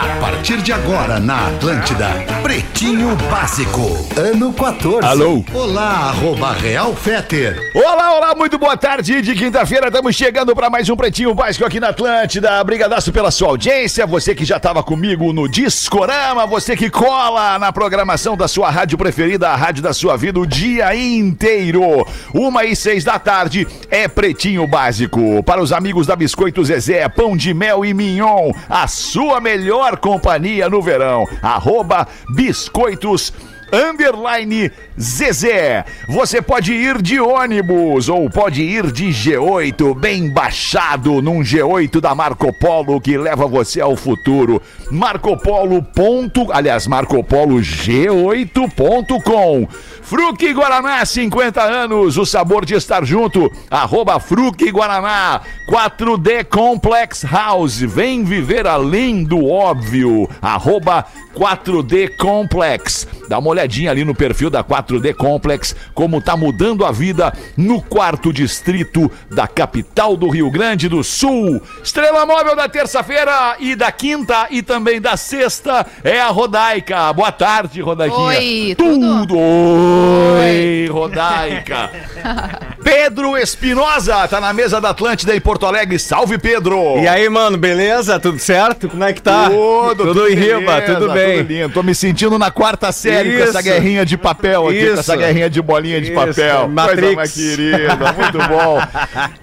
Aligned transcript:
A 0.00 0.18
partir 0.18 0.62
de 0.62 0.72
agora 0.72 1.20
na 1.20 1.48
Atlântida, 1.48 2.08
Pretinho 2.42 3.14
Básico, 3.30 3.82
ano 4.16 4.50
14. 4.50 5.06
Alô? 5.06 5.44
Olá, 5.52 6.08
arroba 6.08 6.52
Real 6.54 6.94
Feter. 6.94 7.70
Olá, 7.74 8.16
olá, 8.16 8.34
muito 8.34 8.58
boa 8.58 8.78
tarde 8.78 9.20
de 9.20 9.34
quinta-feira. 9.34 9.88
Estamos 9.88 10.16
chegando 10.16 10.56
para 10.56 10.70
mais 10.70 10.88
um 10.88 10.96
Pretinho 10.96 11.34
Básico 11.34 11.66
aqui 11.66 11.78
na 11.78 11.90
Atlântida. 11.90 12.64
Brigadaço 12.64 13.12
pela 13.12 13.30
sua 13.30 13.48
audiência. 13.48 14.06
Você 14.06 14.34
que 14.34 14.42
já 14.42 14.56
estava 14.56 14.82
comigo 14.82 15.34
no 15.34 15.46
Discorama, 15.46 16.46
você 16.46 16.74
que 16.74 16.88
cola 16.88 17.58
na 17.58 17.70
programação 17.70 18.38
da 18.38 18.48
sua 18.48 18.70
rádio 18.70 18.96
preferida, 18.96 19.50
a 19.50 19.56
rádio 19.56 19.82
da 19.82 19.92
sua 19.92 20.16
vida, 20.16 20.40
o 20.40 20.46
dia 20.46 20.96
inteiro. 20.96 22.06
Uma 22.32 22.64
e 22.64 22.74
seis 22.74 23.04
da 23.04 23.18
tarde 23.18 23.68
é 23.90 24.08
Pretinho 24.08 24.66
Básico. 24.66 25.42
Para 25.42 25.60
os 25.60 25.74
amigos 25.74 26.06
da 26.06 26.16
Biscoito 26.16 26.64
Zezé, 26.64 27.06
Pão 27.10 27.36
de 27.36 27.52
Mel 27.52 27.84
e 27.84 27.92
Mignon, 27.92 28.50
a 28.66 28.88
sua 28.88 29.42
melhor 29.42 29.89
companhia 29.96 30.68
no 30.68 30.82
verão. 30.82 31.24
Arroba 31.42 32.06
Biscoitos 32.34 33.32
underline 33.72 34.70
Zezé. 35.00 35.84
Você 36.08 36.42
pode 36.42 36.72
ir 36.72 37.00
de 37.00 37.20
ônibus 37.20 38.08
ou 38.08 38.28
pode 38.28 38.62
ir 38.62 38.90
de 38.90 39.10
G8, 39.10 39.96
bem 39.98 40.32
baixado 40.32 41.22
num 41.22 41.40
G8 41.40 42.00
da 42.00 42.12
Marco 42.14 42.52
Polo 42.52 43.00
que 43.00 43.16
leva 43.16 43.46
você 43.46 43.80
ao 43.80 43.96
futuro. 43.96 44.60
Marco 44.90 45.36
Polo. 45.36 45.82
Ponto, 45.82 46.50
aliás, 46.52 46.86
Marco 46.86 47.22
Polo 47.22 47.60
G8.com. 47.60 49.68
Fruque 50.10 50.52
Guaraná, 50.52 51.04
50 51.04 51.62
anos, 51.62 52.18
o 52.18 52.26
sabor 52.26 52.64
de 52.64 52.74
estar 52.74 53.04
junto. 53.04 53.48
Arroba 53.70 54.18
Fruque 54.18 54.68
Guaraná, 54.68 55.40
4D 55.68 56.46
Complex 56.46 57.22
House, 57.22 57.78
vem 57.78 58.24
viver 58.24 58.66
além 58.66 59.22
do 59.22 59.46
óbvio. 59.46 60.28
Arroba 60.42 61.06
4D 61.32 62.16
Complex. 62.16 63.06
Dá 63.28 63.38
uma 63.38 63.50
olhadinha 63.50 63.92
ali 63.92 64.04
no 64.04 64.12
perfil 64.12 64.50
da 64.50 64.64
4D 64.64 65.14
Complex, 65.14 65.76
como 65.94 66.20
tá 66.20 66.36
mudando 66.36 66.84
a 66.84 66.90
vida 66.90 67.32
no 67.56 67.80
quarto 67.80 68.32
distrito 68.32 69.08
da 69.30 69.46
capital 69.46 70.16
do 70.16 70.28
Rio 70.28 70.50
Grande 70.50 70.88
do 70.88 71.04
Sul. 71.04 71.62
Estrela 71.84 72.26
móvel 72.26 72.56
da 72.56 72.68
terça-feira 72.68 73.54
e 73.60 73.76
da 73.76 73.92
quinta 73.92 74.48
e 74.50 74.60
também 74.60 75.00
da 75.00 75.16
sexta 75.16 75.86
é 76.02 76.20
a 76.20 76.30
Rodaica. 76.30 77.12
Boa 77.12 77.30
tarde, 77.30 77.80
Rodaiquinha. 77.80 78.20
Oi, 78.20 78.74
tudo? 78.76 79.26
tudo? 79.28 79.99
Oi, 80.00 80.88
Rodaica. 80.90 81.90
Pedro 82.82 83.36
Espinosa 83.36 84.26
tá 84.26 84.40
na 84.40 84.52
mesa 84.52 84.80
da 84.80 84.90
Atlântida 84.90 85.36
em 85.36 85.40
Porto 85.40 85.66
Alegre. 85.66 85.98
Salve, 85.98 86.38
Pedro. 86.38 86.98
E 86.98 87.06
aí, 87.06 87.28
mano, 87.28 87.58
beleza? 87.58 88.18
Tudo 88.18 88.38
certo? 88.38 88.88
Como 88.88 89.04
é 89.04 89.12
que 89.12 89.20
tá? 89.20 89.50
Tudo, 89.50 90.06
tudo 90.06 90.28
em 90.28 90.34
riba, 90.34 90.80
tudo 90.82 91.12
bem. 91.12 91.42
lindo. 91.42 91.74
Tô 91.74 91.82
me 91.82 91.94
sentindo 91.94 92.38
na 92.38 92.50
quarta 92.50 92.90
série 92.90 93.32
com 93.32 93.38
Isso. 93.38 93.48
essa 93.50 93.62
guerrinha 93.62 94.06
de 94.06 94.16
papel 94.16 94.68
aqui, 94.68 94.78
com 94.78 94.86
Isso. 94.86 95.00
essa 95.00 95.16
guerrinha 95.16 95.50
de 95.50 95.60
bolinha 95.60 96.00
de 96.00 96.12
Isso, 96.12 96.14
papel. 96.14 96.68
Matrix. 96.68 97.14
Coisa 97.14 97.32
querida, 97.32 98.12
muito 98.12 98.38
bom. 98.48 98.80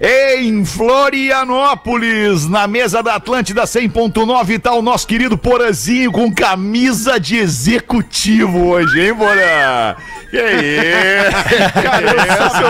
em 0.38 0.64
Florianópolis, 0.64 2.48
na 2.48 2.66
mesa 2.66 3.02
da 3.02 3.14
Atlântida 3.14 3.62
100.9, 3.62 4.60
tá 4.60 4.72
o 4.72 4.82
nosso 4.82 5.06
querido 5.06 5.38
Porazinho 5.38 6.10
com 6.10 6.32
camisa 6.32 7.20
de 7.20 7.36
executivo 7.36 8.66
hoje, 8.66 9.00
hein, 9.00 9.14
Porã? 9.14 9.96
Que 10.30 10.36
isso? 10.52 11.82
Cara, 11.82 12.02
eu 12.02 12.24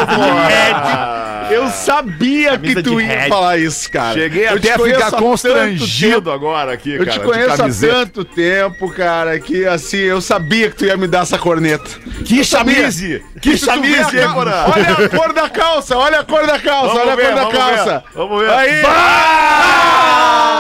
Porã? 0.07 1.29
Eu 1.51 1.69
sabia 1.69 2.59
que 2.59 2.83
tu 2.83 3.01
ia 3.01 3.27
falar 3.27 3.57
isso, 3.57 3.91
cara. 3.91 4.13
Cheguei 4.13 4.47
Eu 4.49 4.61
te 4.61 4.69
até 4.69 4.75
a 4.75 4.85
ficar 4.85 5.11
constrangido 5.13 6.31
agora 6.31 6.73
aqui, 6.75 6.93
Eu 6.93 7.07
cara. 7.07 7.19
te 7.19 7.21
de 7.21 7.25
conheço 7.25 7.63
há 7.63 7.69
tanto 7.91 8.23
tempo, 8.25 8.91
cara, 8.91 9.39
que 9.41 9.67
assim, 9.67 9.97
eu 9.97 10.21
sabia 10.21 10.69
que 10.71 10.77
tu 10.77 10.85
ia 10.85 10.97
me 10.97 11.07
dar 11.07 11.23
essa 11.23 11.39
corneta. 11.39 11.89
Que 12.25 12.45
sabia. 12.45 12.75
chamise! 12.83 13.25
Que 13.41 13.57
chamise, 13.57 14.21
a? 14.21 14.67
Olha 14.75 15.07
a 15.07 15.09
cor 15.09 15.33
da 15.33 15.49
calça, 15.49 15.97
olha 15.97 16.21
a 16.21 16.25
cor 16.25 16.47
da 16.47 16.59
calça, 16.59 16.89
Vamos 16.95 17.01
olha 17.03 17.17
ver, 17.17 17.27
a 17.27 17.27
cor 17.29 17.35
da 17.35 17.43
vamos 17.45 17.59
calça. 17.59 17.85
ver, 17.85 18.03
vamos 18.15 18.41
ver. 18.43 18.51
Aí. 18.51 18.83
Ah! 18.85 20.55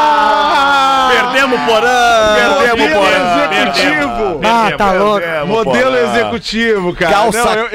Perdemos 1.08 1.60
o 1.60 1.64
Porã! 1.66 2.34
Perdemos, 2.34 2.80
Modelo 2.80 2.94
Porã. 2.94 3.48
executivo. 3.50 4.40
Ah, 4.44 4.72
tá 4.76 4.92
louco. 4.92 5.26
Modelo 5.46 5.96
executivo, 5.96 6.94
cara. 6.94 7.12
Calça 7.12 7.44
Não, 7.44 7.54
eu- 7.54 7.68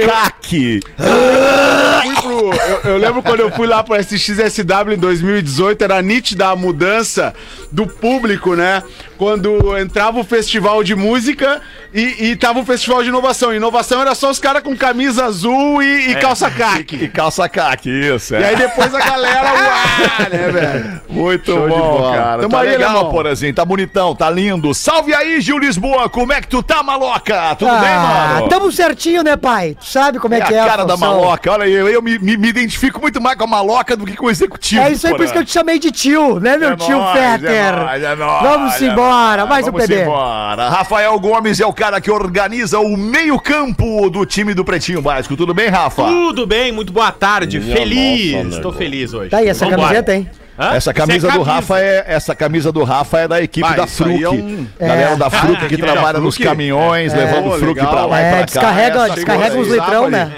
pro- 2.22 2.54
eu, 2.54 2.92
eu 2.92 2.98
lembro 2.98 3.22
quando 3.22 3.40
eu 3.42 3.52
fui 3.52 3.68
lá 3.68 3.84
pro 3.84 3.96
SXSW 3.96 4.94
em 4.94 4.98
2018, 4.98 5.84
era 5.84 6.02
nítida 6.02 6.48
a 6.50 6.56
mudança 6.56 7.34
do 7.74 7.88
público, 7.88 8.56
né? 8.56 8.84
Quando 9.18 9.76
entrava 9.80 10.20
o 10.20 10.24
festival 10.24 10.84
de 10.84 10.94
música 10.96 11.60
e, 11.94 12.28
e 12.30 12.36
tava 12.36 12.60
o 12.60 12.66
festival 12.66 13.02
de 13.02 13.10
inovação. 13.10 13.54
Inovação 13.54 14.00
era 14.02 14.14
só 14.14 14.30
os 14.30 14.38
caras 14.38 14.62
com 14.62 14.76
camisa 14.78 15.26
azul 15.26 15.82
e, 15.82 16.12
e 16.12 16.16
calça 16.16 16.50
E 16.50 16.52
caque. 16.52 17.08
calça 17.10 17.50
caque, 17.50 17.90
isso. 17.90 18.36
E 18.36 18.38
é. 18.38 18.46
aí 18.50 18.56
depois 18.56 18.94
a 18.94 19.00
galera, 19.00 19.54
uá, 19.54 20.30
né, 20.30 20.52
velho? 20.52 21.02
Muito 21.10 21.52
Show 21.52 21.68
bom, 21.68 21.80
bola. 21.80 22.16
cara. 22.18 22.42
Tamo 22.42 22.50
tá 22.54 22.62
aí, 22.62 22.70
legal, 22.70 22.90
alemão. 22.92 23.12
Porazinho. 23.12 23.54
Tá 23.54 23.66
bonitão, 23.66 24.16
tá 24.16 24.30
lindo. 24.30 24.74
Salve 24.74 25.14
aí, 25.14 25.42
Gil 25.42 25.58
Lisboa. 25.58 26.10
Como 26.10 26.32
é 26.32 26.42
que 26.42 26.48
tu 26.48 26.62
tá, 26.62 26.84
maloca? 26.84 27.56
Tudo 27.56 27.72
bem, 27.72 27.90
Ah, 27.90 28.34
mano? 28.36 28.50
tamo 28.50 28.72
certinho, 28.72 29.24
né, 29.24 29.36
pai? 29.36 29.76
Tu 29.80 29.86
sabe 29.88 30.20
como 30.20 30.34
é, 30.36 30.40
É 30.40 30.42
que 30.42 30.54
é 30.54 30.60
a 30.60 30.66
cara 30.66 30.86
da 30.86 30.96
maloca. 30.98 31.52
Olha 31.52 31.64
aí, 31.66 31.74
eu, 31.74 31.88
eu 31.90 32.02
me, 32.04 32.20
me- 32.20 32.38
me 32.38 32.48
identifico 32.50 33.00
muito 33.02 33.20
mais 33.22 33.36
com 33.38 33.46
a 33.46 33.48
maloca 33.48 33.96
do 33.98 34.06
que 34.06 34.16
com 34.16 34.28
o 34.28 34.30
executivo. 34.30 34.82
É 34.82 34.92
isso 34.92 35.08
aí, 35.08 35.16
por 35.16 35.24
isso 35.24 35.34
que 35.34 35.40
eu 35.40 35.46
te 35.46 35.52
chamei 35.52 35.80
de 35.80 35.92
tio, 35.92 36.40
né, 36.40 36.56
meu 36.58 36.72
É 36.72 36.76
tio 36.76 36.98
nóis, 37.00 37.20
Fetter? 37.20 37.63
É 37.64 38.04
é 38.12 38.16
nóis, 38.16 38.42
Vamos 38.44 38.82
é 38.82 38.86
embora, 38.86 39.46
mais 39.46 39.68
um 39.68 39.72
Vamos 39.72 39.88
PB. 39.88 40.02
embora. 40.04 40.70
Rafael 40.70 41.18
Gomes 41.20 41.60
é 41.60 41.66
o 41.66 41.74
cara 41.74 42.02
que 42.02 42.12
organiza 42.12 42.80
o 42.80 42.98
meio-campo 42.98 44.10
do 44.10 44.26
time 44.26 44.54
do 44.54 44.64
Pretinho 44.66 45.02
Básico. 45.02 45.36
Tudo 45.38 45.54
bem, 45.54 45.70
Rafa? 45.70 46.04
Tudo 46.04 46.46
bem, 46.46 46.72
muito 46.72 46.92
boa 46.92 47.12
tarde. 47.12 47.60
feliz. 47.62 48.54
Estou 48.56 48.74
feliz 48.74 49.14
hoje. 49.14 49.30
Tá 49.30 49.38
aí, 49.38 49.48
essa 49.48 49.66
Vambora. 49.66 49.82
camiseta, 49.84 50.16
hein? 50.16 50.30
Hã? 50.60 50.76
Essa 50.76 50.94
camisa 50.94 51.28
é 51.28 51.32
do 51.32 51.38
camisa. 51.40 51.52
Rafa 51.52 51.80
é 51.80 52.04
essa 52.08 52.36
camisa 52.36 52.72
do 52.72 52.84
Rafa 52.84 53.20
é 53.22 53.28
da 53.28 53.42
equipe 53.42 53.68
Ah, 53.68 53.74
da 53.76 53.84
aí 53.84 53.90
Fruc. 53.90 54.22
é 54.24 54.30
um- 54.30 54.68
Galera 54.80 55.10
É. 55.14 55.16
da 55.16 55.28
Fruc 55.32 55.58
Ah, 55.64 55.68
que 55.68 55.78
trabalha 55.78 56.20
nos 56.20 56.38
caminhões, 56.38 57.12
É, 57.12 57.18
levando 57.18 57.44
pô, 57.46 57.58
Fruc 57.58 57.80
pra 57.80 58.06
lá 58.06 58.22
e 58.22 58.24
É, 58.24 58.30
pra 58.30 58.40
cá. 58.40 58.46
descarrega, 58.46 59.06
Essa 59.06 59.16
descarrega 59.16 59.58
uns 59.58 59.68
litrão, 59.68 60.10
né? 60.12 60.32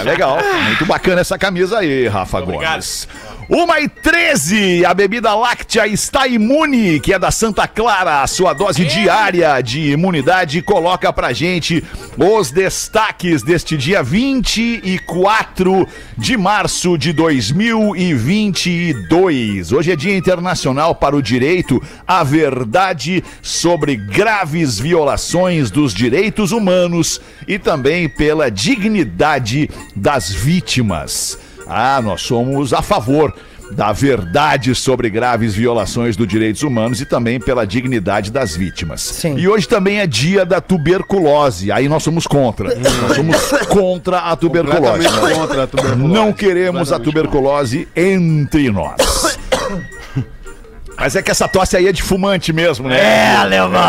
É, 0.00 0.02
legal. 0.04 0.36
Muito 0.66 0.84
bacana 0.84 1.22
essa 1.22 1.38
camisa 1.38 1.78
aí, 1.78 2.06
Rafa. 2.06 2.38
Gomes. 2.42 3.08
Uma 3.50 3.80
e 3.80 3.88
13, 3.88 4.84
a 4.84 4.94
bebida 4.94 5.34
láctea 5.34 5.84
está 5.84 6.28
imune, 6.28 7.00
que 7.00 7.12
é 7.12 7.18
da 7.18 7.32
Santa 7.32 7.66
Clara. 7.66 8.22
A 8.22 8.26
sua 8.28 8.52
dose 8.52 8.84
diária 8.84 9.60
de 9.60 9.90
imunidade 9.90 10.62
coloca 10.62 11.12
pra 11.12 11.32
gente 11.32 11.82
os 12.16 12.52
destaques 12.52 13.42
deste 13.42 13.76
dia 13.76 14.04
24 14.04 15.84
de 16.16 16.36
março 16.36 16.96
de 16.96 17.12
2022. 17.12 19.72
Hoje 19.72 19.90
é 19.90 19.96
Dia 19.96 20.16
Internacional 20.16 20.94
para 20.94 21.16
o 21.16 21.22
Direito 21.22 21.82
à 22.06 22.22
Verdade 22.22 23.24
sobre 23.42 23.96
graves 23.96 24.78
violações 24.78 25.72
dos 25.72 25.92
direitos 25.92 26.52
humanos 26.52 27.20
e 27.48 27.58
também 27.58 28.08
pela 28.08 28.48
dignidade 28.48 29.68
das 29.96 30.30
vítimas. 30.30 31.49
Ah, 31.70 32.02
nós 32.02 32.22
somos 32.22 32.72
a 32.72 32.82
favor 32.82 33.32
da 33.72 33.92
verdade 33.92 34.74
sobre 34.74 35.08
graves 35.08 35.54
violações 35.54 36.16
dos 36.16 36.26
direitos 36.26 36.62
humanos 36.62 37.00
e 37.00 37.06
também 37.06 37.38
pela 37.38 37.64
dignidade 37.64 38.30
das 38.30 38.56
vítimas. 38.56 39.00
Sim. 39.00 39.36
E 39.38 39.48
hoje 39.48 39.68
também 39.68 40.00
é 40.00 40.06
dia 40.06 40.44
da 40.44 40.60
tuberculose. 40.60 41.70
Aí 41.70 41.88
nós 41.88 42.02
somos 42.02 42.26
contra. 42.26 42.74
Nós 42.74 43.16
somos 43.16 43.36
contra 43.68 44.18
a 44.18 44.36
tuberculose. 44.36 45.08
Contra 45.34 45.62
a 45.62 45.66
tuberculose. 45.66 46.12
Não 46.12 46.32
queremos 46.32 46.92
a 46.92 46.98
tuberculose 46.98 47.86
entre 47.94 48.70
nós. 48.70 49.38
Mas 51.00 51.16
é 51.16 51.22
que 51.22 51.30
essa 51.30 51.48
tosse 51.48 51.78
aí 51.78 51.88
é 51.88 51.92
de 51.92 52.02
fumante 52.02 52.52
mesmo, 52.52 52.86
né? 52.86 53.00
É, 53.00 53.36
alemão! 53.36 53.80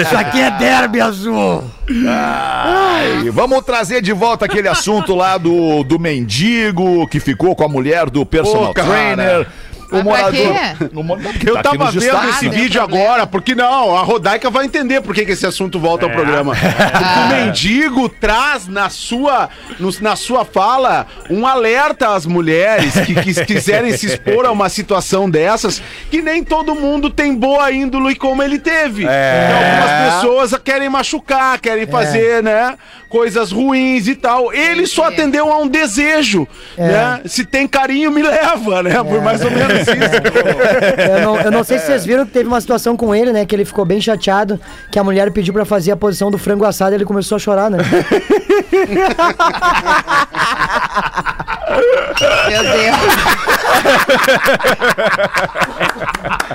Isso 0.00 0.16
aqui 0.16 0.40
é 0.40 0.48
derby 0.52 1.00
azul! 1.00 1.64
Ai, 2.06 3.28
vamos 3.32 3.64
trazer 3.64 4.00
de 4.00 4.12
volta 4.12 4.44
aquele 4.44 4.68
assunto 4.68 5.16
lá 5.16 5.36
do, 5.36 5.82
do 5.82 5.98
mendigo 5.98 7.04
que 7.08 7.18
ficou 7.18 7.56
com 7.56 7.64
a 7.64 7.68
mulher 7.68 8.08
do 8.08 8.24
personal 8.24 8.72
Pô, 8.72 8.80
trainer. 8.80 9.48
O 9.90 10.04
Mas 10.04 10.20
pra 10.22 10.30
quê? 10.30 10.48
O 10.94 11.02
mo- 11.02 11.16
não, 11.16 11.32
porque 11.32 11.48
Eu 11.48 11.54
tá 11.54 11.62
tava 11.62 11.90
vendo 11.90 12.28
esse 12.28 12.48
né? 12.48 12.54
vídeo 12.56 12.82
agora, 12.82 13.26
porque 13.26 13.54
não, 13.54 13.96
a 13.96 14.02
Rodaica 14.02 14.50
vai 14.50 14.64
entender 14.66 15.00
por 15.00 15.14
que, 15.14 15.24
que 15.24 15.32
esse 15.32 15.46
assunto 15.46 15.78
volta 15.78 16.04
ao 16.06 16.12
programa. 16.12 16.54
Porque 16.54 17.20
o 17.20 17.28
mendigo 17.46 18.08
traz 18.08 18.66
na 18.68 18.88
sua, 18.90 19.48
no- 19.78 19.90
na 20.00 20.14
sua 20.16 20.44
fala 20.44 21.06
um 21.30 21.46
alerta 21.46 22.14
às 22.14 22.26
mulheres 22.26 22.92
que, 23.00 23.14
que 23.14 23.44
quiserem 23.46 23.96
se 23.96 24.06
expor 24.06 24.44
a 24.44 24.50
uma 24.50 24.68
situação 24.68 25.28
dessas, 25.28 25.82
que 26.10 26.20
nem 26.20 26.42
todo 26.44 26.74
mundo 26.74 27.08
tem 27.10 27.34
boa 27.34 27.70
índole 27.72 28.14
como 28.14 28.42
ele 28.42 28.58
teve. 28.58 29.06
É. 29.08 29.48
Que 29.48 29.64
algumas 29.64 30.14
pessoas 30.14 30.60
querem 30.62 30.88
machucar, 30.88 31.58
querem 31.60 31.86
fazer, 31.86 32.42
né, 32.42 32.76
coisas 33.08 33.50
ruins 33.52 34.06
e 34.06 34.14
tal. 34.14 34.52
Ele 34.52 34.86
só 34.86 35.04
atendeu 35.08 35.50
a 35.52 35.58
um 35.58 35.66
desejo, 35.68 36.46
né? 36.76 37.20
Se 37.24 37.44
tem 37.44 37.66
carinho, 37.66 38.10
me 38.10 38.22
leva, 38.22 38.82
né? 38.82 39.02
Por 39.02 39.22
mais 39.22 39.42
ou 39.42 39.50
menos. 39.50 39.77
Eu 39.78 41.20
não, 41.22 41.40
eu 41.40 41.50
não 41.50 41.64
sei 41.64 41.78
se 41.78 41.86
vocês 41.86 42.04
viram 42.04 42.26
que 42.26 42.32
teve 42.32 42.48
uma 42.48 42.60
situação 42.60 42.96
com 42.96 43.14
ele, 43.14 43.32
né? 43.32 43.44
Que 43.46 43.54
ele 43.54 43.64
ficou 43.64 43.84
bem 43.84 44.00
chateado, 44.00 44.60
que 44.90 44.98
a 44.98 45.04
mulher 45.04 45.30
pediu 45.30 45.52
pra 45.54 45.64
fazer 45.64 45.92
a 45.92 45.96
posição 45.96 46.30
do 46.30 46.38
frango 46.38 46.64
assado 46.64 46.92
e 46.92 46.96
ele 46.96 47.04
começou 47.04 47.36
a 47.36 47.38
chorar, 47.38 47.70
né? 47.70 47.78
Meu 52.48 52.62
Deus. 52.62 53.37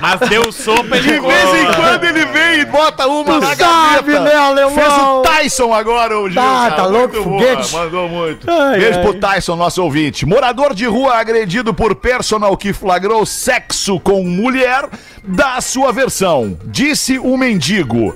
Mas 0.00 0.28
deu 0.28 0.52
sopa, 0.52 0.96
ele 0.96 1.12
De 1.12 1.20
vez 1.20 1.54
em 1.54 1.72
quando 1.74 2.04
ele 2.04 2.24
vem 2.26 2.60
e 2.60 2.64
bota 2.66 3.06
uma 3.06 3.40
na 3.40 3.54
sabe, 3.56 4.12
gaveta. 4.12 4.20
né, 4.20 4.34
alemão? 4.34 4.74
Fez 4.74 4.92
o 4.92 5.22
Tyson 5.22 5.72
agora, 5.72 6.18
o 6.18 6.28
Gil. 6.28 6.40
Tá, 6.42 6.70
cara. 6.70 6.74
tá 6.76 6.86
louco, 6.86 7.14
Muito 7.16 7.24
foguete. 7.24 7.70
boa, 7.70 7.84
Mandou 7.84 8.08
muito. 8.08 8.46
Beijo 8.46 9.00
pro 9.00 9.14
Tyson, 9.14 9.56
nosso 9.56 9.82
ouvinte. 9.82 10.26
Morador 10.26 10.74
de 10.74 10.86
rua 10.86 11.14
agredido 11.16 11.72
por 11.72 11.94
personal 11.94 12.56
que 12.56 12.72
flagrou 12.72 13.24
sexo 13.24 13.98
com 14.00 14.22
mulher, 14.24 14.88
dá 15.22 15.56
a 15.56 15.60
sua 15.60 15.92
versão. 15.92 16.58
Disse 16.64 17.18
o 17.18 17.36
mendigo, 17.36 18.14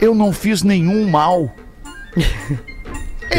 eu 0.00 0.14
não 0.14 0.32
fiz 0.32 0.62
nenhum 0.62 1.08
mal. 1.10 1.50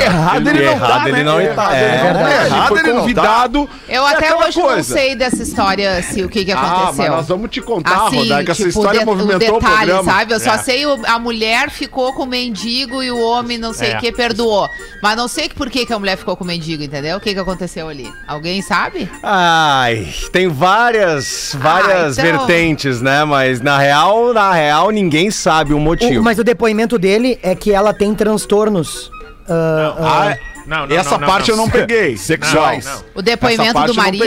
Errado 0.02 0.48
ele 0.50 0.64
não 0.64 0.72
Errado 0.72 0.90
tá, 1.04 1.10
ele 1.10 1.18
né? 1.18 1.24
não 1.24 1.42
Errado 1.42 1.56
tá. 1.70 1.78
ele 1.78 1.86
É 1.86 2.04
não 2.14 2.14
tá. 2.14 2.32
Ele 2.32 2.46
Errado 2.46 2.68
foi 2.68 2.80
ele 2.80 2.88
não 2.88 2.94
tá. 2.96 3.00
convidado. 3.02 3.70
Eu 3.90 4.08
É 4.08 4.16
até 4.16 4.36
hoje 4.36 4.58
não 4.60 4.66
coisa. 4.66 4.94
sei 4.94 5.16
dessa 5.16 5.44
história, 5.44 6.02
se 6.04 6.24
o 6.24 6.30
que 6.30 6.44
que 6.46 6.52
Ah, 6.52 6.56
mas 6.58 6.72
aconteceu. 6.72 7.12
nós 7.12 7.28
vamos 7.28 7.50
te 7.52 7.62
contar, 7.62 8.08
Assim, 8.08 8.18
Rodaica, 8.18 8.52
essa 8.52 8.58
tipo, 8.64 8.70
história 8.70 9.00
de- 9.00 9.06
movimentou 9.06 9.58
o 9.58 9.60
detalhe, 9.60 9.76
programa. 9.92 10.04
sabe? 10.12 10.34
Eu 10.34 10.40
só 10.40 10.54
É. 10.54 10.58
sei 10.60 10.86
o- 10.86 11.00
a 11.06 11.20
mulher 11.20 11.70
ficou 11.70 12.14
com 12.14 12.24
o 12.24 12.28
mendigo 12.28 13.02
e 13.04 13.12
o 13.12 13.20
homem 13.20 13.58
não 13.58 13.74
sei 13.74 13.92
o 13.92 13.96
É. 13.96 14.00
que 14.00 14.12
perdoou. 14.12 14.70
Mas 15.02 15.16
não 15.18 15.28
sei 15.28 15.50
por 15.50 15.70
que, 15.70 15.86
que 15.86 15.94
a 15.94 16.00
mulher 16.00 16.18
ficou 16.18 16.36
com 16.36 16.44
o 16.44 16.48
mendigo, 16.48 16.84
entendeu? 16.84 17.18
O 17.18 17.20
que 17.20 17.34
que 17.34 17.40
aconteceu 17.40 17.88
ali? 17.90 18.12
Alguém 18.28 18.62
sabe? 18.62 19.10
Ai, 19.22 20.08
tem 20.32 20.48
várias, 20.48 21.56
várias 21.60 22.18
Ah, 22.18 22.22
então- 22.28 22.46
vertentes, 22.46 23.02
né? 23.02 23.24
Mas 23.26 23.62
na 23.62 23.78
real, 23.78 24.34
na 24.34 24.52
real, 24.54 24.90
ninguém 24.92 25.30
sabe 25.32 25.74
o 25.74 25.78
O- 25.78 25.80
motivo. 25.80 26.24
mas 26.24 26.40
o 26.40 26.44
depoimento 26.44 26.98
dele 26.98 27.40
é 27.44 27.56
que 27.56 27.72
ela 27.72 27.94
tem 27.94 28.14
transtornos. 28.16 29.12
Ah, 29.50 29.96
ah, 30.00 30.04
Ah, 30.04 30.38
Não, 30.66 30.88
não, 30.88 30.96
essa 30.96 31.18
não, 31.18 31.28
parte 31.28 31.50
não. 31.52 31.58
eu 31.58 31.62
não 31.64 31.70
peguei. 31.70 32.16
Sexuais. 32.18 32.86
Não, 32.86 32.94
não. 32.96 33.04
O 33.16 33.22
depoimento 33.22 33.84
do 33.86 33.94
marido? 33.94 34.24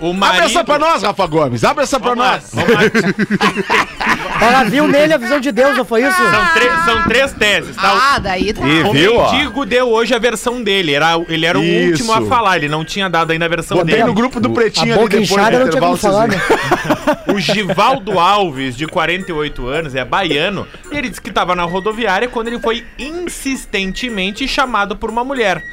O 0.00 0.10
Abre 0.12 0.28
essa 0.28 0.38
marido- 0.40 0.64
pra 0.64 0.78
nós, 0.78 1.02
Rafa 1.02 1.26
Gomes. 1.26 1.64
Abre 1.64 1.84
essa 1.84 1.98
pra 1.98 2.14
nós. 2.14 2.52
ela 4.40 4.64
viu 4.64 4.86
nele 4.86 5.12
a 5.14 5.18
visão 5.18 5.40
de 5.40 5.50
Deus, 5.50 5.76
não 5.76 5.84
foi 5.84 6.02
isso? 6.06 6.16
São, 6.16 6.46
três- 6.54 6.84
são 6.84 7.02
três 7.04 7.32
teses, 7.32 7.76
tá? 7.76 8.14
Ah, 8.14 8.18
daí 8.18 8.52
tá. 8.52 8.66
E 8.66 8.82
O 8.82 8.92
viu, 8.92 9.16
ó? 9.16 9.32
mendigo 9.32 9.64
deu 9.66 9.88
hoje 9.88 10.14
a 10.14 10.18
versão 10.18 10.62
dele. 10.62 10.94
Era, 10.94 11.14
ele 11.28 11.46
era 11.46 11.58
o 11.58 11.62
Isso. 11.64 11.90
último 12.04 12.12
a 12.12 12.22
falar, 12.26 12.56
ele 12.56 12.68
não 12.68 12.84
tinha 12.84 13.08
dado 13.08 13.30
ainda 13.32 13.44
a 13.44 13.48
versão 13.48 13.76
Botei 13.78 13.94
dele. 13.96 14.06
no 14.06 14.14
grupo 14.14 14.38
do 14.40 14.48
A 14.50 14.52
Pretinho 14.52 14.92
ali 14.94 15.02
boca 15.02 15.08
depois 15.08 15.30
inchada 15.30 15.58
não 15.58 15.68
tinha 15.68 15.80
como 15.80 15.96
falar, 15.96 16.28
né? 16.28 16.36
O 17.34 17.38
Givaldo 17.38 18.18
Alves, 18.18 18.76
de 18.76 18.86
48 18.86 19.66
anos, 19.66 19.94
é 19.94 20.04
baiano. 20.04 20.66
E 20.90 20.96
ele 20.96 21.08
disse 21.08 21.20
que 21.20 21.28
estava 21.28 21.54
na 21.54 21.64
rodoviária 21.64 22.28
quando 22.28 22.48
ele 22.48 22.58
foi 22.60 22.84
insistentemente 22.98 24.46
chamado 24.48 24.96
por 24.96 25.10
uma 25.10 25.24
mulher 25.24 25.62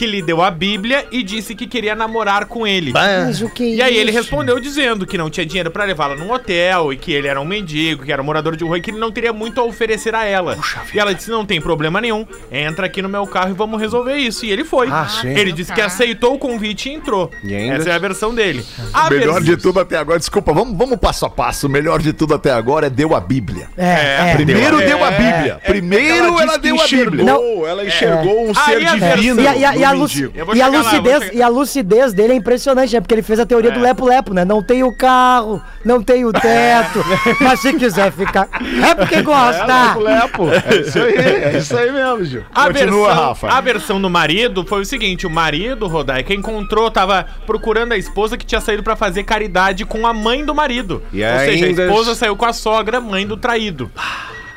que 0.00 0.06
lhe 0.06 0.22
deu 0.22 0.40
a 0.40 0.50
Bíblia 0.50 1.04
e 1.12 1.22
disse 1.22 1.54
que 1.54 1.66
queria 1.66 1.94
namorar 1.94 2.46
com 2.46 2.66
ele. 2.66 2.90
Mas 2.90 3.42
o 3.42 3.50
que 3.50 3.74
E 3.74 3.82
aí 3.82 3.94
ele 3.98 4.10
respondeu 4.10 4.58
dizendo 4.58 5.06
que 5.06 5.18
não 5.18 5.28
tinha 5.28 5.44
dinheiro 5.44 5.70
pra 5.70 5.84
levá-la 5.84 6.16
num 6.16 6.32
hotel 6.32 6.90
e 6.90 6.96
que 6.96 7.12
ele 7.12 7.28
era 7.28 7.38
um 7.38 7.44
mendigo, 7.44 8.02
que 8.06 8.10
era 8.10 8.22
um 8.22 8.24
morador 8.24 8.56
de 8.56 8.64
rua 8.64 8.78
e 8.78 8.80
que 8.80 8.90
ele 8.90 8.98
não 8.98 9.12
teria 9.12 9.30
muito 9.30 9.60
a 9.60 9.64
oferecer 9.64 10.14
a 10.14 10.24
ela. 10.24 10.56
e 10.94 10.98
ela 10.98 11.14
disse: 11.14 11.28
"Não 11.30 11.44
tem 11.44 11.60
problema 11.60 12.00
nenhum. 12.00 12.26
Entra 12.50 12.86
aqui 12.86 13.02
no 13.02 13.10
meu 13.10 13.26
carro 13.26 13.50
e 13.50 13.52
vamos 13.52 13.78
resolver 13.78 14.16
isso". 14.16 14.46
E 14.46 14.50
ele 14.50 14.64
foi. 14.64 14.88
Ah, 14.90 15.06
sim. 15.06 15.28
Ele 15.36 15.52
disse 15.52 15.70
que 15.70 15.82
aceitou 15.82 16.32
o 16.32 16.38
convite 16.38 16.88
e 16.88 16.94
entrou. 16.94 17.30
E 17.44 17.54
ainda- 17.54 17.76
Essa 17.76 17.90
é 17.90 17.92
a 17.92 17.98
versão 17.98 18.34
dele. 18.34 18.64
A 18.94 19.10
Melhor 19.10 19.34
vers- 19.42 19.44
de 19.44 19.56
tudo 19.58 19.80
até 19.80 19.98
agora, 19.98 20.18
desculpa, 20.18 20.50
vamos, 20.54 20.78
vamos 20.78 20.96
passo 20.98 21.26
a 21.26 21.30
passo. 21.30 21.66
O 21.66 21.70
melhor 21.70 22.00
de 22.00 22.14
tudo 22.14 22.32
até 22.34 22.50
agora 22.50 22.86
é 22.86 22.90
deu 22.90 23.14
a 23.14 23.20
Bíblia. 23.20 23.68
É, 23.76 24.30
é. 24.30 24.34
Primeiro 24.34 24.80
É, 24.80 24.86
deu 24.86 25.04
a 25.04 25.10
Bíblia. 25.10 25.60
Primeiro 25.66 26.40
ela, 26.40 26.54
que 26.54 26.58
deu 26.60 26.80
a 26.80 26.88
Bíblia. 26.88 27.22
enxergou, 27.24 27.68
ela 27.68 27.84
enxergou 27.84 28.48
um 28.48 28.54
ser 28.54 28.60
Aí 28.70 28.86
a 28.86 28.94
divino 29.16 29.42
E 29.42 29.46
a, 29.46 29.56
e 29.56 29.64
a- 29.66 29.76
e 29.76 29.84
a 29.84 29.89
mendigo. 29.94 30.32
Eu 30.34 30.46
vou 30.46 30.54
e 30.54 30.60
a 30.62 30.64
chegar 30.66 30.78
lá, 30.78 30.84
lucidez, 30.90 31.18
chegar- 31.22 31.34
e 31.34 31.42
a 31.42 31.48
lucidez 31.48 32.12
dele 32.12 32.32
é 32.32 32.36
impressionante, 32.36 32.94
né? 32.94 33.00
Porque 33.00 33.14
ele 33.14 33.22
fez 33.22 33.40
a 33.40 33.46
teoria 33.46 33.70
do 33.70 33.80
lepo-lepo, 33.80 34.32
né? 34.34 34.44
Não 34.44 34.62
tem 34.62 34.82
o 34.82 34.92
carro, 34.92 35.62
não 35.84 36.02
tem 36.02 36.24
o 36.24 36.32
teto, 36.34 37.04
mas 37.40 37.60
se 37.60 37.72
quiser 37.74 38.12
ficar, 38.12 38.48
é 38.88 38.94
porque 38.94 39.22
gosta. 39.22 39.94
Lepo, 39.98 40.48
é 40.50 40.76
isso 40.80 40.98
aí, 40.98 41.14
é 41.16 41.58
isso 41.58 41.76
aí 41.76 41.92
mesmo, 41.92 42.24
Gil. 42.24 42.44
A 42.54 42.66
Continua, 42.66 43.08
versão, 43.08 43.26
Rafa. 43.28 43.48
A 43.48 43.60
versão 43.60 44.00
do 44.00 44.10
marido 44.10 44.64
foi 44.66 44.80
o 44.82 44.84
seguinte: 44.84 45.26
o 45.26 45.30
marido, 45.30 45.86
Rodaica, 45.86 46.32
encontrou, 46.34 46.90
tava 46.90 47.26
procurando 47.46 47.92
a 47.92 47.96
esposa 47.96 48.36
que 48.36 48.44
tinha 48.46 48.60
saído 48.60 48.82
pra 48.82 48.96
fazer 48.96 49.24
caridade 49.24 49.84
com 49.84 50.06
a 50.06 50.12
mãe 50.12 50.44
do 50.44 50.54
marido. 50.54 51.02
E 51.12 51.22
Ou 51.24 51.38
seja, 51.40 51.66
a 51.66 51.68
esposa 51.86 52.14
saiu 52.14 52.36
com 52.36 52.44
a 52.46 52.52
sogra, 52.52 53.00
mãe 53.00 53.26
do 53.26 53.36
traído. 53.36 53.90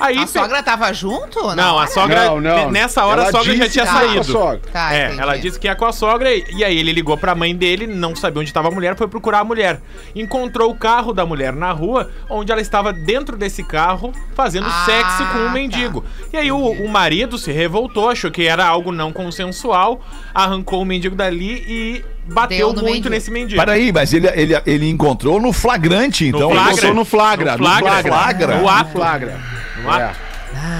Aí 0.04 0.18
A 0.18 0.22
pe- 0.22 0.28
sogra 0.28 0.62
tava 0.62 0.92
junto? 0.92 1.56
Não, 1.56 1.80
a 1.80 1.88
sogra. 1.88 2.26
Não, 2.26 2.42
não. 2.42 2.70
Nessa 2.72 3.06
hora 3.06 3.22
Ela 3.22 3.30
a 3.30 3.32
sogra 3.32 3.56
já 3.56 3.70
tinha 3.70 3.84
a 3.86 3.88
saído. 3.88 4.24
sogra. 4.26 4.62
Tá, 4.72 4.94
é, 4.94 5.06
entendi. 5.06 5.22
ela 5.22 5.38
disse 5.38 5.58
que 5.60 5.68
ia 5.68 5.76
com 5.76 5.86
a 5.86 5.94
sogra 5.94 6.34
e, 6.34 6.64
aí 6.64 6.78
ele 6.78 6.92
ligou 6.92 7.18
pra 7.18 7.34
mãe 7.34 7.56
dele, 7.56 7.88
não 7.88 8.14
sabia 8.16 8.42
onde 8.42 8.50
estava 8.50 8.68
a 8.68 8.72
mulher, 8.72 8.98
foi 8.98 9.08
procurar 9.08 9.40
a 9.40 9.44
mulher. 9.44 9.82
Encontrou 10.14 10.70
o 10.72 10.76
carro 10.76 11.14
da 11.14 11.26
mulher 11.26 11.54
na 11.54 11.72
rua, 11.72 12.12
onde 12.30 12.52
ela 12.52 12.60
estava 12.62 12.92
dentro 12.92 13.38
desse 13.38 13.64
carro 13.64 14.12
fazendo 14.36 14.68
Ah, 14.68 14.84
sexo 14.86 15.26
com 15.32 15.40
um 15.40 15.46
tá. 15.48 15.52
mendigo. 15.52 16.04
E 16.34 16.38
aí 16.38 16.52
o, 16.52 16.58
o 16.58 16.90
marido 16.90 17.38
se 17.38 17.52
revoltou, 17.52 18.10
achou 18.10 18.30
que 18.30 18.46
era 18.46 18.66
algo 18.66 18.92
não 18.92 19.14
consensual, 19.14 20.02
arrancou 20.34 20.82
o 20.82 20.86
mendigo 20.86 21.16
dali 21.16 21.64
e 21.68 22.06
bateu 22.28 22.68
no 22.70 22.76
muito 22.82 22.86
mendigo. 22.86 23.10
nesse 23.10 23.32
mendigo. 23.32 23.60
Peraí, 23.60 23.92
mas 23.92 24.14
ele, 24.14 24.28
ele, 24.34 24.62
ele 24.66 24.90
encontrou 24.90 25.42
no 25.42 25.52
flagrante, 25.54 26.26
então. 26.28 26.50
flagra. 26.52 26.72
Encontrou 26.72 26.94
no 26.94 27.06
flagra, 27.06 27.52
No 27.54 27.58
flagra. 27.58 27.94
no 27.96 28.04
flagra. 28.08 28.58
No 28.58 28.70
ato. 28.70 28.92
flagra. 28.92 29.40
No 29.84 29.90
ato. 29.92 30.34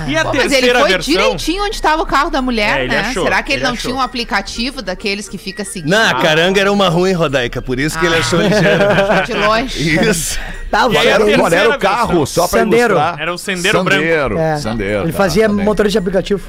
E 0.08 0.16
a 0.16 0.24
Pô, 0.24 0.32
mas 0.36 0.52
ele 0.52 0.72
foi 0.72 0.90
versão. 0.90 1.14
direitinho 1.14 1.64
onde 1.64 1.76
estava 1.76 2.02
o 2.02 2.06
carro 2.06 2.30
da 2.30 2.42
mulher, 2.44 2.82
É, 2.82 2.84
ele 2.84 2.94
né? 2.94 3.00
achou, 3.00 3.24
Será 3.24 3.42
que 3.42 3.52
ele, 3.54 3.58
ele 3.62 3.66
não 3.66 3.74
achou. 3.74 3.90
tinha 3.90 3.96
um 3.96 4.02
aplicativo 4.02 4.82
daqueles 4.84 5.28
que 5.28 5.38
fica 5.38 5.66
seguindo 5.66 5.90
Não, 5.90 6.10
a 6.12 6.14
caranga 6.22 6.62
era 6.62 6.72
uma 6.72 6.90
ruim, 6.90 7.12
Rodaica, 7.14 7.60
por 7.60 7.80
isso 7.80 7.98
que 7.98 8.06
ele 8.06 8.16
achou 8.18 8.40
ligeiro. 8.40 8.64
de 9.26 9.34
longe? 9.34 10.00
Isso. 10.10 10.40
Tá, 10.70 10.88
E 10.92 10.96
era, 10.98 11.24
era 11.56 11.70
o 11.72 11.80
carro, 11.80 12.08
versão. 12.20 12.26
só 12.28 12.48
pra 12.48 12.60
Sandeiro. 12.60 12.94
ilustrar? 12.94 13.20
Era 13.20 13.34
o 13.34 13.38
Sandeiro 13.38 13.84
branco. 13.84 14.04
É, 14.04 15.02
ele 15.04 15.12
tá, 15.12 15.18
fazia 15.18 15.48
tá 15.48 15.54
motorista 15.54 15.94
de 15.94 15.98
aplicativo. 15.98 16.42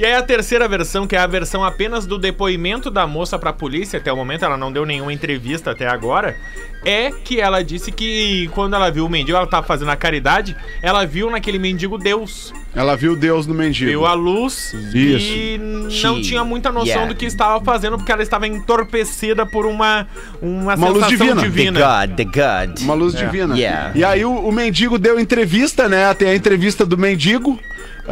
E 0.00 0.04
aí 0.06 0.14
a 0.14 0.22
terceira 0.22 0.66
versão, 0.66 1.06
que 1.06 1.14
é 1.14 1.18
a 1.18 1.26
versão 1.26 1.62
apenas 1.62 2.06
do 2.06 2.16
depoimento 2.16 2.90
da 2.90 3.06
moça 3.06 3.38
pra 3.38 3.52
polícia, 3.52 3.98
até 3.98 4.10
o 4.10 4.16
momento 4.16 4.46
ela 4.46 4.56
não 4.56 4.72
deu 4.72 4.86
nenhuma 4.86 5.12
entrevista 5.12 5.72
até 5.72 5.86
agora, 5.86 6.38
é 6.82 7.10
que 7.10 7.38
ela 7.38 7.62
disse 7.62 7.92
que 7.92 8.48
quando 8.54 8.74
ela 8.74 8.90
viu 8.90 9.04
o 9.04 9.10
mendigo, 9.10 9.36
ela 9.36 9.46
tava 9.46 9.66
fazendo 9.66 9.90
a 9.90 9.96
caridade, 9.96 10.56
ela 10.80 11.04
viu 11.04 11.28
naquele 11.28 11.58
mendigo 11.58 11.98
Deus. 11.98 12.50
Ela 12.74 12.96
viu 12.96 13.14
Deus 13.14 13.46
no 13.46 13.52
mendigo. 13.52 13.90
Viu 13.90 14.06
a 14.06 14.14
luz 14.14 14.72
e 14.94 15.58
não 15.58 15.90
She- 15.90 16.22
tinha 16.22 16.42
muita 16.44 16.72
noção 16.72 16.86
yeah. 16.86 17.06
do 17.12 17.14
que 17.14 17.26
estava 17.26 17.62
fazendo, 17.62 17.98
porque 17.98 18.10
ela 18.10 18.22
estava 18.22 18.46
entorpecida 18.46 19.44
por 19.44 19.66
uma, 19.66 20.06
uma, 20.40 20.76
Uma 20.76 20.88
luz 20.88 21.08
sensação 21.08 21.36
divina. 21.36 21.42
The 21.42 21.48
divina. 21.48 22.06
God, 22.06 22.16
the 22.16 22.24
God. 22.24 22.80
Uma 22.80 22.94
luz 22.94 23.14
divina. 23.14 23.54
Yeah. 23.54 23.92
E 23.94 24.02
aí 24.02 24.24
o, 24.24 24.32
o 24.32 24.50
mendigo 24.50 24.98
deu 24.98 25.20
entrevista, 25.20 25.90
né? 25.90 26.14
Tem 26.14 26.28
a 26.28 26.34
entrevista 26.34 26.86
do 26.86 26.96
mendigo. 26.96 27.60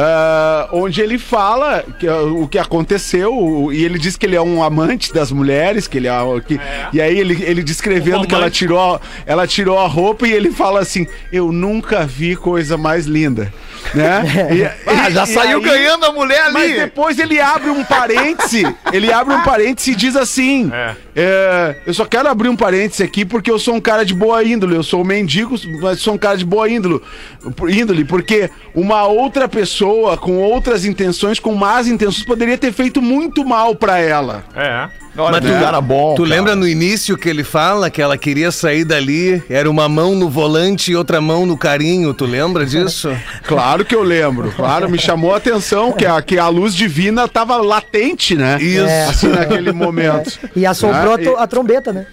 Ah, 0.00 0.68
onde 0.72 1.00
ele 1.00 1.18
fala 1.18 1.82
que, 1.98 2.06
ah, 2.06 2.22
o 2.22 2.46
que 2.46 2.56
aconteceu 2.58 3.34
o- 3.36 3.72
e 3.72 3.84
ele 3.84 3.98
diz 3.98 4.16
que 4.16 4.24
ele 4.26 4.36
é 4.36 4.40
um 4.40 4.62
amante 4.62 5.12
das 5.12 5.32
mulheres, 5.32 5.88
que 5.88 5.98
ele 5.98 6.06
é, 6.06 6.12
que, 6.46 6.60
e 6.92 7.00
aí 7.00 7.18
ele, 7.18 7.42
ele 7.42 7.64
descrevendo 7.64 8.20
Um 8.20 8.24
que 8.24 8.32
ela 8.34 8.48
tirou, 8.48 8.78
a- 8.94 9.00
ela 9.26 9.44
tirou 9.46 9.76
a 9.78 9.88
roupa 9.88 10.28
e 10.28 10.32
ele 10.32 10.52
fala 10.52 10.78
assim: 10.80 11.04
Eu 11.32 11.50
nunca 11.50 12.06
vi 12.06 12.36
coisa 12.36 12.76
mais 12.76 13.06
linda. 13.06 13.52
Né? 13.94 14.22
E- 14.54 14.88
Ah, 14.88 15.10
já 15.10 15.24
e 15.24 15.26
saiu 15.26 15.58
aí- 15.58 15.64
ganhando 15.64 16.04
a 16.06 16.12
mulher 16.12 16.50
mas 16.52 16.64
ali. 16.70 16.74
depois 16.80 17.18
ele 17.18 17.40
abre 17.40 17.70
um 17.70 17.82
parêntese, 17.84 18.62
ele 18.92 19.12
abre 19.12 19.34
um 19.34 19.42
parêntese 19.42 19.92
e 19.92 19.94
diz 19.96 20.14
assim: 20.16 20.70
É. 20.72 20.94
é, 21.16 21.76
Eu 21.86 21.94
só 21.94 22.04
quero 22.04 22.28
abrir 22.28 22.48
um 22.48 22.56
parêntese 22.56 23.02
aqui 23.02 23.24
porque 23.24 23.50
eu 23.50 23.58
sou 23.58 23.74
um 23.74 23.80
cara 23.80 24.04
de 24.04 24.14
boa 24.14 24.44
índole. 24.44 24.76
Eu 24.76 24.82
sou 24.82 25.00
um 25.00 25.04
mendigo, 25.04 25.56
mas 25.80 26.00
sou 26.00 26.14
um 26.14 26.18
cara 26.18 26.36
de 26.36 26.44
boa 26.44 26.68
índole. 26.68 27.00
índole 27.68 28.04
porque 28.04 28.48
uma 28.74 29.04
outra 29.04 29.48
pessoa 29.48 29.87
com 30.20 30.38
outras 30.38 30.84
intenções, 30.84 31.38
com 31.38 31.54
más 31.54 31.86
intenções, 31.86 32.24
poderia 32.24 32.58
ter 32.58 32.72
feito 32.72 33.00
muito 33.00 33.44
mal 33.44 33.74
pra 33.74 33.98
ela. 33.98 34.44
É. 34.54 34.88
Olha, 35.18 35.40
Mas 35.40 35.50
tu, 35.50 35.60
cara 35.60 35.80
bom. 35.80 36.14
tu 36.14 36.22
cara. 36.22 36.34
lembra 36.34 36.54
no 36.56 36.66
início 36.66 37.16
que 37.16 37.28
ele 37.28 37.42
fala 37.44 37.90
que 37.90 38.00
ela 38.00 38.16
queria 38.16 38.50
sair 38.50 38.84
dali, 38.84 39.42
era 39.50 39.68
uma 39.68 39.88
mão 39.88 40.14
no 40.14 40.28
volante 40.28 40.92
e 40.92 40.96
outra 40.96 41.20
mão 41.20 41.44
no 41.44 41.56
carinho, 41.56 42.14
tu 42.14 42.24
lembra 42.24 42.64
disso? 42.64 43.10
Claro 43.48 43.84
que 43.84 43.94
eu 43.94 44.02
lembro. 44.02 44.52
Claro, 44.54 44.90
me 44.90 44.98
chamou 44.98 45.32
a 45.32 45.38
atenção 45.38 45.92
que 45.92 46.04
a, 46.04 46.20
que 46.20 46.38
a 46.38 46.48
luz 46.48 46.74
divina 46.74 47.26
tava 47.26 47.56
latente, 47.56 48.34
né? 48.36 48.58
Isso. 48.60 48.86
É. 48.86 49.04
Assim, 49.04 49.28
naquele 49.28 49.72
momento. 49.72 50.38
E 50.54 50.66
assombrou 50.66 51.14
Ah, 51.36 51.40
a, 51.40 51.44
a 51.44 51.46
trombeta, 51.46 51.92
né? 51.92 52.06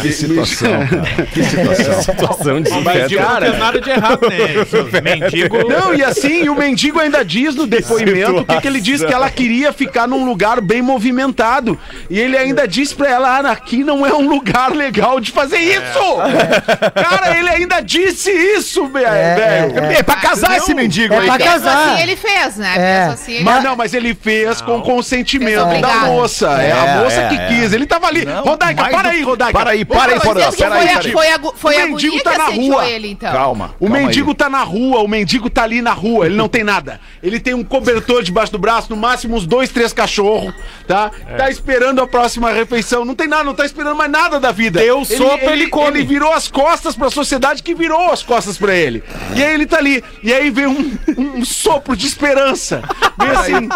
Que 0.00 0.10
situação, 0.12 0.70
cara. 0.86 1.26
Que 1.26 1.44
situação. 1.44 2.02
Situação 2.02 2.60
de 2.62 2.70
Mas 2.82 3.12
não 3.12 3.18
cara- 3.18 3.46
fez 3.46 3.58
nada 3.58 3.80
de 3.80 3.90
errado, 3.90 4.20
né? 4.28 4.38
Mendigo. 5.02 5.68
Não, 5.68 5.94
e 5.94 6.02
assim, 6.02 6.48
o 6.48 6.54
mendigo 6.54 6.98
ainda 6.98 7.22
diz 7.24 7.54
no 7.54 7.66
depoimento 7.66 8.38
o 8.38 8.44
que, 8.44 8.60
que 8.60 8.66
ele 8.68 8.80
diz 8.80 9.04
que 9.04 9.12
ela 9.12 9.28
queria 9.30 9.72
ficar 9.72 10.06
num 10.08 10.24
lugar 10.24 10.60
bem 10.60 10.80
movimentado. 10.80 11.78
E 12.08 12.18
ele 12.18 12.36
ainda 12.36 12.47
disse 12.66 12.94
pra 12.94 13.08
ela: 13.10 13.38
ah, 13.38 13.50
aqui 13.52 13.82
não 13.84 14.06
é 14.06 14.12
um 14.14 14.28
lugar 14.28 14.72
legal 14.72 15.20
de 15.20 15.30
fazer 15.30 15.58
isso! 15.58 16.16
Cara, 16.94 17.38
ele 17.38 17.48
ainda 17.48 17.80
disse 17.80 18.30
isso, 18.30 18.86
ve- 18.86 19.00
velho. 19.00 19.78
É 19.92 20.02
pra 20.02 20.16
casar 20.16 20.56
esse 20.56 20.74
mendigo 20.74 21.14
É 21.14 21.18
aí, 21.18 21.26
pra 21.26 21.38
casar. 21.38 21.92
assim 21.92 22.02
ele 22.02 22.16
fez, 22.16 22.56
né? 22.56 22.74
É. 22.76 23.04
Assim 23.12 23.32
ele... 23.34 23.44
Mas 23.44 23.64
não, 23.64 23.76
mas 23.76 23.94
ele 23.94 24.14
fez 24.14 24.60
com 24.60 24.80
consentimento 24.80 25.68
Fez 25.68 25.82
da 25.82 25.94
moça. 26.06 26.48
É, 26.62 26.72
a 26.72 26.76
É, 26.86 27.02
moça 27.02 27.20
é, 27.20 27.28
que 27.28 27.34
é. 27.34 27.46
quis. 27.48 27.72
Ele 27.72 27.86
tava 27.86 28.06
ali. 28.06 28.24
Não, 28.24 28.44
Rodaica, 28.44 28.88
para 28.88 29.08
aí, 29.10 29.22
Rodaica. 29.22 29.58
Para 29.58 29.70
aí, 29.70 29.84
para 29.84 30.12
aí, 30.12 30.20
que 30.20 30.26
Pera 30.26 30.34
aí, 30.34 30.50
foi, 30.50 30.64
a, 30.64 30.70
pera 30.70 30.74
aí. 31.00 31.12
foi, 31.12 31.28
a, 31.30 31.38
foi 31.54 31.76
O 31.84 31.88
mendigo 31.88 32.20
tá 32.22 32.38
na 32.38 32.46
rua. 32.46 32.86
ele, 32.88 33.10
então. 33.10 33.32
Calma. 33.32 33.74
O 33.80 33.86
calma 33.86 33.98
mendigo 34.02 34.30
aí. 34.30 34.36
tá 34.36 34.48
na 34.48 34.62
rua, 34.62 35.00
o 35.02 35.08
mendigo 35.08 35.50
tá 35.50 35.62
ali 35.62 35.82
na 35.82 35.92
rua, 35.92 36.26
ele 36.26 36.36
não 36.36 36.48
tem 36.48 36.62
nada. 36.64 37.00
Ele 37.22 37.40
tem 37.40 37.54
um 37.54 37.64
cobertor 37.64 38.22
debaixo 38.22 38.52
do 38.52 38.58
braço, 38.58 38.88
no 38.90 38.96
máximo 38.96 39.36
uns 39.36 39.46
dois, 39.46 39.70
três 39.70 39.92
cachorros, 39.92 40.54
tá? 40.86 41.10
Tá 41.36 41.50
esperando 41.50 42.00
a 42.00 42.06
próxima 42.06 42.37
refeição, 42.46 43.04
não 43.04 43.14
tem 43.14 43.28
nada, 43.28 43.44
não 43.44 43.54
tá 43.54 43.64
esperando 43.64 43.96
mais 43.96 44.10
nada 44.10 44.40
da 44.40 44.52
vida. 44.52 44.80
Deu 44.80 45.04
sopa, 45.04 45.46
ele 45.46 45.68
come. 45.68 45.98
Ele 45.98 46.06
virou 46.06 46.32
as 46.32 46.48
costas 46.48 46.94
pra 46.94 47.10
sociedade 47.10 47.62
que 47.62 47.74
virou 47.74 48.12
as 48.12 48.22
costas 48.22 48.56
pra 48.56 48.74
ele. 48.74 49.02
E 49.34 49.42
aí 49.42 49.54
ele 49.54 49.66
tá 49.66 49.78
ali, 49.78 50.02
e 50.22 50.32
aí 50.32 50.50
vem 50.50 50.66
um, 50.66 50.98
um 51.18 51.44
sopro 51.44 51.96
de 51.96 52.06
esperança. 52.06 52.82
Vem 53.18 53.30
assim, 53.30 53.68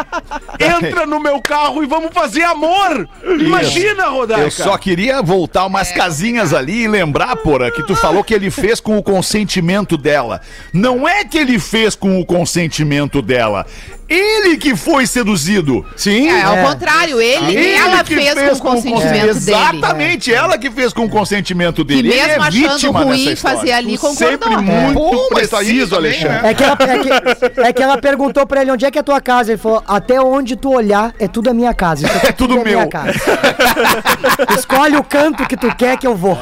entra 0.58 1.06
no 1.06 1.20
meu 1.20 1.40
carro 1.40 1.82
e 1.82 1.86
vamos 1.86 2.12
fazer 2.12 2.42
amor. 2.42 3.08
Imagina, 3.40 4.08
Rodaica. 4.08 4.42
Eu 4.42 4.50
só 4.50 4.76
queria 4.78 5.20
voltar 5.22 5.66
umas 5.66 5.90
casinhas 5.92 6.54
ali 6.54 6.84
e 6.84 6.88
lembrar, 6.88 7.36
Porã, 7.36 7.70
que 7.70 7.82
tu 7.82 7.96
falou 7.96 8.22
que 8.22 8.34
ele 8.34 8.50
fez 8.50 8.80
com 8.80 8.96
o 8.98 9.02
consentimento 9.02 9.96
dela. 9.96 10.40
Não 10.72 11.08
é 11.08 11.24
que 11.24 11.38
ele 11.38 11.58
fez 11.58 11.94
com 11.94 12.20
o 12.20 12.24
consentimento 12.24 13.20
dela. 13.20 13.66
Ele 14.12 14.56
que 14.56 14.76
foi 14.76 15.06
seduzido. 15.06 15.84
Sim. 15.96 16.28
É, 16.28 16.42
ao 16.42 16.56
É. 16.56 16.62
contrário, 16.64 17.20
ele, 17.20 17.54
Ele 17.56 17.70
ela 17.72 18.04
que 18.04 18.14
fez, 18.14 18.34
com 18.60 18.68
o 18.68 18.72
consentimento 18.72 19.10
dele. 19.12 19.30
Exatamente, 19.30 20.32
ela 20.34 20.58
que 20.58 20.70
fez 20.70 20.92
com 20.92 21.04
o 21.04 21.08
consentimento 21.08 21.84
dele. 21.84 22.08
Ele 22.10 22.18
é 22.18 22.26
mesmo 22.26 22.42
achando 22.42 22.60
vítima 22.72 23.04
nessa 23.04 23.04
ruim 23.24 23.36
fazer 23.36 23.72
ali, 23.72 23.98
Tu 23.98 24.06
sempre 24.14 24.36
concordou. 24.38 24.62
muito 24.62 24.98
Pô, 25.00 25.28
mas 25.32 25.48
tá 25.48 25.58
preciso, 25.58 25.96
Alexandre. 25.96 26.28
né? 26.28 26.40
É 26.44 26.54
que, 26.54 26.62
ela, 26.64 26.76
é, 26.80 26.98
que, 26.98 27.60
é 27.62 27.72
que 27.72 27.82
ela 27.82 27.98
perguntou 27.98 28.46
pra 28.46 28.62
ele 28.62 28.70
onde 28.72 28.84
é 28.84 28.90
que 28.90 28.98
é 28.98 29.00
a 29.00 29.04
tua 29.04 29.20
casa. 29.20 29.52
Ele 29.52 29.58
falou: 29.58 29.82
até 29.86 30.20
onde 30.20 30.56
tu 30.56 30.70
olhar, 30.74 31.14
é 31.18 31.26
tudo 31.28 31.50
a 31.50 31.54
minha 31.54 31.72
casa. 31.74 32.06
Isso 32.06 32.12
É 32.26 32.32
tudo 32.32 32.54
minha 32.62 32.78
meu. 32.78 32.88
casa. 32.88 33.12
Escolhe 34.58 34.96
o 34.96 35.04
canto 35.04 35.46
que 35.46 35.56
tu 35.56 35.74
quer 35.76 35.96
que 35.96 36.06
eu 36.06 36.14
vou. 36.16 36.38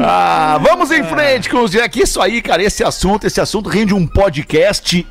Ah, 0.00 0.58
vamos 0.62 0.90
em 0.90 1.02
frente 1.04 1.48
com 1.48 1.62
os 1.62 1.72
que 1.90 2.02
isso 2.02 2.20
aí, 2.20 2.40
cara, 2.42 2.62
esse 2.62 2.84
assunto, 2.84 3.26
esse 3.26 3.40
assunto 3.40 3.68
rende 3.68 3.94
um 3.94 4.06
podcast 4.06 5.06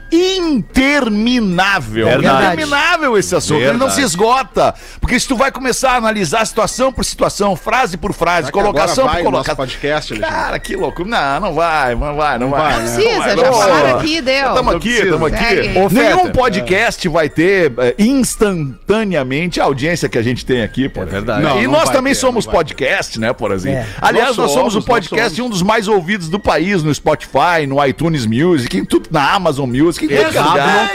interminável. 1.08 2.08
Verdade. 2.08 2.46
Interminável 2.54 3.18
esse 3.18 3.36
assunto, 3.36 3.62
ele 3.62 3.78
não 3.78 3.90
se 3.90 4.02
esgota, 4.02 4.74
porque 5.00 5.20
se 5.20 5.28
tu 5.28 5.36
vai 5.36 5.52
começar 5.52 5.92
a 5.92 5.96
analisar 5.96 6.46
situação 6.46 6.92
por 6.92 7.04
situação, 7.06 7.56
frase 7.56 7.98
por 7.98 8.14
frase, 8.14 8.52
colocação 8.52 9.08
por 9.08 9.22
colocação. 9.24 9.56
podcast, 9.56 10.14
Alexandre? 10.14 10.36
Cara, 10.38 10.60
que 10.60 10.76
louco. 10.76 11.06
Não, 11.06 11.40
não 11.40 11.54
vai, 11.54 11.96
não 11.96 12.16
vai, 12.16 12.38
não, 12.40 12.50
vai. 12.50 12.62
vai, 12.62 12.72
Não 12.74 12.80
né? 12.86 12.96
precisa, 12.96 13.20
vai, 13.20 13.30
já 13.30 13.36
não 13.36 13.54
falaram 13.54 13.98
aqui, 14.00 14.22
deu. 14.22 14.48
Estamos 14.50 14.76
aqui, 14.76 14.90
estamos 14.90 15.34
aqui. 15.34 15.56
Nenhum 15.92 16.18
Fetter. 16.20 16.32
podcast 16.34 17.08
vai 17.10 17.30
ter 17.30 17.74
eh, 17.78 17.96
instantaneamente 17.98 19.60
a 19.60 19.64
audiência 19.66 20.10
que 20.10 20.18
a 20.18 20.22
gente 20.22 20.46
tem 20.46 20.62
aqui, 20.62 20.90
por 20.90 21.06
verdade. 21.06 21.44
Não, 21.44 21.62
e 21.62 21.66
não 21.66 21.74
nós 21.74 21.90
também 21.90 22.14
ter, 22.14 22.20
somos 22.20 22.46
não 22.46 22.54
podcast, 22.54 23.20
né, 23.20 23.34
por 23.34 23.52
exemplo. 23.52 23.80
É. 23.80 23.86
Aliás, 24.02 24.30
Nós 24.30 24.38
nós, 24.38 24.52
somos 24.52 24.68
o 24.76 24.82
somos, 24.82 24.86
podcast 24.86 25.36
somos. 25.36 25.48
um 25.48 25.50
dos 25.50 25.62
mais 25.62 25.88
ouvidos 25.88 26.30
do 26.30 26.40
país 26.40 26.84
no 26.84 26.94
Spotify, 26.94 27.66
no 27.68 27.84
iTunes 27.86 28.26
Music, 28.26 28.78
em 28.78 28.86
tudo, 28.86 29.10
na 29.12 29.32
Amazon 29.34 29.70
Music, 29.70 30.06
em 30.06 30.10
todo 30.10 30.32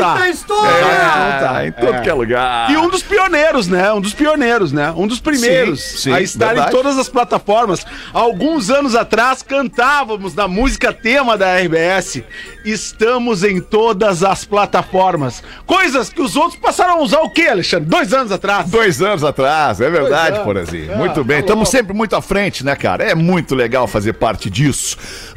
é 0.07 0.29
Errado 0.29 0.49
lugar. 0.49 1.41
não 1.41 1.49
tá. 1.49 1.63
É, 1.63 1.67
em 1.69 1.73
todo 1.73 2.03
que 2.03 2.11
é 2.11 2.15
lugar. 2.15 2.71
E 2.71 2.77
um 2.77 2.89
dos 2.89 3.03
pioneiros, 3.03 3.69
né? 3.69 3.93
Um 3.93 4.01
dos 4.01 4.15
pioneiros, 4.15 4.73
né? 4.73 4.93
Um 4.97 5.07
dos 5.07 5.21
primeiros 5.21 5.81
Sim, 5.81 5.99
sim, 5.99 6.13
a 6.13 6.21
estar 6.21 6.47
verdade. 6.49 6.69
em 6.69 6.73
todas 6.73 6.99
as 6.99 7.09
plataformas. 7.09 7.85
Alguns 8.13 8.71
anos 8.71 8.95
atrás 8.95 9.43
cantávamos 9.43 10.35
na 10.35 10.47
música 10.49 10.93
tema 10.93 11.37
da 11.37 11.57
RBS. 11.59 12.23
Estamos 12.65 13.43
em 13.43 13.61
todas 13.61 14.23
as 14.23 14.45
plataformas. 14.45 15.43
Coisas 15.67 16.09
que 16.09 16.21
os 16.21 16.37
outros 16.37 16.57
passaram 16.61 16.95
a 16.95 17.03
usar 17.03 17.21
o 17.21 17.31
quê, 17.31 17.49
Alexandre? 17.49 17.89
Dois 17.89 18.13
anos 18.13 18.31
atrás. 18.31 18.71
Dois 18.71 19.03
anos 19.03 19.25
atrás, 19.25 19.81
é 19.81 19.91
verdade. 19.91 20.41
Porazinho. 20.45 20.93
É, 20.93 20.97
muito 20.97 21.25
bem, 21.25 21.39
tá 21.39 21.47
estamos 21.47 21.69
sempre 21.69 21.93
muito 21.95 22.15
à 22.15 22.23
frente, 22.23 22.65
né, 22.65 22.77
cara? 22.77 23.05
É 23.05 23.15
muito 23.15 23.55
legal 23.55 23.87
fazer 23.87 24.13
parte 24.15 24.49
disso. 24.49 24.97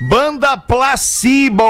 Banda 0.09 0.55
Placebo. 0.57 1.63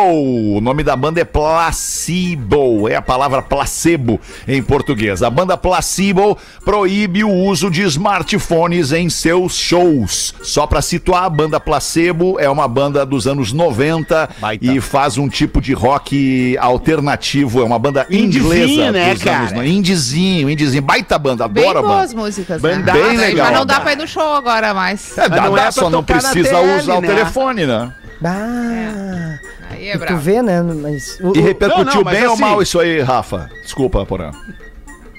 O 0.57 0.61
nome 0.61 0.83
da 0.83 0.95
banda 0.95 1.21
é 1.21 1.23
Placebo. 1.25 2.84
É 2.87 2.95
a 2.95 3.01
palavra 3.01 3.41
placebo 3.41 4.19
em 4.47 4.61
português. 4.61 5.21
A 5.23 5.29
banda 5.29 5.57
Placebo 5.57 6.37
proíbe 6.63 7.23
o 7.23 7.29
uso 7.31 7.69
de 7.69 7.81
smartphones 7.83 8.91
em 8.91 9.09
seus 9.09 9.55
shows. 9.55 10.33
Só 10.41 10.65
pra 10.67 10.81
situar, 10.81 11.23
a 11.25 11.29
banda 11.29 11.59
Placebo 11.59 12.39
é 12.39 12.49
uma 12.49 12.67
banda 12.67 13.05
dos 13.05 13.27
anos 13.27 13.51
90 13.51 14.29
Baita. 14.39 14.65
e 14.65 14.79
faz 14.81 15.17
um 15.17 15.27
tipo 15.27 15.59
de 15.61 15.73
rock 15.73 16.57
alternativo. 16.59 17.61
É 17.61 17.63
uma 17.63 17.79
banda 17.79 18.05
Indizinho, 18.09 18.53
inglesa 18.55 18.91
né, 18.91 19.13
dos 19.13 19.23
cara? 19.23 19.37
anos 19.39 19.51
90. 19.53 19.69
Indizinho, 19.73 20.49
indizinho. 20.49 20.81
Baita 20.83 21.17
banda, 21.17 21.47
Bem 21.47 21.63
adoro 21.63 21.79
a 21.79 21.81
boas 21.81 22.13
banda. 22.13 22.25
músicas, 22.25 22.61
Bem 22.61 22.77
né? 22.77 22.91
bem 22.93 23.03
Mas 23.03 23.19
legal, 23.19 23.51
não 23.51 23.65
dá 23.65 23.79
pra 23.79 23.93
ir 23.93 23.97
no 23.97 24.07
show 24.07 24.33
agora 24.33 24.73
mais. 24.73 25.17
É, 25.17 25.27
dá, 25.29 25.41
não 25.41 25.53
dá, 25.53 25.59
é 25.59 25.63
pra 25.63 25.71
só 25.71 25.89
não 25.89 26.03
tocar 26.03 26.21
na 26.21 26.29
precisa 26.29 26.55
tele, 26.59 26.79
usar 26.79 26.95
o 26.97 27.01
né? 27.01 27.07
telefone, 27.07 27.65
né? 27.65 27.91
Ah, 28.23 29.39
Aí 29.69 29.87
é 29.89 29.93
tu 29.93 29.99
bravo. 29.99 30.17
vê, 30.19 30.41
né? 30.41 30.61
Mas. 30.61 31.19
o- 31.21 31.35
E 31.35 31.41
repercutiu 31.41 31.85
Não, 31.85 31.93
não, 31.95 32.03
mas 32.03 32.17
bem 32.17 32.27
ou 32.27 32.33
assim- 32.33 32.41
mal 32.41 32.61
isso 32.61 32.79
aí, 32.79 33.01
Rafa? 33.01 33.49
Desculpa, 33.61 34.05
Porã. 34.05 34.31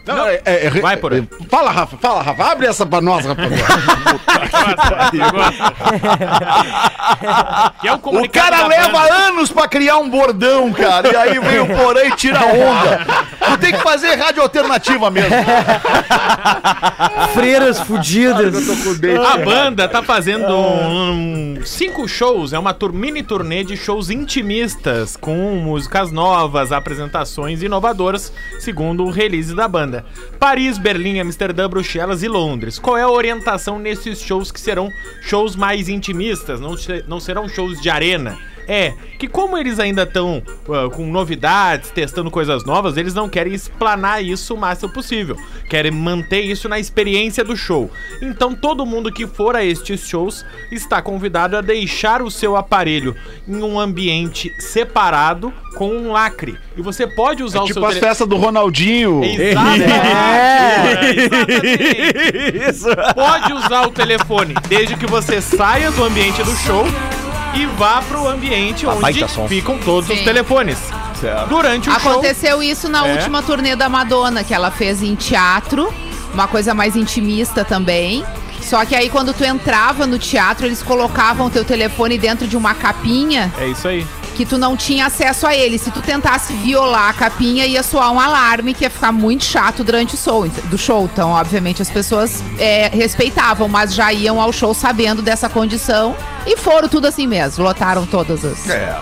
Não, 0.06 0.26
é- 0.28 0.40
é- 0.44 0.66
é- 0.66 0.70
Vai, 0.70 0.96
por 0.96 1.12
aí. 1.12 1.26
Fala, 1.50 1.70
Rafa, 1.70 1.96
fala, 1.96 2.22
Rafa. 2.22 2.44
Abre 2.52 2.66
essa 2.66 2.86
pra 2.86 3.00
nós, 3.00 3.25
rapaziada. 3.26 3.66
Que 7.80 7.88
é 7.88 7.92
o 7.94 8.28
cara 8.28 8.66
leva 8.66 8.92
banda. 9.00 9.14
anos 9.14 9.50
pra 9.50 9.68
criar 9.68 9.98
um 9.98 10.08
bordão, 10.08 10.72
cara. 10.72 11.08
E 11.12 11.16
aí 11.16 11.38
vem 11.38 11.60
o 11.60 11.66
Porã 11.76 12.00
e 12.04 12.12
tira 12.16 12.38
a 12.40 12.46
onda. 12.46 13.06
Tu 13.50 13.58
tem 13.58 13.72
que 13.72 13.78
fazer 13.80 14.14
rádio 14.16 14.42
alternativa 14.42 15.10
mesmo. 15.10 15.30
Freiras 17.34 17.80
fudidas. 17.80 18.54
A 19.26 19.38
banda 19.38 19.88
tá 19.88 20.02
fazendo 20.02 20.52
um- 20.54 21.56
um- 21.58 21.64
cinco 21.64 22.06
shows, 22.08 22.52
é 22.52 22.58
uma 22.58 22.72
tur- 22.75 22.92
mini 22.92 23.22
turnê 23.22 23.64
de 23.64 23.76
shows 23.76 24.10
intimistas, 24.10 25.16
com 25.16 25.34
músicas 25.56 26.10
novas, 26.12 26.72
apresentações 26.72 27.62
inovadoras, 27.62 28.32
segundo 28.58 29.04
o 29.04 29.10
release 29.10 29.54
da 29.54 29.68
banda. 29.68 29.96
Paris, 30.38 30.79
Berlim, 30.79 31.21
Amsterdã, 31.21 31.69
Bruxelas 31.69 32.23
e 32.23 32.29
Londres. 32.29 32.79
Qual 32.79 32.97
é 32.97 33.03
a 33.03 33.11
orientação 33.11 33.79
nesses 33.79 34.21
shows 34.21 34.50
que 34.50 34.61
serão 34.61 34.91
shows 35.23 35.57
mais 35.57 35.88
intimistas, 35.88 36.61
não, 36.61 36.75
não 37.07 37.21
serão 37.21 37.49
shows 37.49 37.81
de 37.81 37.91
arena? 37.91 38.38
É 38.68 38.94
que 39.18 39.28
como 39.28 39.56
eles 39.56 39.78
ainda 39.78 40.02
estão 40.02 40.42
com 40.94 41.06
novidades, 41.06 41.90
testando 41.90 42.30
coisas 42.30 42.64
novas, 42.64 42.96
eles 42.96 43.14
não 43.14 43.28
querem 43.28 43.54
explanar 43.54 44.23
isso 44.23 44.54
o 44.54 44.58
máximo 44.58 44.92
possível. 44.92 45.37
Querem 45.68 45.90
manter 45.90 46.40
isso 46.40 46.68
na 46.68 46.78
experiência 46.78 47.44
do 47.44 47.56
show. 47.56 47.90
Então 48.20 48.54
todo 48.54 48.87
mundo 48.87 49.12
que 49.12 49.26
for 49.26 49.56
a 49.56 49.64
estes 49.64 50.06
shows 50.06 50.44
está 50.70 51.00
convidado 51.00 51.56
a 51.56 51.61
deixar 51.61 52.23
o 52.23 52.30
seu 52.30 52.56
aparelho 52.56 53.14
em 53.46 53.62
um 53.62 53.78
ambiente 53.78 54.52
separado 54.58 55.52
com 55.76 55.90
um 55.90 56.12
lacre. 56.12 56.58
E 56.76 56.82
você 56.82 57.06
pode 57.06 57.42
usar 57.42 57.61
o 57.61 57.66
tipo 57.66 57.80
seu 57.80 57.88
as 57.88 57.99
festas 57.99 58.26
do 58.26 58.37
Ronaldinho. 58.37 59.23
Exatamente. 59.25 59.92
É. 59.92 60.66
Isso. 62.70 62.88
Pode 63.14 63.52
usar 63.52 63.87
o 63.87 63.90
telefone 63.90 64.54
desde 64.68 64.96
que 64.96 65.06
você 65.06 65.40
saia 65.40 65.90
do 65.90 66.02
ambiente 66.02 66.42
do 66.42 66.54
show 66.56 66.85
e 67.56 67.66
vá 67.66 68.02
pro 68.02 68.28
ambiente 68.28 68.86
onde 68.86 69.25
ficam 69.48 69.78
todos 69.78 70.10
os 70.10 70.18
Sim. 70.18 70.25
telefones. 70.25 70.78
Durante 71.48 71.88
o 71.88 71.98
show. 71.98 72.12
Aconteceu 72.12 72.62
isso 72.62 72.88
na 72.88 73.06
É. 73.06 73.12
última 73.14 73.42
turnê 73.42 73.75
da 73.75 73.88
Madonna, 73.88 74.44
que 74.44 74.52
ela 74.52 74.70
fez 74.70 75.02
em 75.02 75.14
teatro, 75.14 75.92
uma 76.34 76.46
coisa 76.46 76.75
mais 76.75 76.94
intimista 76.94 77.64
também. 77.64 78.22
Só 78.60 78.84
que 78.84 78.94
aí 78.94 79.08
quando 79.08 79.32
tu 79.32 79.42
entrava 79.44 80.06
no 80.06 80.18
teatro, 80.18 80.66
eles 80.66 80.82
colocavam 80.82 81.48
teu 81.48 81.64
telefone 81.64 82.18
dentro 82.18 82.46
de 82.46 82.56
uma 82.56 82.75
capinha 82.75 83.50
É 83.58 83.68
isso 83.68 83.86
aí. 83.88 84.06
que 84.34 84.44
tu 84.44 84.58
não 84.58 84.76
tinha 84.76 85.06
acesso 85.06 85.46
a 85.46 85.54
ele. 85.54 85.78
Se 85.78 85.90
tu 85.90 86.02
tentasse 86.02 86.52
violar 86.52 87.08
a 87.10 87.12
capinha, 87.14 87.64
ia 87.64 87.82
soar 87.82 88.12
um 88.12 88.20
alarme 88.20 88.75
que 88.75 88.84
ia 88.84 88.90
ficar 88.90 89.12
muito 89.12 89.44
chato 89.44 89.82
durante 89.82 90.14
o 90.14 90.18
show, 90.18 90.46
do 90.46 90.76
show. 90.76 91.08
Então, 91.10 91.30
obviamente, 91.30 91.80
as 91.80 91.88
pessoas 91.88 92.42
é, 92.58 92.90
respeitavam, 92.92 93.68
mas 93.68 93.94
já 93.94 94.12
iam 94.12 94.38
ao 94.40 94.52
show 94.52 94.75
sabendo 94.75 95.22
dessa 95.22 95.48
condição 95.48 96.14
e 96.47 96.57
foram 96.57 96.88
tudo 96.88 97.07
assim 97.07 97.26
mesmo. 97.26 97.65
Lotaram 97.65 98.07
todas 98.07 98.45
as. 98.45 98.69
É. 98.71 98.97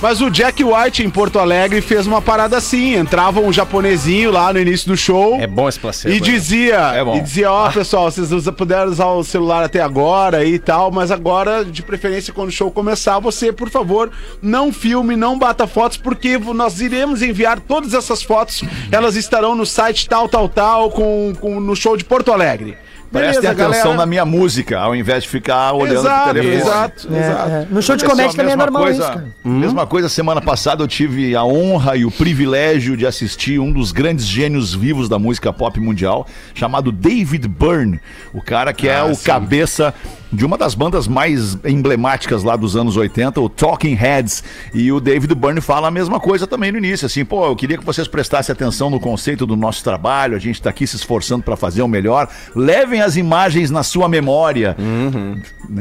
Mas 0.00 0.20
o 0.20 0.30
Jack 0.30 0.62
White 0.64 1.02
em 1.04 1.10
Porto 1.10 1.38
Alegre 1.38 1.80
fez 1.80 2.06
uma 2.06 2.20
parada 2.20 2.56
assim. 2.56 2.94
Entrava 2.94 3.40
um 3.40 3.52
japonesinho 3.52 4.30
lá 4.30 4.52
no 4.52 4.58
início 4.58 4.88
do 4.88 4.96
show. 4.96 5.38
É 5.40 5.46
bom 5.46 5.68
esse 5.68 5.78
placebo. 5.78 6.14
E 6.14 6.20
dizia, 6.20 6.76
É 6.94 7.04
bom. 7.04 7.16
e 7.16 7.20
dizia, 7.20 7.50
ó, 7.50 7.70
pessoal, 7.70 8.10
vocês 8.10 8.28
puderam 8.56 8.90
usar 8.90 9.06
o 9.06 9.22
celular 9.22 9.62
até 9.64 9.80
agora 9.80 10.44
e 10.44 10.58
tal, 10.58 10.90
mas 10.90 11.10
agora, 11.10 11.64
de 11.64 11.82
preferência, 11.82 12.32
quando 12.32 12.48
o 12.48 12.52
show 12.52 12.70
começar, 12.70 13.18
você, 13.18 13.52
por 13.52 13.70
favor, 13.70 14.10
não 14.40 14.72
filme, 14.72 15.16
não 15.16 15.38
bata 15.38 15.66
fotos, 15.66 15.96
porque 15.96 16.38
nós 16.38 16.80
iremos 16.80 17.22
enviar 17.22 17.60
todas 17.60 17.94
essas 17.94 18.22
fotos, 18.22 18.62
elas 18.90 19.16
estarão 19.16 19.54
no 19.54 19.64
site 19.66 20.08
tal, 20.08 20.28
tal, 20.28 20.48
tal, 20.48 20.90
com, 20.90 21.32
com- 21.40 21.60
no 21.60 21.76
show 21.76 21.96
de 21.96 22.04
Porto 22.04 22.32
Alegre. 22.32 22.76
Prestem 23.12 23.50
atenção 23.50 23.82
galera? 23.82 23.94
na 23.96 24.06
minha 24.06 24.24
música, 24.24 24.78
ao 24.78 24.94
invés 24.96 25.22
de 25.24 25.28
ficar 25.28 25.72
olhando 25.72 26.00
Exato, 26.00 26.24
pro 26.24 26.32
telefone. 26.34 26.60
exato, 26.62 27.08
É, 27.14 27.18
exato. 27.18 27.50
é. 27.50 27.66
No 27.70 27.82
show 27.82 27.96
de 27.96 28.04
Aconteceu 28.04 28.10
comédia 28.10 28.30
a 28.30 28.36
também 28.36 28.52
é 28.52 28.56
mesma 28.56 28.64
normal 28.64 28.82
coisa, 28.82 29.02
isso, 29.02 29.12
cara. 29.12 29.26
Mesma 29.44 29.86
coisa, 29.86 30.08
semana 30.08 30.40
passada 30.40 30.82
eu 30.82 30.88
tive 30.88 31.36
a 31.36 31.44
honra 31.44 31.96
e 31.96 32.04
o 32.04 32.10
privilégio 32.10 32.96
de 32.96 33.06
assistir 33.06 33.58
um 33.58 33.72
dos 33.72 33.92
grandes 33.92 34.24
gênios 34.26 34.74
vivos 34.74 35.08
da 35.08 35.18
música 35.18 35.52
pop 35.52 35.78
mundial, 35.78 36.26
chamado 36.54 36.90
David 36.90 37.46
Byrne. 37.48 38.00
O 38.32 38.40
cara 38.40 38.72
que 38.72 38.88
é 38.88 39.02
o 39.02 39.16
cabeça 39.16 39.92
de 40.32 40.44
uma 40.46 40.56
das 40.56 40.74
bandas 40.74 41.06
mais 41.06 41.58
emblemáticas 41.64 42.42
lá 42.42 42.56
dos 42.56 42.74
anos 42.76 42.96
80, 42.96 43.40
o 43.40 43.48
Talking 43.48 43.94
Heads. 43.94 44.42
E 44.72 44.90
o 44.90 44.98
David 45.00 45.34
Byrne 45.34 45.60
fala 45.60 45.88
a 45.88 45.90
mesma 45.90 46.18
coisa 46.18 46.46
também 46.46 46.72
no 46.72 46.78
início, 46.78 47.04
assim, 47.06 47.24
pô, 47.24 47.46
eu 47.46 47.54
queria 47.56 47.76
que 47.76 47.84
vocês 47.84 48.08
prestassem 48.08 48.52
atenção 48.52 48.88
no 48.88 48.98
conceito 48.98 49.44
do 49.44 49.56
nosso 49.56 49.84
trabalho, 49.84 50.34
a 50.34 50.38
gente 50.38 50.60
tá 50.62 50.70
aqui 50.70 50.86
se 50.86 50.96
esforçando 50.96 51.42
para 51.42 51.56
fazer 51.56 51.82
o 51.82 51.88
melhor. 51.88 52.28
Levem 52.56 53.02
as 53.02 53.16
imagens 53.16 53.70
na 53.70 53.82
sua 53.82 54.08
memória. 54.08 54.74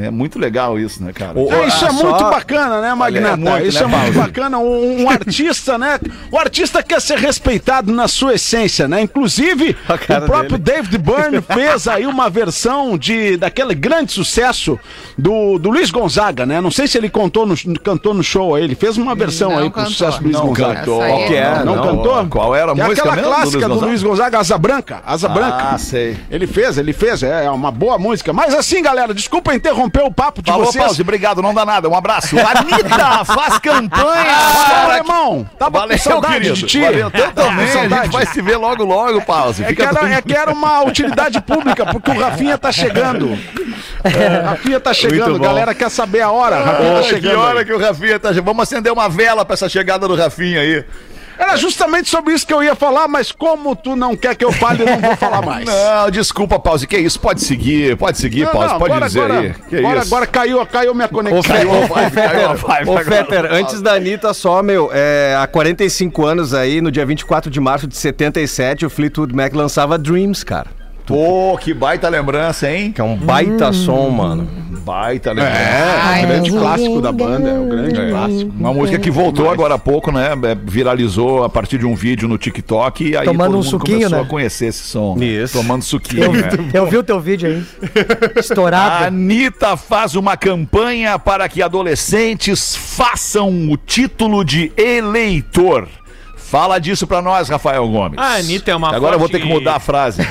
É 0.01 0.11
muito 0.11 0.37
legal 0.37 0.77
isso, 0.77 1.01
né, 1.03 1.13
cara? 1.13 1.39
É, 1.39 1.67
isso 1.67 1.85
é 1.85 1.87
Ah, 1.87 1.91
só- 1.93 2.03
muito 2.09 2.23
bacana, 2.29 2.81
né, 2.81 2.93
Magnata? 2.93 3.33
É 3.33 3.35
muito, 3.37 3.65
isso 3.67 3.87
né, 3.87 3.93
é 3.93 4.01
muito 4.03 4.17
bacana. 4.19 4.57
Um, 4.59 5.03
um 5.03 5.09
artista, 5.09 5.77
né? 5.77 5.99
O 6.31 6.37
artista 6.37 6.83
quer 6.83 6.99
ser 7.01 7.17
respeitado 7.17 7.91
na 7.91 8.07
sua 8.07 8.33
essência, 8.35 8.87
né? 8.87 9.01
Inclusive, 9.01 9.75
o 9.89 10.25
próprio 10.25 10.57
David 10.57 10.97
Byrne 10.97 11.41
fez 11.53 11.87
aí 11.87 12.05
uma 12.05 12.29
versão 12.29 12.97
de 12.97 13.37
daquele 13.37 13.73
grande 13.73 14.11
sucesso 14.11 14.40
do, 15.17 15.57
do 15.59 15.69
Luiz 15.69 15.91
Gonzaga, 15.91 16.45
né? 16.45 16.59
Não 16.61 16.71
sei 16.71 16.87
se 16.87 16.97
ele 16.97 17.09
contou 17.09 17.45
no, 17.45 17.55
cantou 17.81 18.13
no 18.13 18.23
show 18.23 18.55
aí. 18.55 18.63
Ele 18.63 18.75
fez 18.75 18.97
uma 18.97 19.13
versão 19.15 19.51
Não 19.51 19.57
aí 19.59 19.63
pro 19.69 19.73
cantou. 19.81 19.91
sucesso 19.91 20.17
do 20.19 20.23
Luiz 20.25 20.37
Não 20.37 20.47
Gonzaga. 20.47 20.75
cantou. 20.79 20.97
Qual 20.99 21.25
que 21.27 21.35
é? 21.35 21.63
Não, 21.63 21.75
Não, 21.75 21.83
cantou? 21.83 22.27
qual 22.27 22.55
era 22.55 22.71
a 22.71 22.75
é 22.75 22.83
música 22.83 23.01
aquela 23.09 23.15
mesmo 23.15 23.29
do 23.29 23.35
clássica 23.35 23.67
Luiz 23.67 23.79
do? 23.79 23.85
Luiz 23.87 24.03
Gonzaga, 24.03 24.39
Asa 24.39 24.57
Branca. 24.57 25.01
Asa 25.05 25.27
Branca. 25.29 25.67
Ah, 25.71 25.77
sei. 25.77 26.17
Ele 26.29 26.47
fez, 26.47 26.77
ele 26.77 26.93
fez. 26.93 27.23
É 27.23 27.49
uma 27.49 27.71
boa 27.71 27.97
música. 27.97 28.31
Mas 28.33 28.53
assim, 28.53 28.81
galera, 28.81 29.13
desculpa 29.13 29.53
interromper 29.53 30.03
o 30.03 30.11
papo 30.11 30.41
de 30.41 30.51
Falou, 30.51 30.65
vocês. 30.65 30.83
Pause, 30.83 31.01
obrigado, 31.01 31.41
não 31.41 31.53
dá 31.53 31.65
nada. 31.65 31.87
Um 31.89 31.95
abraço. 31.95 32.35
Anitta 32.39 33.25
faz 33.25 33.57
campanha. 33.59 34.25
Para- 34.65 34.97
irmão. 34.97 35.47
Tava 35.57 35.79
Valeu, 35.79 35.97
com 35.97 36.03
saudade 36.03 36.33
querido. 36.33 36.53
de 36.55 36.65
ti. 36.65 36.81
Valeu, 36.81 37.11
eu 37.13 37.31
também. 37.33 37.65
A 37.69 38.03
gente 38.03 38.11
vai 38.11 38.25
se 38.25 38.41
ver 38.41 38.57
logo, 38.57 38.83
logo, 38.83 39.21
Pause. 39.21 39.63
É 39.63 39.73
que, 39.73 39.81
era, 39.81 40.09
é 40.13 40.21
que 40.21 40.33
era 40.33 40.51
uma 40.51 40.83
utilidade 40.83 41.41
pública, 41.41 41.85
porque 41.85 42.11
o 42.11 42.19
Rafinha 42.19 42.57
tá 42.57 42.71
chegando. 42.71 43.37
É, 44.03 44.39
Rafinha 44.41 44.79
tá 44.79 44.93
chegando, 44.93 45.39
galera 45.39 45.73
quer 45.73 45.89
saber 45.89 46.21
a 46.21 46.31
hora. 46.31 46.57
Rafinha 46.63 46.93
tá 46.93 46.99
Ô, 46.99 47.03
que 47.03 47.09
chegando. 47.09 47.39
hora 47.39 47.59
aí. 47.59 47.65
que 47.65 47.73
o 47.73 47.79
Rafinha 47.79 48.19
tá 48.19 48.29
chegando. 48.29 48.45
Vamos 48.45 48.63
acender 48.63 48.91
uma 48.91 49.07
vela 49.09 49.43
pra 49.45 49.53
essa 49.53 49.69
chegada 49.69 50.07
do 50.07 50.15
Rafinha 50.15 50.59
aí. 50.61 50.83
Era 51.39 51.55
justamente 51.55 52.07
sobre 52.07 52.33
isso 52.35 52.45
que 52.45 52.53
eu 52.53 52.61
ia 52.61 52.75
falar, 52.75 53.07
mas 53.07 53.31
como 53.31 53.75
tu 53.75 53.95
não 53.95 54.15
quer 54.15 54.35
que 54.35 54.45
eu 54.45 54.51
fale, 54.51 54.83
eu 54.83 54.85
não 54.85 54.99
vou 54.99 55.15
falar 55.15 55.41
mais. 55.41 55.65
Não, 55.65 56.11
desculpa, 56.11 56.59
Pause. 56.59 56.85
Que 56.85 56.97
isso? 56.99 57.19
Pode 57.19 57.41
seguir, 57.41 57.97
pode 57.97 58.19
seguir, 58.19 58.43
Não, 58.43 58.51
Pause. 58.51 58.67
não, 58.73 58.77
Pode 58.79 58.91
agora, 58.91 59.07
dizer 59.07 59.21
agora, 59.23 59.39
aí. 59.39 59.53
Que 59.67 59.77
agora, 59.77 59.99
isso? 59.99 60.07
agora 60.13 60.27
caiu, 60.27 60.65
caiu 60.67 60.93
minha 60.93 61.07
conexão. 61.07 61.41
Caiu 61.41 61.71
a 61.73 61.77
ô, 61.79 61.87
vibe, 61.87 62.11
caiu 62.11 62.51
a 62.51 62.55
Fetter, 62.55 62.67
vibe 62.67 62.89
ô. 62.89 62.97
Fetter, 62.99 63.45
antes 63.53 63.81
da 63.81 63.93
Anitta 63.93 64.33
só, 64.35 64.61
meu, 64.61 64.91
é, 64.93 65.35
há 65.41 65.47
45 65.47 66.23
anos 66.23 66.53
aí, 66.53 66.79
no 66.79 66.91
dia 66.91 67.05
24 67.07 67.49
de 67.49 67.59
março 67.59 67.87
de 67.87 67.97
77, 67.97 68.85
o 68.85 68.89
Fleetwood 68.89 69.33
Mac 69.35 69.51
lançava 69.55 69.97
Dreams, 69.97 70.43
cara. 70.45 70.67
Pô, 71.11 71.57
que 71.57 71.73
baita 71.73 72.07
lembrança, 72.09 72.71
hein? 72.71 72.91
Que 72.91 73.01
é 73.01 73.03
um 73.03 73.15
baita 73.15 73.71
som, 73.73 74.09
mano. 74.09 74.47
Baita 74.83 75.31
lembrança. 75.31 75.57
É, 75.59 75.99
Ai, 76.01 76.23
o 76.23 76.27
grande 76.27 76.51
clássico 76.51 77.01
da 77.01 77.11
banda, 77.11 77.49
é 77.49 77.59
o 77.59 77.65
grande 77.67 77.99
É. 78.01 78.09
clássico. 78.09 78.51
Uma 78.57 78.73
música 78.73 78.97
que 78.97 79.11
voltou 79.11 79.49
agora 79.51 79.75
há 79.75 79.77
pouco, 79.77 80.11
né? 80.11 80.29
É, 80.31 80.55
Viralizou 80.55 81.43
a 81.43 81.49
partir 81.49 81.77
de 81.77 81.85
um 81.85 81.93
vídeo 81.93 82.27
no 82.27 82.37
TikTok 82.37 83.03
e 83.09 83.15
aí 83.15 83.25
Tomando 83.25 83.37
todo 83.45 83.53
um 83.53 83.57
mundo 83.57 83.63
suquinho, 83.69 83.97
começou 83.99 84.17
né? 84.19 84.23
a 84.23 84.27
conhecer 84.27 84.65
esse 84.67 84.83
som. 84.83 85.15
né? 85.15 85.25
Isso. 85.25 85.57
Tomando 85.57 85.83
suquinho, 85.83 86.23
Eu, 86.23 86.33
né? 86.33 86.49
eu 86.73 86.87
vi 86.87 86.97
o 86.97 87.03
teu 87.03 87.19
vídeo 87.19 87.47
aí. 87.49 87.63
Estourado. 88.37 89.03
A 89.03 89.07
Anitta 89.07 89.77
faz 89.77 90.15
uma 90.15 90.35
campanha 90.35 91.19
para 91.19 91.47
que 91.47 91.61
adolescentes 91.61 92.75
façam 92.75 93.49
o 93.69 93.77
título 93.77 94.43
de 94.43 94.71
eleitor. 94.75 95.87
Fala 96.51 96.79
disso 96.81 97.07
pra 97.07 97.21
nós, 97.21 97.47
Rafael 97.47 97.87
Gomes. 97.87 98.19
A 98.19 98.35
Anitta 98.35 98.71
é 98.71 98.75
uma 98.75 98.93
Agora 98.93 99.15
eu 99.15 99.19
vou 99.19 99.29
ter 99.29 99.39
que 99.39 99.47
mudar 99.47 99.77
a 99.77 99.79
frase. 99.79 100.21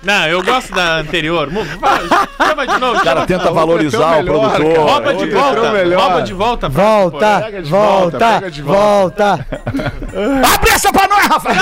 Não, 0.00 0.26
eu 0.28 0.40
gosto 0.44 0.72
da 0.72 0.98
anterior. 0.98 1.48
Chama 2.40 2.66
de 2.66 2.78
novo. 2.78 2.98
O 2.98 3.02
cara 3.02 3.26
tenta 3.26 3.50
valorizar 3.50 4.18
o 4.18 4.22
melhor, 4.22 4.50
produtor. 4.50 4.90
Rouba 4.90 5.14
de 5.14 5.30
volta. 5.30 5.60
Rouba 5.96 6.22
de 6.22 6.32
volta. 6.34 6.68
Volta, 6.68 7.40
Pega 7.44 7.62
de 7.62 7.70
volta, 7.70 8.18
volta, 8.18 8.20
pega 8.34 8.50
de 8.50 8.62
volta. 8.62 9.36
volta. 9.36 9.46
Abre 10.54 10.70
essa 10.70 10.92
pra 10.92 11.08
nós, 11.28 11.42
Rafael! 11.42 11.58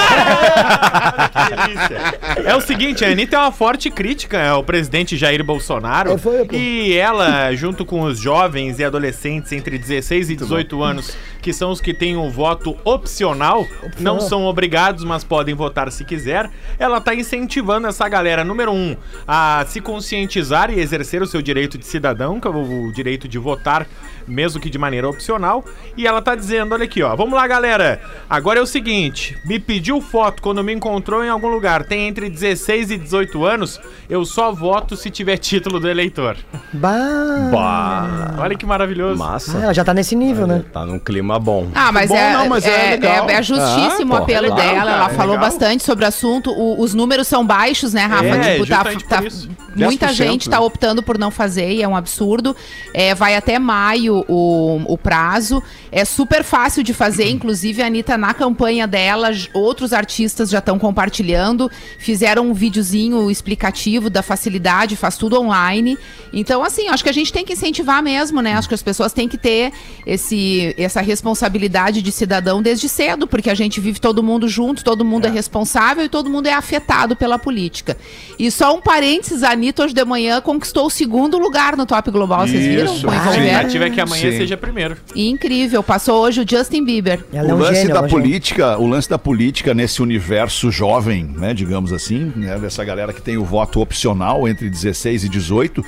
É 2.44 2.54
o 2.54 2.60
seguinte, 2.60 3.04
a 3.04 3.08
Anitta 3.08 3.36
é 3.36 3.38
uma 3.38 3.52
forte 3.52 3.90
crítica 3.90 4.48
ao 4.48 4.64
presidente 4.64 5.16
Jair 5.16 5.44
Bolsonaro. 5.44 6.12
É, 6.12 6.18
foi, 6.18 6.46
e 6.52 6.94
ela, 6.94 7.52
junto 7.54 7.84
com 7.84 8.02
os 8.02 8.18
jovens 8.18 8.78
e 8.78 8.84
adolescentes 8.84 9.52
entre 9.52 9.78
16 9.78 10.30
e 10.30 10.36
18 10.36 10.82
anos, 10.82 11.16
que 11.40 11.52
são 11.52 11.70
os 11.70 11.80
que 11.80 11.92
têm 11.92 12.16
o 12.16 12.30
voto 12.30 12.76
opcional, 12.84 13.66
não 13.98 14.20
são 14.20 14.44
obrigados, 14.44 15.04
mas 15.04 15.24
podem 15.24 15.54
votar 15.54 15.90
se 15.90 16.04
quiser, 16.04 16.50
ela 16.78 17.00
tá 17.00 17.14
incentivando 17.14 17.86
essa 17.86 18.08
galera, 18.08 18.44
número 18.44 18.72
um, 18.72 18.96
a 19.26 19.64
se 19.66 19.80
conscientizar 19.80 20.70
e 20.70 20.80
exercer 20.80 21.22
o 21.22 21.26
seu 21.26 21.42
direito 21.42 21.78
de 21.78 21.86
cidadão, 21.86 22.40
que 22.40 22.46
é 22.46 22.50
o 22.50 22.92
direito 22.92 23.28
de 23.28 23.38
votar, 23.38 23.86
mesmo 24.30 24.60
que 24.60 24.70
de 24.70 24.78
maneira 24.78 25.08
opcional. 25.08 25.64
E 25.96 26.06
ela 26.06 26.22
tá 26.22 26.34
dizendo, 26.34 26.72
olha 26.72 26.84
aqui, 26.84 27.02
ó, 27.02 27.14
vamos 27.16 27.34
lá, 27.34 27.46
galera. 27.46 28.00
Agora 28.28 28.58
é 28.58 28.62
o 28.62 28.66
seguinte, 28.66 29.36
me 29.44 29.58
pediu 29.58 30.00
foto 30.00 30.40
quando 30.42 30.62
me 30.64 30.72
encontrou 30.72 31.24
em 31.24 31.28
algum 31.28 31.48
lugar, 31.48 31.84
tem 31.84 32.08
entre 32.08 32.30
16 32.30 32.90
e 32.92 32.96
18 32.96 33.44
anos, 33.44 33.80
eu 34.08 34.24
só 34.24 34.52
voto 34.52 34.96
se 34.96 35.10
tiver 35.10 35.36
título 35.38 35.78
do 35.80 35.88
eleitor. 35.88 36.36
Bah. 36.72 38.34
Olha 38.38 38.56
que 38.56 38.64
maravilhoso. 38.66 39.18
Massa. 39.18 39.58
Ela 39.58 39.72
já 39.74 39.84
tá 39.84 39.92
nesse 39.92 40.14
nível, 40.14 40.46
né? 40.46 40.64
Tá 40.72 40.84
num 40.84 40.98
clima 40.98 41.38
bom. 41.38 41.68
Ah, 41.74 41.90
mas, 41.92 42.08
Bom, 42.08 42.16
é, 42.16 42.32
não, 42.32 42.48
mas 42.48 42.64
é 42.64 42.86
é, 42.88 42.90
legal. 42.92 43.28
é- 43.28 43.34
é 43.34 43.42
justíssimo 43.42 44.14
Ah, 44.14 44.20
o 44.20 44.22
apelo 44.22 44.46
é 44.46 44.50
legal, 44.50 44.56
dela. 44.58 44.74
cara, 44.78 44.90
ela 44.92 45.10
é 45.10 45.14
falou 45.14 45.34
legal. 45.34 45.50
bastante 45.50 45.82
sobre 45.82 46.04
o 46.04 46.08
assunto. 46.08 46.50
O- 46.50 46.80
os 46.80 46.94
números 46.94 47.26
são 47.26 47.44
baixos, 47.44 47.92
né, 47.92 48.02
Rafa? 48.06 48.24
É, 48.26 48.52
tipo, 48.54 48.66
tá, 48.66 48.84
tá- 49.08 49.22
isso. 49.24 49.48
muita 49.76 50.06
10%, 50.06 50.12
gente 50.14 50.50
tá 50.50 50.60
optando 50.60 51.02
por 51.02 51.18
não 51.18 51.30
fazer 51.30 51.70
e 51.72 51.82
é 51.82 51.88
um 51.88 51.96
absurdo. 51.96 52.54
É, 52.94 53.14
vai 53.14 53.34
até 53.36 53.58
maio 53.58 54.19
o, 54.28 54.82
o 54.86 54.98
prazo. 54.98 55.62
É 55.92 56.04
super 56.04 56.44
fácil 56.44 56.82
de 56.82 56.94
fazer, 56.94 57.28
inclusive 57.28 57.82
a 57.82 57.86
Anitta, 57.86 58.16
na 58.16 58.34
campanha 58.34 58.86
dela, 58.86 59.30
outros 59.52 59.92
artistas 59.92 60.50
já 60.50 60.58
estão 60.58 60.78
compartilhando. 60.78 61.70
Fizeram 61.98 62.48
um 62.48 62.54
videozinho 62.54 63.30
explicativo 63.30 64.10
da 64.10 64.22
facilidade, 64.22 64.96
faz 64.96 65.16
tudo 65.16 65.40
online. 65.40 65.98
Então, 66.32 66.62
assim, 66.62 66.88
acho 66.88 67.02
que 67.02 67.10
a 67.10 67.14
gente 67.14 67.32
tem 67.32 67.44
que 67.44 67.52
incentivar 67.52 68.02
mesmo, 68.02 68.40
né? 68.40 68.54
Acho 68.54 68.68
que 68.68 68.74
as 68.74 68.82
pessoas 68.82 69.12
têm 69.12 69.28
que 69.28 69.38
ter 69.38 69.72
esse, 70.06 70.74
essa 70.78 71.00
responsabilidade 71.00 72.02
de 72.02 72.12
cidadão 72.12 72.62
desde 72.62 72.88
cedo, 72.88 73.26
porque 73.26 73.50
a 73.50 73.54
gente 73.54 73.80
vive 73.80 74.00
todo 74.00 74.22
mundo 74.22 74.48
junto, 74.48 74.84
todo 74.84 75.04
mundo 75.04 75.26
é. 75.26 75.30
responsável 75.30 76.04
e 76.04 76.08
todo 76.08 76.30
mundo 76.30 76.46
é 76.46 76.52
afetado 76.52 77.16
pela 77.16 77.38
política. 77.38 77.96
E 78.38 78.50
só 78.50 78.74
um 78.74 78.80
parênteses, 78.80 79.42
a 79.42 79.50
Anitta 79.50 79.84
hoje 79.84 79.94
de 79.94 80.04
manhã 80.04 80.40
conquistou 80.40 80.86
o 80.86 80.90
segundo 80.90 81.38
lugar 81.38 81.76
no 81.76 81.86
Top 81.86 82.10
Global, 82.10 82.46
vocês 82.46 82.64
viram? 82.64 82.94
Isso. 82.94 83.08
A 83.08 83.16
expectativa 83.16 83.86
é 83.86 83.90
que 83.90 83.99
amanhã 84.00 84.30
Sim. 84.30 84.38
seja 84.38 84.56
primeiro. 84.56 84.96
Incrível, 85.14 85.82
passou 85.82 86.22
hoje 86.22 86.40
o 86.42 86.48
Justin 86.48 86.84
Bieber. 86.84 87.24
Ela 87.32 87.50
é 87.50 87.52
o 87.52 87.56
um 87.56 87.60
lance 87.60 87.80
gênio. 87.80 87.94
da 87.94 88.00
é 88.00 88.08
gênio. 88.08 88.10
política, 88.10 88.78
o 88.78 88.86
lance 88.86 89.08
da 89.08 89.18
política 89.18 89.74
nesse 89.74 90.02
universo 90.02 90.70
jovem, 90.70 91.24
né, 91.24 91.54
digamos 91.54 91.92
assim, 91.92 92.32
né, 92.36 92.58
dessa 92.58 92.84
galera 92.84 93.12
que 93.12 93.22
tem 93.22 93.36
o 93.36 93.44
voto 93.44 93.80
opcional 93.80 94.48
entre 94.48 94.68
16 94.68 95.24
e 95.24 95.28
18, 95.28 95.84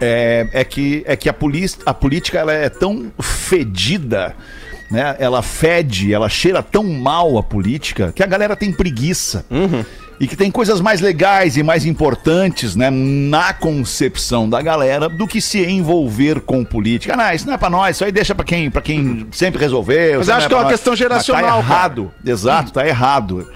é, 0.00 0.48
é 0.52 0.64
que 0.64 1.04
é 1.06 1.16
que 1.16 1.28
a, 1.28 1.32
polícia, 1.32 1.80
a 1.86 1.94
política 1.94 2.38
ela 2.38 2.52
é 2.52 2.68
tão 2.68 3.12
fedida, 3.20 4.34
né? 4.90 5.16
Ela 5.18 5.42
fede, 5.42 6.12
ela 6.12 6.28
cheira 6.28 6.62
tão 6.62 6.84
mal 6.84 7.38
a 7.38 7.42
política 7.42 8.12
que 8.12 8.22
a 8.22 8.26
galera 8.26 8.54
tem 8.54 8.72
preguiça. 8.72 9.44
E 10.20 10.26
que 10.26 10.36
tem 10.36 10.50
coisas 10.50 10.80
mais 10.80 11.00
legais 11.00 11.56
e 11.56 11.62
mais 11.62 11.84
importantes, 11.84 12.76
né, 12.76 12.88
na 12.90 13.52
concepção 13.52 14.48
da 14.48 14.62
galera 14.62 15.08
do 15.08 15.26
que 15.26 15.40
se 15.40 15.64
envolver 15.64 16.40
com 16.40 16.64
política. 16.64 17.14
Ah, 17.14 17.16
não, 17.16 17.32
isso 17.32 17.46
não 17.46 17.54
é 17.54 17.56
pra 17.58 17.70
nós, 17.70 17.96
isso 17.96 18.04
aí 18.04 18.12
deixa 18.12 18.34
pra 18.34 18.44
quem, 18.44 18.70
pra 18.70 18.80
quem 18.82 19.26
sempre 19.32 19.60
resolveu. 19.60 20.18
Mas 20.18 20.28
acho 20.28 20.40
não 20.42 20.48
que 20.48 20.54
é 20.54 20.56
uma 20.56 20.62
nós. 20.64 20.72
questão 20.72 20.92
Mas 20.92 20.98
geracional, 20.98 21.42
Tá 21.42 21.50
cara. 21.50 21.58
errado, 21.62 22.12
exato, 22.24 22.72
tá 22.72 22.86
errado. 22.86 23.48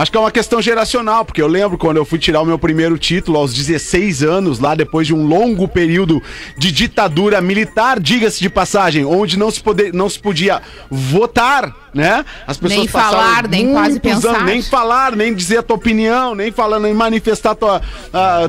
Acho 0.00 0.10
que 0.10 0.16
é 0.16 0.20
uma 0.20 0.30
questão 0.30 0.62
geracional, 0.62 1.26
porque 1.26 1.42
eu 1.42 1.46
lembro 1.46 1.76
quando 1.76 1.98
eu 1.98 2.06
fui 2.06 2.18
tirar 2.18 2.40
o 2.40 2.46
meu 2.46 2.58
primeiro 2.58 2.96
título 2.96 3.36
aos 3.36 3.52
16 3.52 4.22
anos, 4.22 4.58
lá 4.58 4.74
depois 4.74 5.06
de 5.06 5.12
um 5.12 5.26
longo 5.26 5.68
período 5.68 6.22
de 6.56 6.72
ditadura 6.72 7.38
militar, 7.42 8.00
diga-se 8.00 8.40
de 8.40 8.48
passagem, 8.48 9.04
onde 9.04 9.38
não 9.38 9.50
se, 9.50 9.60
poder, 9.62 9.92
não 9.92 10.08
se 10.08 10.18
podia 10.18 10.62
votar, 10.90 11.76
né? 11.92 12.24
As 12.46 12.58
Nem 12.58 12.88
passaram 12.88 13.10
falar, 13.10 13.46
nem 13.46 13.72
quase 13.72 14.00
pensar. 14.00 14.42
nem 14.42 14.62
falar, 14.62 15.14
nem 15.14 15.34
dizer 15.34 15.58
a 15.58 15.62
tua 15.62 15.76
opinião, 15.76 16.34
nem 16.34 16.50
falar, 16.50 16.80
nem 16.80 16.94
manifestar 16.94 17.54
tua, 17.54 17.82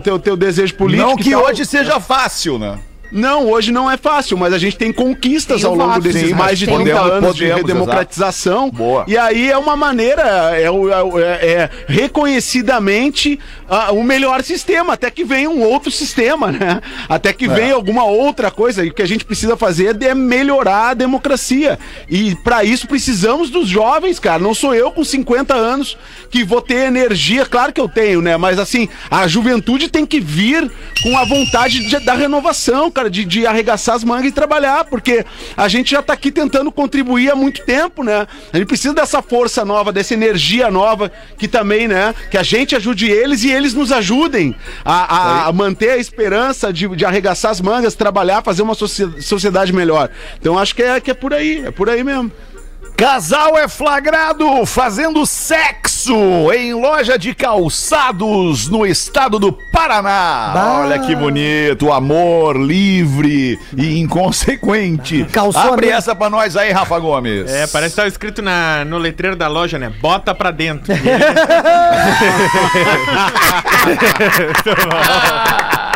teu, 0.05 0.17
teu 0.19 0.37
desejo 0.37 0.73
político. 0.75 1.05
Não 1.05 1.17
que 1.17 1.31
tal. 1.31 1.43
hoje 1.43 1.65
seja 1.65 1.99
fácil, 1.99 2.57
né? 2.57 2.79
Não, 3.11 3.47
hoje 3.49 3.71
não 3.71 3.89
é 3.91 3.97
fácil, 3.97 4.37
mas 4.37 4.53
a 4.53 4.57
gente 4.57 4.77
tem 4.77 4.91
conquistas 4.93 5.61
Tem 5.61 5.69
ao 5.69 5.75
longo 5.75 5.91
voto, 5.93 6.01
desses 6.01 6.29
sim, 6.29 6.33
mais 6.33 6.57
de 6.57 6.65
30 6.65 6.79
podemos- 6.79 7.01
anos 7.11 7.35
de 7.35 7.41
podemos, 7.47 7.61
redemocratização. 7.67 8.69
Boa. 8.69 9.05
E 9.07 9.17
aí 9.17 9.49
é 9.51 9.57
uma 9.57 9.75
maneira, 9.75 10.21
é, 10.55 10.63
é 10.63 10.69
é- 10.69 11.47
é 11.51 11.69
reconhecidamente 11.87 13.39
ah, 13.69 13.91
o 13.93 14.03
melhor 14.03 14.43
sistema, 14.43 14.93
até 14.93 15.09
que 15.09 15.23
venha 15.23 15.49
um 15.49 15.61
outro 15.61 15.89
sistema, 15.89 16.51
né? 16.51 16.81
Até 17.07 17.31
que 17.31 17.47
venha 17.47 17.73
alguma 17.73 18.03
outra 18.03 18.51
coisa. 18.51 18.83
E 18.83 18.89
o 18.89 18.93
que 18.93 19.01
a 19.01 19.07
gente 19.07 19.23
precisa 19.23 19.55
fazer 19.55 20.01
é 20.03 20.13
melhorar 20.13 20.89
a 20.89 20.93
democracia. 20.93 21.79
E 22.09 22.35
para 22.43 22.63
isso 22.65 22.85
precisamos 22.87 23.49
dos 23.49 23.69
jovens, 23.69 24.19
cara. 24.19 24.39
Não 24.39 24.53
sou 24.53 24.75
eu 24.75 24.91
com 24.91 25.03
50 25.03 25.53
anos 25.53 25.97
que 26.29 26.43
vou 26.43 26.61
ter 26.61 26.85
energia, 26.87 27.45
claro 27.45 27.71
que 27.71 27.79
eu 27.79 27.87
tenho, 27.87 28.21
né? 28.21 28.35
Mas 28.35 28.59
assim, 28.59 28.89
a 29.09 29.25
juventude 29.27 29.87
tem 29.89 30.05
que 30.05 30.19
vir 30.19 30.69
com 31.01 31.17
a 31.17 31.23
vontade 31.23 31.79
de- 31.87 31.99
da 31.99 32.13
renovação, 32.13 32.91
cara, 33.01 33.09
de, 33.09 33.25
de 33.25 33.45
arregaçar 33.47 33.95
as 33.95 34.03
mangas 34.03 34.27
e 34.27 34.31
trabalhar, 34.31 34.85
porque 34.85 35.25
a 35.57 35.67
gente 35.67 35.91
já 35.91 36.01
tá 36.01 36.13
aqui 36.13 36.31
tentando 36.31 36.71
contribuir 36.71 37.31
há 37.31 37.35
muito 37.35 37.63
tempo, 37.65 38.03
né? 38.03 38.27
A 38.53 38.57
gente 38.57 38.67
precisa 38.67 38.93
dessa 38.93 39.21
força 39.21 39.65
nova, 39.65 39.91
dessa 39.91 40.13
energia 40.13 40.69
nova, 40.69 41.11
que 41.37 41.47
também, 41.47 41.87
né? 41.87 42.13
Que 42.29 42.37
a 42.37 42.43
gente 42.43 42.75
ajude 42.75 43.09
eles 43.09 43.43
e 43.43 43.51
eles 43.51 43.73
nos 43.73 43.91
ajudem 43.91 44.55
a, 44.85 45.15
a- 45.15 45.47
a 45.47 45.51
manter 45.53 45.91
a 45.91 45.97
esperança 45.97 46.71
de, 46.71 46.87
de 46.89 47.03
arregaçar 47.05 47.51
as 47.51 47.59
mangas, 47.61 47.95
trabalhar, 47.95 48.43
fazer 48.43 48.61
uma 48.61 48.75
socie- 48.75 49.21
sociedade 49.21 49.73
melhor. 49.73 50.09
Então 50.39 50.57
acho 50.59 50.75
que 50.75 50.83
é, 50.83 50.99
que 50.99 51.09
é 51.09 51.13
por 51.15 51.33
aí, 51.33 51.63
é 51.65 51.71
por 51.71 51.89
aí 51.89 52.03
mesmo. 52.03 52.31
Casal 52.95 53.57
é 53.57 53.67
flagrado 53.67 54.63
fazendo 54.65 55.25
sexo 55.25 56.51
em 56.53 56.73
loja 56.73 57.17
de 57.17 57.33
calçados 57.33 58.67
no 58.67 58.85
estado 58.85 59.39
do 59.39 59.51
Paraná. 59.51 60.51
Bah. 60.53 60.81
Olha 60.83 60.99
que 60.99 61.15
bonito, 61.15 61.91
amor 61.91 62.55
livre 62.57 63.59
e 63.75 63.99
inconsequente. 63.99 65.25
Calçou 65.31 65.73
Abre 65.73 65.91
a- 65.91 65.95
essa 65.97 66.13
pra 66.15 66.29
nós 66.29 66.55
aí, 66.55 66.71
Rafa 66.71 66.99
Gomes. 66.99 67.49
É, 67.51 67.65
parece 67.65 67.95
que 67.95 68.01
tá 68.01 68.07
escrito 68.07 68.41
na, 68.41 68.85
no 68.85 68.99
letreiro 68.99 69.35
da 69.35 69.47
loja, 69.47 69.79
né? 69.79 69.91
Bota 69.99 70.35
pra 70.35 70.51
dentro. 70.51 70.93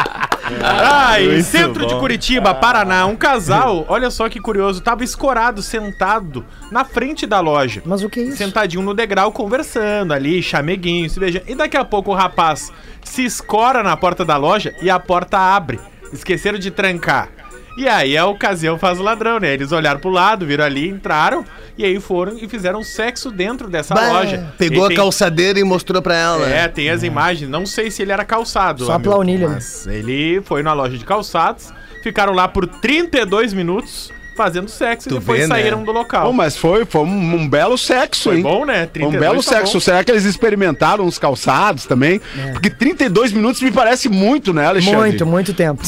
Ah, 0.64 1.20
em 1.20 1.42
centro 1.42 1.86
de 1.86 1.96
Curitiba, 1.96 2.54
Paraná, 2.54 3.06
um 3.06 3.16
casal, 3.16 3.86
olha 3.88 4.12
só 4.12 4.30
que 4.30 4.40
curioso, 4.40 4.82
tava 4.82 5.04
escorado, 5.04 5.62
sentado 5.62 6.46
na 6.72 6.84
frente 6.84 7.26
da 7.26 7.40
loja. 7.40 7.82
Mas 7.86 8.04
o 8.04 8.10
que 8.10 8.20
é 8.20 8.24
isso? 8.24 8.38
Sentadinho 8.38 8.84
no 8.84 8.94
degrau, 8.94 9.32
conversando 9.32 10.14
ali, 10.14 10.44
chameguinho, 10.44 11.10
se 11.10 11.20
beijando. 11.20 11.46
E 11.48 11.56
daqui 11.56 11.78
a 11.78 11.84
pouco 11.84 12.12
o 12.12 12.16
rapaz 12.16 12.72
se 13.04 13.26
escora 13.26 13.82
na 13.82 13.98
porta 13.98 14.24
da 14.24 14.38
loja 14.38 14.76
e 14.82 14.90
a 14.90 15.00
porta 15.00 15.38
abre. 15.38 15.80
Esqueceram 16.14 16.60
de 16.60 16.70
trancar. 16.70 17.30
E 17.78 17.88
aí 17.90 18.18
a 18.18 18.26
ocasião 18.26 18.78
faz 18.80 19.00
o 19.00 19.04
ladrão, 19.04 19.38
né? 19.40 19.54
Eles 19.54 19.72
olharam 19.74 20.00
pro 20.00 20.10
lado, 20.10 20.46
viram 20.46 20.64
ali, 20.64 20.88
entraram 20.88 21.44
e 21.78 21.84
aí 21.84 22.00
foram 22.00 22.38
e 22.42 22.48
fizeram 22.48 22.82
sexo 22.82 23.30
dentro 23.30 23.70
dessa 23.70 23.94
Bah, 23.94 24.08
loja. 24.14 24.54
Pegou 24.58 24.84
E 24.84 24.86
a 24.86 24.88
tem- 24.88 24.98
calçadeira 24.98 25.60
e 25.60 25.64
mostrou 25.64 26.02
pra 26.02 26.16
ela. 26.16 26.48
É, 26.50 26.68
tem 26.70 26.90
as 26.90 27.04
imagens. 27.04 27.50
Não 27.50 27.66
sei 27.66 27.92
se 27.92 28.02
ele 28.02 28.14
era 28.14 28.24
calçado. 28.24 28.86
Só 28.86 28.94
a 28.94 28.96
amigo, 28.96 29.10
plaunilha, 29.12 29.48
né? 29.50 29.54
Mas 29.56 29.86
ele 29.88 30.42
foi 30.46 30.64
na 30.64 30.72
loja 30.72 30.98
de 30.98 31.04
calçados, 31.04 31.74
ficaram 32.02 32.32
lá 32.34 32.48
por 32.48 32.66
32 32.66 33.54
minutos 33.54 34.10
fazendo 34.38 34.70
sexo 34.70 35.10
Tu 35.10 35.16
e 35.16 35.20
depois 35.20 35.42
vê, 35.42 35.48
né? 35.48 35.56
saíram 35.56 35.84
do 35.84 35.92
local. 35.92 36.28
Bom, 36.28 36.34
mas 36.34 36.56
foi, 36.58 36.86
foi 36.86 37.02
um, 37.02 37.36
um 37.36 37.48
belo 37.50 37.78
sexo, 37.78 38.24
Foi 38.30 38.38
hein? 38.38 38.44
bom, 38.44 38.66
né? 38.66 38.76
Foi 38.94 39.04
um 39.04 39.12
32 39.12 39.20
belo 39.22 39.44
tá 39.44 39.50
sexo. 39.52 39.74
bom. 39.74 39.80
Será 39.82 40.02
que 40.04 40.12
eles 40.12 40.24
experimentaram 40.24 41.06
os 41.06 41.18
calçados 41.20 41.86
também? 41.86 42.22
Porque 42.54 42.70
32 42.70 43.34
minutos 43.34 43.62
me 43.62 43.72
parece 43.72 44.08
muito, 44.08 44.54
né, 44.54 44.66
Alexandre? 44.66 44.98
Muito, 45.00 45.26
muito 45.26 45.54
tempo. 45.54 45.84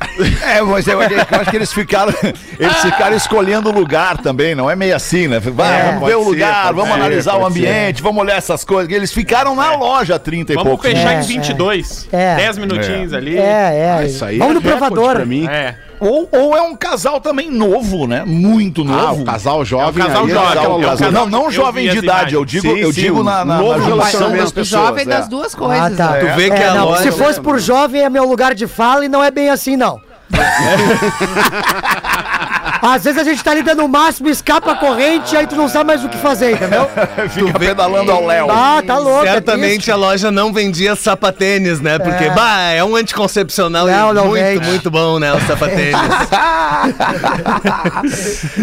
É, 0.42 0.62
mas 0.62 0.86
eu, 0.86 1.00
eu 1.02 1.08
acho 1.40 1.50
que 1.50 1.56
eles 1.56 1.72
ficaram, 1.72 2.12
eles 2.58 2.76
ficaram 2.82 3.16
escolhendo 3.16 3.68
o 3.68 3.72
lugar 3.72 4.16
também, 4.18 4.54
não 4.54 4.70
é 4.70 4.74
meio 4.76 4.94
assim, 4.96 5.26
né? 5.28 5.38
Vai, 5.40 5.80
É, 5.80 5.84
vamos 5.92 6.08
ver 6.08 6.16
o 6.16 6.22
ser, 6.24 6.28
lugar, 6.30 6.62
pode 6.64 6.74
vamos 6.76 6.88
ser, 6.94 7.00
analisar 7.00 7.34
o 7.36 7.40
pode 7.40 7.54
ser. 7.54 7.60
ambiente, 7.68 8.02
vamos 8.02 8.22
olhar 8.22 8.36
essas 8.36 8.64
coisas. 8.64 8.92
Eles 8.92 9.12
ficaram 9.12 9.54
na 9.54 9.74
loja 9.76 10.18
30 10.18 10.52
e 10.52 10.54
Vamos 10.54 10.68
poucos. 10.70 10.90
fechar 10.90 11.14
É, 11.14 11.18
em 11.20 11.22
22. 11.22 12.08
é. 12.12 12.36
10 12.36 12.58
minutinhos 12.58 13.12
ali. 13.12 13.36
É, 13.38 13.98
é. 14.00 14.06
Isso 14.06 14.24
aí 14.24 14.38
Vamos 14.38 14.52
é 14.52 14.54
no 14.54 14.62
provador. 14.62 15.16
pra 15.16 15.26
mim. 15.26 15.46
É. 15.46 15.74
Ou, 15.98 16.28
ou 16.30 16.56
é 16.56 16.60
um 16.62 16.76
casal 16.76 17.20
também 17.20 17.50
novo, 17.50 18.06
né? 18.06 18.22
Muito 18.26 18.82
Ah, 18.82 18.84
novo. 18.84 19.22
o 19.22 19.24
casal 19.24 19.64
jovem. 19.64 20.02
É 20.02 20.04
o 20.04 20.08
casal 20.08 20.24
aí, 20.24 20.30
jovem, 20.30 20.56
é 20.56 20.60
o 20.60 20.68
loucura. 20.70 20.88
casal- 20.90 21.12
Não, 21.12 21.26
não 21.26 21.50
jovem 21.50 21.88
de 21.90 21.98
idade, 21.98 22.34
eu 22.34 22.44
digo, 22.44 22.68
Sim, 22.68 22.78
eu 22.78 22.92
sim, 22.92 23.00
digo 23.00 23.20
um 23.20 23.24
na, 23.24 23.44
na, 23.44 23.58
novo 23.58 23.78
na 23.78 23.86
relacionamento. 23.86 24.42
das 24.42 24.52
pessoas. 24.52 24.86
Jovem 24.86 25.02
é. 25.02 25.06
das 25.06 25.28
duas 25.28 25.54
coisas. 25.54 25.78
Ah, 25.78 25.90
tá. 25.96 26.10
né? 26.12 26.18
Tu 26.20 26.36
vê 26.36 26.50
que 26.50 26.56
É, 26.56 26.68
a 26.68 26.74
não, 26.74 26.84
loja... 26.86 27.02
se 27.02 27.12
fosse 27.12 27.40
por 27.40 27.58
jovem 27.58 28.02
é 28.02 28.10
meu 28.10 28.24
lugar 28.24 28.54
de 28.54 28.66
fala 28.66 29.04
e 29.04 29.08
não 29.08 29.22
é 29.24 29.30
bem 29.30 29.48
assim, 29.50 29.76
não. 29.76 30.00
Às 32.82 33.04
vezes 33.04 33.20
a 33.20 33.24
gente 33.24 33.42
tá 33.42 33.50
ali 33.52 33.62
dando 33.62 33.84
o 33.84 33.88
máximo, 33.88 34.28
escapa 34.28 34.72
a 34.72 34.76
corrente 34.76 35.36
aí 35.36 35.46
tu 35.46 35.54
não 35.56 35.68
sabe 35.68 35.86
mais 35.88 36.04
o 36.04 36.08
que 36.08 36.16
fazer, 36.16 36.52
entendeu? 36.52 36.88
Fica 37.30 37.58
pedalando 37.58 38.10
ao 38.12 38.24
Léo. 38.26 38.48
Ah, 38.50 38.82
tá 38.86 38.98
louco. 38.98 39.24
é 39.26 39.32
Certamente 39.32 39.72
triste. 39.74 39.90
a 39.90 39.96
loja 39.96 40.30
não 40.30 40.52
vendia 40.52 40.94
sapatênis, 40.96 41.80
né? 41.80 41.98
Porque, 41.98 42.24
É. 42.24 42.30
bah, 42.30 42.70
é 42.72 42.84
um 42.84 42.94
anticoncepcional 42.96 43.86
Não, 43.86 44.10
e 44.10 44.14
não 44.14 44.26
muito, 44.26 44.42
vende. 44.44 44.66
muito 44.66 44.90
bom, 44.90 45.18
né? 45.18 45.32
O 45.32 45.40
sapatênis. 45.46 45.96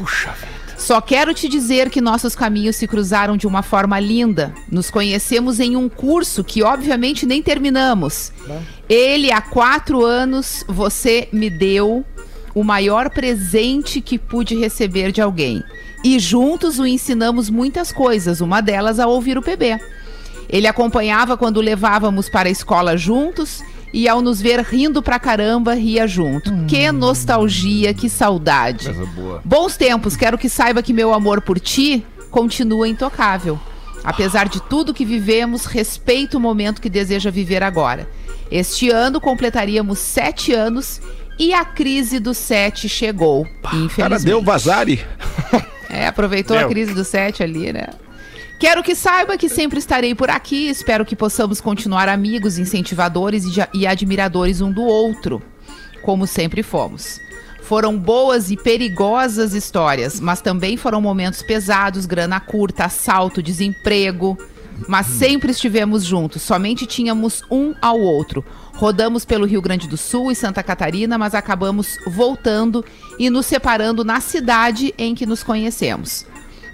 Só 0.81 0.99
quero 0.99 1.31
te 1.31 1.47
dizer 1.47 1.91
que 1.91 2.01
nossos 2.01 2.35
caminhos 2.35 2.75
se 2.75 2.87
cruzaram 2.87 3.37
de 3.37 3.45
uma 3.45 3.61
forma 3.61 3.99
linda. 3.99 4.51
Nos 4.69 4.89
conhecemos 4.89 5.59
em 5.59 5.75
um 5.75 5.87
curso 5.87 6.43
que, 6.43 6.63
obviamente, 6.63 7.23
nem 7.23 7.41
terminamos. 7.41 8.33
Ele, 8.89 9.31
há 9.31 9.41
quatro 9.41 10.03
anos, 10.03 10.65
você 10.67 11.29
me 11.31 11.51
deu 11.51 12.03
o 12.53 12.63
maior 12.63 13.09
presente 13.09 14.01
que 14.01 14.17
pude 14.17 14.55
receber 14.55 15.11
de 15.11 15.21
alguém. 15.21 15.63
E 16.03 16.17
juntos 16.19 16.79
o 16.79 16.85
ensinamos 16.85 17.49
muitas 17.49 17.91
coisas, 17.91 18.41
uma 18.41 18.61
delas 18.61 18.99
a 18.99 19.07
ouvir 19.07 19.37
o 19.37 19.41
PB. 19.41 19.79
Ele 20.49 20.67
acompanhava 20.67 21.37
quando 21.37 21.61
levávamos 21.61 22.29
para 22.29 22.49
a 22.49 22.51
escola 22.51 22.97
juntos 22.97 23.63
e 23.93 24.07
ao 24.07 24.21
nos 24.21 24.41
ver 24.41 24.59
rindo 24.61 25.01
pra 25.01 25.19
caramba, 25.19 25.73
ria 25.73 26.07
junto. 26.07 26.51
Que 26.65 26.91
nostalgia, 26.91 27.93
que 27.93 28.09
saudade. 28.09 28.89
Bons 29.43 29.77
tempos, 29.77 30.15
quero 30.15 30.37
que 30.37 30.49
saiba 30.49 30.81
que 30.81 30.93
meu 30.93 31.13
amor 31.13 31.41
por 31.41 31.59
ti 31.59 32.05
continua 32.29 32.87
intocável. 32.87 33.59
Apesar 34.03 34.49
de 34.49 34.61
tudo 34.61 34.93
que 34.93 35.05
vivemos, 35.05 35.65
respeito 35.65 36.37
o 36.37 36.39
momento 36.39 36.81
que 36.81 36.89
deseja 36.89 37.29
viver 37.29 37.61
agora. 37.61 38.09
Este 38.49 38.89
ano 38.89 39.21
completaríamos 39.21 39.99
sete 39.99 40.53
anos 40.53 40.99
e 41.41 41.55
a 41.55 41.65
crise 41.65 42.19
do 42.19 42.35
7 42.35 42.87
chegou. 42.87 43.47
Cara, 43.95 44.19
deu 44.19 44.43
vazare. 44.43 45.03
É, 45.93 46.07
aproveitou 46.07 46.57
a 46.57 46.69
crise 46.69 46.93
do 46.93 47.03
7 47.03 47.43
ali, 47.43 47.73
né? 47.73 47.89
Quero 48.57 48.81
que 48.81 48.95
saiba 48.95 49.37
que 49.37 49.49
sempre 49.49 49.77
estarei 49.77 50.15
por 50.15 50.29
aqui. 50.29 50.69
Espero 50.69 51.03
que 51.03 51.17
possamos 51.17 51.59
continuar 51.59 52.07
amigos, 52.07 52.57
incentivadores 52.57 53.43
e, 53.43 53.51
e 53.73 53.85
admiradores 53.85 54.61
um 54.61 54.71
do 54.71 54.83
outro, 54.83 55.41
como 56.01 56.25
sempre 56.25 56.63
fomos. 56.63 57.19
Foram 57.61 57.99
boas 57.99 58.49
e 58.49 58.55
perigosas 58.55 59.53
histórias, 59.53 60.17
mas 60.17 60.39
também 60.39 60.77
foram 60.77 61.01
momentos 61.01 61.41
pesados, 61.41 62.05
grana 62.05 62.39
curta, 62.39 62.85
assalto, 62.85 63.43
desemprego. 63.43 64.37
Mas 64.87 65.07
sempre 65.07 65.51
estivemos 65.51 66.05
juntos, 66.05 66.41
somente 66.41 66.85
tínhamos 66.85 67.43
um 67.51 67.75
ao 67.81 67.99
outro. 67.99 68.45
Rodamos 68.81 69.23
pelo 69.25 69.45
Rio 69.45 69.61
Grande 69.61 69.87
do 69.87 69.95
Sul 69.95 70.31
e 70.31 70.35
Santa 70.35 70.63
Catarina, 70.63 71.15
mas 71.15 71.35
acabamos 71.35 71.99
voltando 72.07 72.83
e 73.19 73.29
nos 73.29 73.45
separando 73.45 74.03
na 74.03 74.19
cidade 74.19 74.91
em 74.97 75.13
que 75.13 75.23
nos 75.23 75.43
conhecemos. 75.43 76.25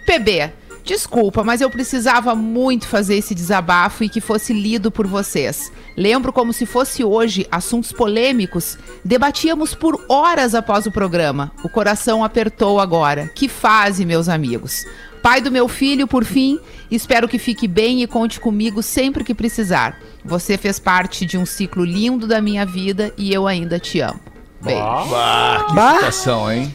PB, 0.06 0.54
desculpa, 0.86 1.44
mas 1.44 1.60
eu 1.60 1.70
precisava 1.70 2.34
muito 2.34 2.88
fazer 2.88 3.18
esse 3.18 3.36
desabafo 3.36 4.06
e 4.06 4.10
que 4.10 4.22
fosse 4.22 4.54
lido 4.54 4.90
por 4.90 5.06
vocês. 5.06 5.70
Lembro 5.98 6.32
como 6.32 6.54
se 6.54 6.66
fosse 6.66 7.04
hoje 7.04 7.46
assuntos 7.52 7.92
polêmicos. 7.92 8.78
Debatíamos 9.04 9.76
por 9.76 10.02
horas 10.08 10.56
após 10.56 10.86
o 10.86 10.92
programa. 10.92 11.52
O 11.62 11.68
coração 11.68 12.24
apertou 12.24 12.80
agora. 12.80 13.30
Que 13.36 13.50
fase, 13.50 14.06
meus 14.06 14.30
amigos. 14.30 14.86
Pai 15.28 15.42
do 15.42 15.52
meu 15.52 15.68
filho, 15.68 16.08
por 16.08 16.24
fim, 16.24 16.58
espero 16.90 17.28
que 17.28 17.38
fique 17.38 17.68
bem 17.68 18.02
e 18.02 18.08
conte 18.08 18.40
comigo 18.40 18.82
sempre 18.82 19.26
que 19.26 19.34
precisar. 19.34 20.00
Você 20.24 20.58
fez 20.58 20.80
parte 20.80 21.26
de 21.26 21.38
um 21.38 21.46
ciclo 21.46 21.84
lindo 21.84 22.26
da 22.26 22.40
minha 22.40 22.66
vida 22.66 23.12
e 23.18 23.34
eu 23.34 23.46
ainda 23.46 23.78
te 23.78 24.00
amo. 24.00 24.22
Beijo. 24.62 24.82
Ah, 24.82 25.66
que 25.68 25.76
Bah. 25.76 25.94
situação, 25.96 26.50
hein? 26.50 26.74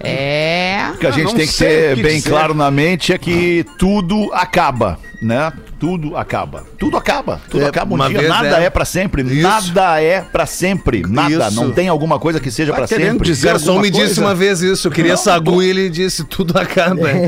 É. 0.00 0.90
O 0.92 0.98
que 0.98 1.06
a 1.06 1.12
gente 1.12 1.26
não 1.26 1.34
tem 1.34 1.46
que 1.46 1.56
ter 1.56 1.94
bem 2.02 2.16
dizer. 2.16 2.30
claro 2.30 2.52
na 2.52 2.68
mente 2.68 3.12
é 3.12 3.18
que 3.18 3.64
tudo 3.78 4.28
acaba, 4.32 4.98
né? 5.22 5.52
Tudo 5.78 6.16
acaba. 6.16 6.64
Tudo 6.78 6.96
acaba. 6.96 7.40
Tudo 7.48 7.62
É, 7.64 7.68
acaba 7.68 7.94
um 7.94 8.08
dia. 8.08 8.28
Nada 8.28 8.60
é. 8.60 8.64
é, 8.64 8.70
pra 8.70 8.84
sempre. 8.84 9.22
Isso. 9.22 9.40
Nada 9.42 10.00
é 10.02 10.20
pra 10.20 10.44
sempre. 10.44 11.02
Nada. 11.08 11.48
Isso. 11.48 11.54
Não 11.54 11.70
tem 11.70 11.88
alguma 11.88 12.18
coisa 12.18 12.40
que 12.40 12.50
seja 12.50 12.72
Tá 12.72 12.78
pra 12.78 12.88
querendo 12.88 13.12
sempre. 13.12 13.26
dizer- 13.28 13.48
O 13.48 13.52
garçom 13.52 13.78
me 13.80 13.90
disse 13.90 14.04
coisa? 14.06 14.20
uma 14.22 14.34
vez 14.34 14.60
isso. 14.60 14.88
Eu 14.88 14.92
queria 14.92 15.16
sagu 15.16 15.62
e 15.62 15.68
ele 15.68 15.88
disse: 15.88 16.24
tudo 16.24 16.58
acaba. 16.58 17.08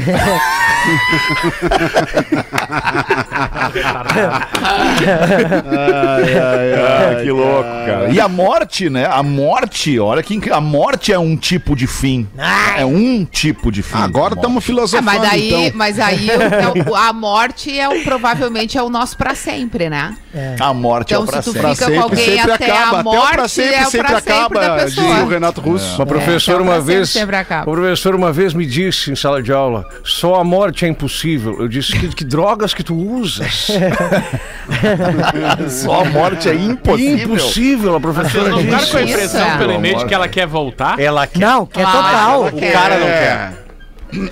Ah, 5.90 7.20
que 7.22 7.30
louco, 7.30 7.62
cara. 7.86 8.08
E 8.10 8.20
a 8.20 8.28
morte, 8.28 8.90
né? 8.90 9.06
A 9.06 9.22
morte, 9.22 9.98
olha 9.98 10.22
que 10.22 10.34
inc- 10.34 10.50
a 10.50 10.60
morte 10.60 11.12
é 11.12 11.18
um 11.18 11.36
tipo 11.36 11.74
de 11.76 11.86
fim. 11.86 12.26
É 12.76 12.84
um 12.84 13.24
tipo 13.24 13.70
de 13.70 13.82
fim. 13.82 13.98
Agora 13.98 14.34
estamos 14.34 14.58
Ah, 14.58 14.66
filosofando, 14.66 15.04
mas 15.04 15.22
daí, 15.22 15.48
então. 15.66 15.72
mas 15.78 15.98
aí 15.98 16.28
o- 16.86 16.90
o- 16.90 16.96
a 16.96 17.12
morte 17.12 17.78
é 17.78 17.88
o, 17.88 18.04
provavelmente 18.40 18.78
é 18.78 18.82
o 18.82 18.88
nosso 18.88 19.16
pra 19.16 19.34
sempre, 19.34 19.90
né? 19.90 20.16
A 20.58 20.72
morte 20.72 21.12
Então, 21.12 21.22
é 21.22 21.24
o 21.24 21.26
pra 21.30 21.42
se 21.42 21.50
tu 21.50 21.52
sempre. 21.52 21.74
fica 21.74 21.90
com 21.90 22.00
alguém 22.00 22.36
sempre 22.36 22.52
até 22.52 22.70
acaba. 22.70 22.80
a 22.96 23.00
Até 23.00 23.00
o 23.00 23.04
morte, 23.12 23.32
pra 23.34 23.48
sempre, 23.48 23.74
é 23.74 23.86
o 23.86 23.90
sempre 23.90 24.08
sempre 24.08 24.32
acaba, 24.32 24.60
da 24.60 24.84
dizia 24.84 25.02
pessoa. 25.02 25.24
o 25.24 25.28
Renato 25.28 25.60
Russo. 25.60 25.96
Uma 25.96 26.06
professora 26.06 26.58
É, 26.58 26.62
uma 26.62 26.80
vez, 26.80 27.10
sempre 27.10 27.36
acaba. 27.36 27.70
uma 27.70 27.76
professora 27.76 28.16
uma 28.16 28.32
vez 28.32 28.54
me 28.54 28.64
disse 28.66 29.10
em 29.10 29.14
sala 29.16 29.42
de 29.42 29.52
aula, 29.52 29.84
só 30.04 30.36
a 30.36 30.44
morte 30.44 30.84
é 30.84 30.88
impossível. 30.88 31.56
Eu 31.60 31.68
disse 31.68 31.92
que, 31.98 32.08
que 32.08 32.24
drogas 32.24 32.72
que 32.72 32.82
tu 32.82 32.94
usas? 32.94 33.68
Só 35.68 36.00
a 36.02 36.04
morte 36.04 36.48
é 36.48 36.54
impossível. 36.54 37.34
Impossível, 37.34 37.96
a 37.96 37.98
Vocês 37.98 38.02
professora 38.14 38.48
não 38.50 38.58
ficaram 38.58 38.78
disse. 38.78 38.90
com 38.92 38.96
a 38.98 39.02
impressão 39.02 39.46
é. 39.46 39.58
pelo 39.58 39.72
e-mail 39.72 40.06
que 40.06 40.14
ela 40.14 40.28
quer 40.28 40.46
voltar? 40.46 40.98
Ela 40.98 41.26
quer. 41.26 41.38
Não, 41.40 41.66
que 41.66 41.80
é 41.80 41.84
Ah, 41.84 41.90
total. 41.90 42.52
quer. 42.52 42.72
cara 42.72 42.98
não 42.98 43.06
É. 43.06 43.52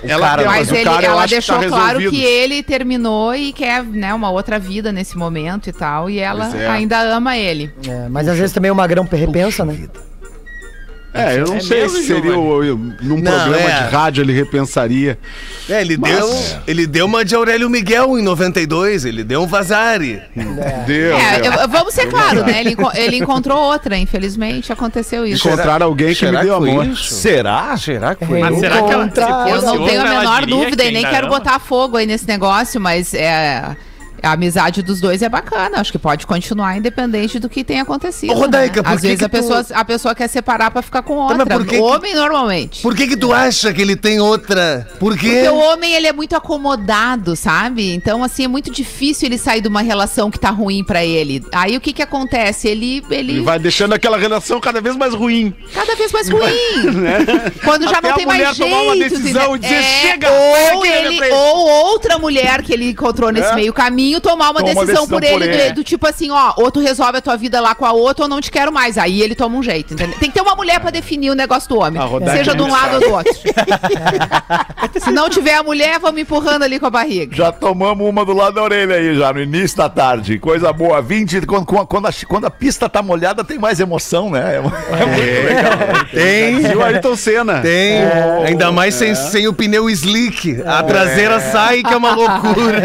Ela 0.03 0.27
cara- 0.29 0.45
Mas 0.45 0.71
ele, 0.71 0.83
cara 0.83 1.05
ela 1.05 1.23
acho 1.23 1.35
que 1.35 1.45
tá 1.47 1.57
deixou 1.57 1.69
claro 1.69 1.97
resolvido. 1.99 2.11
que 2.11 2.23
ele 2.25 2.63
terminou 2.63 3.35
e 3.35 3.53
quer 3.53 3.83
né, 3.83 4.13
uma 4.13 4.29
outra 4.29 4.59
vida 4.59 4.91
nesse 4.91 5.17
momento 5.17 5.69
e 5.69 5.73
tal. 5.73 6.09
E 6.09 6.19
ela 6.19 6.55
é. 6.55 6.67
ainda 6.67 6.99
ama 7.01 7.37
ele. 7.37 7.71
É, 7.87 8.09
mas 8.09 8.27
às 8.27 8.37
vezes 8.37 8.53
também 8.53 8.71
o 8.71 8.75
magrão 8.75 9.07
repensa, 9.11 9.63
né? 9.65 9.87
É, 11.11 11.39
eu 11.39 11.45
não 11.47 11.55
É 11.55 11.59
sei 11.59 11.81
mesmo, 11.81 11.97
se 11.97 12.03
seria 12.05 12.37
o- 12.37 12.63
eu- 12.63 12.77
num 12.77 13.17
Não, 13.19 13.31
programa 13.31 13.57
é. 13.69 13.83
de 13.83 13.89
rádio 13.95 14.21
ele 14.23 14.31
repensaria. 14.33 15.17
É, 15.67 15.81
ele, 15.81 15.97
Mas- 15.97 16.11
deu, 16.15 16.29
ele 16.67 16.85
deu 16.87 17.05
uma 17.07 17.25
de 17.25 17.33
Aurélio 17.33 17.67
Miguel 17.69 18.17
em 18.17 18.21
92, 18.21 19.05
ele 19.05 19.23
deu 19.23 19.41
um 19.41 19.47
vazare. 19.47 20.21
Deu, 20.85 21.17
É, 21.17 21.39
deu. 21.41 21.51
eu- 21.53 21.67
vamos 21.67 21.93
ser 21.95 22.07
claros, 22.07 22.45
né? 22.45 22.59
Ele, 22.59 22.75
ele 22.95 23.17
encontrou 23.17 23.57
outra, 23.57 23.97
infelizmente 23.97 24.71
aconteceu 24.71 25.25
isso. 25.25 25.47
Encontrar 25.47 25.81
alguém 25.81 26.13
que 26.13 26.25
me 26.25 26.31
Será 26.31 26.43
deu 26.43 26.57
foi 26.59 26.69
amor. 26.69 26.85
isso? 26.85 27.13
Será? 27.15 27.75
Será 27.77 28.13
que 28.15 28.25
foi? 28.25 28.39
Mas 28.39 28.59
será 28.59 28.81
que 28.83 28.91
ela, 28.91 29.49
Eu 29.49 29.61
não 29.63 29.85
tenho 29.87 30.01
a 30.01 30.05
menor 30.05 30.45
dúvida 30.45 30.83
e 30.83 30.91
nem 30.91 31.03
quero 31.05 31.27
botar 31.27 31.57
fogo 31.59 31.97
aí 31.97 32.05
nesse 32.05 32.27
negócio, 32.27 32.79
mas 32.79 33.13
é. 33.15 33.75
A 34.23 34.31
amizade 34.33 34.81
dos 34.81 34.99
dois 35.01 35.21
é 35.21 35.29
bacana, 35.29 35.79
acho 35.79 35.91
que 35.91 35.99
pode 35.99 36.25
continuar 36.27 36.77
independente 36.77 37.39
do 37.39 37.49
que 37.49 37.63
tenha 37.63 37.83
acontecido. 37.83 38.31
Ô, 38.31 38.35
Rodaica, 38.35 38.77
né? 38.77 38.83
por 38.83 38.93
Às 38.95 39.01
que 39.01 39.07
vezes 39.07 39.19
que 39.19 39.25
a, 39.25 39.29
tu- 39.29 39.31
pessoa, 39.31 39.65
a 39.73 39.85
pessoa 39.85 40.15
quer 40.15 40.27
separar 40.27 40.71
pra 40.71 40.81
ficar 40.81 41.01
com 41.03 41.15
mas 41.27 41.39
outra. 41.39 41.59
que 41.59 41.65
que- 41.65 41.77
Homem 41.79 42.13
normalmente. 42.15 42.81
Por 42.81 42.95
que 42.95 43.07
que 43.07 43.17
tu 43.17 43.31
acha 43.33 43.73
que 43.73 43.81
ele 43.81 43.95
tem 43.95 44.19
outra? 44.19 44.87
Por 44.99 45.17
quê? 45.17 45.29
Porque 45.29 45.49
o 45.49 45.57
homem, 45.57 45.93
ele 45.93 46.07
é 46.07 46.13
muito 46.13 46.35
acomodado, 46.35 47.35
sabe? 47.35 47.93
Então, 47.93 48.23
assim, 48.23 48.45
é 48.45 48.47
muito 48.47 48.71
difícil 48.71 49.27
ele 49.27 49.37
sair 49.37 49.61
de 49.61 49.67
uma 49.67 49.81
relação 49.81 50.29
que 50.31 50.39
tá 50.39 50.49
ruim 50.49 50.83
pra 50.83 51.03
ele. 51.05 51.43
Aí, 51.53 51.75
o 51.77 51.81
que 51.81 51.93
que 51.93 52.01
acontece? 52.01 52.67
Ele, 52.67 53.03
ele, 53.09 53.33
Ele 53.33 53.41
vai 53.41 53.59
deixando 53.59 53.93
aquela 53.93 54.17
relação 54.17 54.59
cada 54.59 54.81
vez 54.81 54.95
mais 54.95 55.13
ruim. 55.13 55.53
cada 55.73 55.95
vez 55.95 56.11
mais 56.11 56.29
ruim. 56.29 56.41
Quando 57.63 57.83
já 57.87 57.97
Até 57.99 58.07
não 58.07 58.13
a 58.13 58.17
tem 58.17 58.25
mais 58.25 58.55
jeito. 58.55 58.57
tomar 58.69 58.81
uma 58.83 58.95
decisão 58.95 59.55
e 59.55 59.59
dizer, 59.59 59.75
É, 59.75 59.83
"Chega, 59.83 60.29
ou, 60.31 60.85
ele, 60.85 61.17
frente." 61.17 61.33
ou 61.33 61.69
outra 61.91 62.17
mulher 62.17 62.61
que 62.61 62.73
ele 62.73 62.89
encontrou 62.89 63.31
nesse 63.31 63.51
É. 63.51 63.55
meio 63.55 63.73
caminho 63.73 64.08
tomar 64.19 64.49
uma 64.51 64.59
Toma 64.61 64.71
uma 64.71 64.85
decisão, 64.85 64.85
decisão 64.85 65.07
por 65.07 65.21
por 65.21 65.23
ele, 65.43 65.55
ele. 65.55 65.69
do, 65.69 65.75
do 65.75 65.83
tipo 65.83 66.07
assim, 66.07 66.31
ó, 66.31 66.53
ou 66.57 66.71
tu 66.71 66.79
resolve 66.79 67.17
a 67.17 67.21
tua 67.21 67.35
vida 67.37 67.59
lá 67.61 67.75
com 67.75 67.85
a 67.85 67.91
outra 67.91 68.23
ou 68.25 68.29
não 68.29 68.41
te 68.41 68.49
quero 68.51 68.71
mais. 68.71 68.97
Aí 68.97 69.21
ele 69.21 69.35
toma 69.35 69.57
um 69.57 69.63
jeito, 69.63 69.93
entendeu? 69.93 70.17
Tem 70.19 70.29
que 70.29 70.35
ter 70.35 70.41
uma 70.41 70.55
mulher 70.55 70.79
pra 70.79 70.89
definir 70.89 71.29
o 71.29 71.35
negócio 71.35 71.67
do 71.69 71.77
homem. 71.79 72.01
Seja 72.31 72.55
de 72.55 72.61
um 72.61 72.71
lado 72.71 72.95
ou 72.95 72.99
do 73.01 73.11
outro. 73.11 73.33
Se 74.99 75.11
não 75.11 75.29
tiver 75.29 75.55
a 75.55 75.63
mulher, 75.63 75.99
vamos 75.99 76.21
empurrando 76.21 76.63
ali 76.63 76.79
com 76.79 76.85
a 76.85 76.89
barriga. 76.89 77.35
Já 77.35 77.51
tomamos 77.51 78.07
uma 78.07 78.25
do 78.25 78.33
lado 78.33 78.55
da 78.55 78.63
orelha 78.63 78.95
aí, 78.95 79.15
já, 79.17 79.31
no 79.33 79.41
início 79.41 79.77
da 79.77 79.89
tarde. 79.89 80.39
Coisa 80.39 80.71
boa. 80.73 81.01
20, 81.01 81.41
quando, 81.45 81.65
quando, 81.65 82.07
a, 82.07 82.11
quando 82.27 82.45
a 82.45 82.49
pista 82.51 82.87
tá 82.89 83.01
molhada, 83.01 83.43
tem 83.43 83.57
mais 83.59 83.79
emoção, 83.79 84.29
né? 84.29 84.55
É, 84.55 84.61
muito 84.61 84.75
legal. 85.45 86.05
Tem, 86.11 86.71
E 86.71 86.75
o 86.75 86.83
Ayrton 86.83 87.15
Senna. 87.15 87.59
tem. 87.61 87.99
Ainda 88.45 88.71
mais 88.71 88.95
sem, 88.95 89.13
sem 89.15 89.47
o 89.47 89.53
pneu 89.53 89.89
slick. 89.89 90.61
A 90.65 90.83
traseira 90.83 91.39
sai, 91.39 91.83
que 91.83 91.93
é 91.93 91.97
uma 91.97 92.13
loucura. 92.15 92.79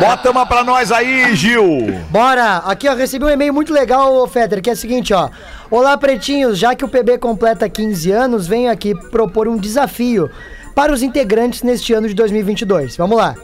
Bota 0.00 0.30
uma 0.30 0.46
pra 0.46 0.64
nós 0.64 0.90
aí, 0.90 1.34
Gil. 1.34 2.00
Bora! 2.10 2.58
Aqui, 2.58 2.88
ó, 2.88 2.94
recebi 2.94 3.24
um 3.24 3.30
e-mail 3.30 3.52
muito 3.52 3.72
legal, 3.72 4.14
ô, 4.14 4.26
Fetter, 4.26 4.62
que 4.62 4.70
é 4.70 4.72
o 4.72 4.76
seguinte, 4.76 5.12
ó. 5.12 5.28
Olá, 5.70 5.96
pretinhos, 5.96 6.58
já 6.58 6.74
que 6.74 6.84
o 6.84 6.88
PB 6.88 7.18
completa 7.18 7.68
15 7.68 8.10
anos, 8.10 8.46
venho 8.46 8.70
aqui 8.70 8.94
propor 8.94 9.48
um 9.48 9.56
desafio 9.56 10.30
para 10.74 10.92
os 10.92 11.02
integrantes 11.02 11.62
neste 11.62 11.92
ano 11.92 12.08
de 12.08 12.14
2022. 12.14 12.96
Vamos 12.96 13.16
lá. 13.16 13.34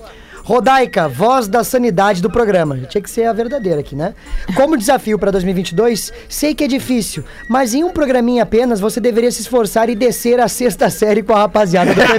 Rodaica, 0.49 1.07
voz 1.11 1.47
da 1.47 1.63
sanidade 1.63 2.23
do 2.23 2.31
programa. 2.31 2.79
Tinha 2.89 3.03
que 3.03 3.11
ser 3.11 3.27
a 3.27 3.35
verdadeira 3.35 3.81
aqui, 3.81 3.95
né? 3.95 4.15
Como 4.57 4.79
desafio 4.79 5.19
para 5.19 5.31
2022, 5.31 6.11
sei 6.27 6.55
que 6.55 6.65
é 6.65 6.67
difícil, 6.67 7.23
mas 7.51 7.75
em 7.75 7.85
um 7.85 7.91
programinha 7.91 8.45
apenas 8.45 8.81
você 8.81 8.99
deveria 8.99 9.31
se 9.31 9.43
esforçar 9.43 9.91
e 9.91 9.95
descer 9.95 10.41
a 10.41 10.49
sexta 10.49 10.89
série 10.89 11.23
com 11.23 11.35
a 11.35 11.41
rapaziada 11.41 11.93
do 11.95 12.01
apoio. 12.01 12.09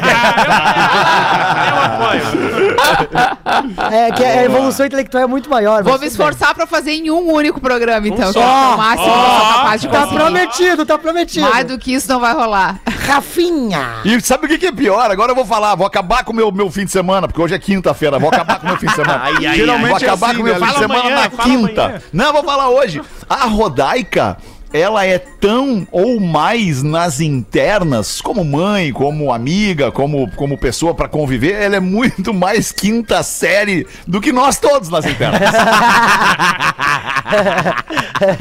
É 3.92 4.12
que 4.12 4.24
a 4.24 4.44
evolução 4.44 4.86
intelectual 4.86 5.24
é 5.24 5.28
muito 5.28 5.50
maior. 5.50 5.84
Vou 5.84 5.98
me 6.00 6.06
esforçar 6.08 6.54
pra 6.54 6.68
fazer 6.68 6.92
em 6.92 7.10
um 7.12 7.32
único 7.32 7.60
programa, 7.60 8.08
então. 8.08 8.32
só. 8.32 8.39
que 8.39 8.46
é 8.46 8.76
o 8.76 8.78
máximo 8.78 9.04
que 9.04 9.10
eu 9.10 9.26
sou 9.26 9.54
capaz 9.54 9.82
de 9.82 9.88
Tá 9.88 10.00
conseguir. 10.02 10.15
prometido, 10.20 10.86
tá 10.86 10.98
prometido. 10.98 11.50
Mais 11.50 11.65
do 11.68 11.78
que 11.80 11.94
isso 11.94 12.08
não 12.08 12.20
vai 12.20 12.34
rolar. 12.34 12.80
Rafinha. 12.88 13.96
E 14.06 14.20
sabe 14.22 14.46
o 14.46 14.50
que, 14.50 14.58
que 14.58 14.68
é 14.68 14.72
pior? 14.72 15.10
Agora 15.10 15.32
eu 15.32 15.36
vou 15.36 15.46
falar, 15.46 15.76
vou 15.76 15.88
acabar 15.88 16.24
com 16.24 16.32
o 16.32 16.36
meu, 16.36 16.52
meu 16.52 16.70
fim 16.70 16.86
de 16.86 16.92
semana, 16.92 17.28
porque 17.28 17.42
hoje 17.42 17.56
é 17.56 17.60
quinta-feira, 17.60 18.18
vou 18.19 18.29
acabar 18.29 18.60
com 18.60 18.65
o 18.65 18.69
meu 18.69 18.77
fim 18.77 18.88
de 18.88 18.95
semana. 18.95 19.19
Ai, 19.23 19.45
ai, 19.45 19.55
Geralmente 19.58 19.86
ai. 19.86 19.89
vou 19.89 19.97
acabar 19.97 20.27
assim, 20.27 20.36
com 20.36 20.41
o 20.41 20.45
meu 20.45 20.60
né? 20.60 20.65
fim 20.65 20.73
de 20.73 20.79
semana 20.79 20.99
amanhã, 21.01 21.15
na 21.15 21.29
quinta. 21.43 21.84
amanhã. 21.86 22.01
Não, 22.13 22.34
vou 22.34 22.43
falar 22.43 22.69
hoje. 22.69 23.01
A 23.29 23.45
Rodaica, 23.45 24.38
ela 24.71 25.05
é 25.05 25.17
tão 25.17 25.88
ou 25.91 26.19
mais 26.19 26.84
nas 26.84 27.19
internas, 27.19 28.21
como 28.21 28.43
mãe, 28.43 28.91
como 28.91 29.34
amiga, 29.34 29.91
como, 29.91 30.29
como 30.32 30.58
pessoa 30.58 30.93
pra 30.93 31.08
conviver, 31.08 31.62
ela 31.62 31.77
é 31.77 31.79
muito 31.79 32.34
mais 32.34 32.71
quinta 32.71 33.23
série 33.23 33.88
do 34.08 34.21
que 34.21 34.32
nós 34.32 34.60
todos 34.60 34.89
nas 34.89 35.05
internas. 35.05 35.41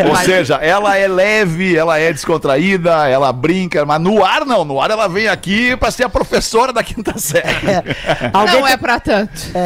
Ou 0.08 0.16
seja, 0.16 0.56
ela 0.56 0.96
é 0.96 1.06
leve, 1.06 1.76
ela 1.76 1.98
é 1.98 2.12
descontraída, 2.12 3.08
ela 3.08 3.32
brinca, 3.32 3.84
mas 3.84 4.00
no 4.00 4.24
ar 4.24 4.44
não, 4.44 4.64
no 4.64 4.80
ar 4.80 4.90
ela 4.90 5.08
vem 5.08 5.28
aqui 5.28 5.76
pra 5.76 5.90
ser 5.90 6.04
a 6.04 6.08
professora 6.08 6.72
da 6.72 6.82
quinta 6.82 7.16
série. 7.18 7.46
Alguém 8.32 8.60
não 8.60 8.66
é 8.66 8.76
pra 8.76 8.98
tanto. 8.98 9.32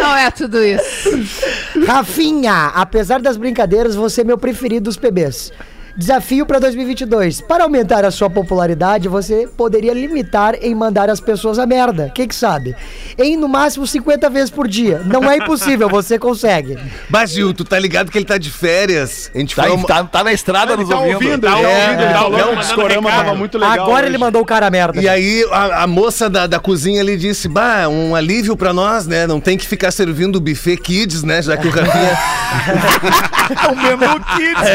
Não 0.00 0.16
é 0.16 0.30
tudo 0.30 0.64
isso. 0.64 1.10
Rafinha, 1.86 2.72
apesar 2.74 3.20
das 3.20 3.36
brincadeiras, 3.36 3.94
você 3.94 4.07
é 4.16 4.24
meu 4.24 4.38
preferido 4.38 4.84
dos 4.84 4.96
PBs. 4.96 5.52
Desafio 5.98 6.46
para 6.46 6.60
2022. 6.60 7.40
Para 7.40 7.64
aumentar 7.64 8.04
a 8.04 8.10
sua 8.12 8.30
popularidade, 8.30 9.08
você 9.08 9.48
poderia 9.56 9.92
limitar 9.92 10.54
em 10.62 10.72
mandar 10.72 11.10
as 11.10 11.18
pessoas 11.18 11.58
a 11.58 11.66
merda. 11.66 12.08
Quem 12.14 12.28
que 12.28 12.34
sabe? 12.36 12.76
Em 13.18 13.36
no 13.36 13.48
máximo 13.48 13.84
50 13.84 14.30
vezes 14.30 14.48
por 14.48 14.68
dia. 14.68 15.02
Não 15.04 15.28
é 15.28 15.38
impossível, 15.38 15.88
você 15.88 16.16
consegue. 16.16 16.78
Mas, 17.10 17.30
Gil, 17.32 17.52
tu 17.52 17.64
tá 17.64 17.76
ligado 17.80 18.12
que 18.12 18.18
ele 18.18 18.24
tá 18.24 18.38
de 18.38 18.48
férias? 18.48 19.28
A 19.34 19.38
gente 19.38 19.56
Tá, 19.56 19.64
foi 19.64 19.72
uma- 19.72 19.88
tá, 19.88 20.04
tá 20.04 20.22
na 20.22 20.32
estrada 20.32 20.76
nos 20.76 20.88
Tá 20.88 21.00
ouvindo. 21.00 21.14
ouvindo, 21.16 21.40
Tá 21.40 21.56
ouvindo, 21.56 21.68
ouvindo, 21.68 21.98
tá 21.98 22.12
tá 22.12 22.20
ouvindo, 22.20 22.24
ouvindo. 22.24 22.28
O 22.28 22.30
mandando 22.46 22.60
discorama 22.60 23.10
tava 23.10 23.34
muito 23.34 23.58
legal. 23.58 23.72
Agora 23.86 24.06
ele 24.06 24.14
hoje. 24.16 24.24
mandou 24.24 24.42
o 24.42 24.46
cara 24.46 24.68
a 24.68 24.70
merda. 24.70 25.00
E 25.02 25.08
aí 25.08 25.44
a, 25.50 25.82
a 25.82 25.86
moça 25.88 26.30
da, 26.30 26.46
da 26.46 26.60
cozinha 26.60 27.00
ali 27.00 27.16
disse, 27.16 27.48
bah, 27.48 27.88
um 27.88 28.14
alívio 28.14 28.56
pra 28.56 28.72
nós, 28.72 29.04
né? 29.08 29.26
Não 29.26 29.40
tem 29.40 29.58
que 29.58 29.66
ficar 29.66 29.90
servindo 29.90 30.36
o 30.36 30.40
buffet 30.40 30.76
kids, 30.76 31.24
né? 31.24 31.42
Já 31.42 31.56
que 31.56 31.66
o 31.66 31.70
Rafinha... 31.72 32.16
É 33.48 33.68
o 33.68 33.76
menu 33.76 34.20
kids, 34.36 34.68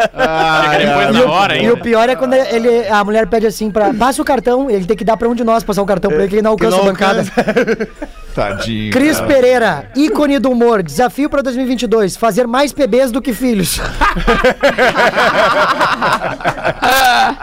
Ah, 0.13 0.75
depois 0.77 1.09
E 1.09 1.11
na 1.13 1.21
o, 1.25 1.29
hora, 1.29 1.55
e 1.57 1.59
hein? 1.61 1.71
o 1.71 1.77
pior 1.77 2.09
é 2.09 2.15
quando 2.15 2.33
ele, 2.33 2.87
a 2.87 3.03
mulher 3.03 3.27
pede 3.27 3.45
assim 3.47 3.69
pra. 3.71 3.93
Passa 3.93 4.21
o 4.21 4.25
cartão, 4.25 4.69
ele 4.69 4.85
tem 4.85 4.95
que 4.97 5.03
dar 5.03 5.17
pra 5.17 5.27
um 5.29 5.35
de 5.35 5.43
nós 5.43 5.63
passar 5.63 5.81
o 5.81 5.85
cartão 5.85 6.09
pra 6.11 6.19
ele 6.21 6.29
que 6.29 6.35
ele 6.35 6.41
não 6.41 6.51
alcança 6.51 6.77
não 6.77 6.83
a 6.83 6.85
bancada. 6.87 7.25
Tadinho. 8.33 8.93
Cris 8.93 9.19
Pereira, 9.19 9.89
ícone 9.93 10.39
do 10.39 10.51
humor. 10.51 10.81
Desafio 10.81 11.29
pra 11.29 11.41
2022: 11.41 12.15
fazer 12.15 12.47
mais 12.47 12.71
PBs 12.71 13.11
do 13.11 13.21
que 13.21 13.33
filhos. 13.33 13.79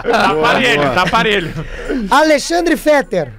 Tá 0.09 0.31
aparelho, 0.31 0.91
tá 0.95 1.03
aparelho. 1.03 1.53
Alexandre 2.11 2.77
Fetter. 2.77 3.33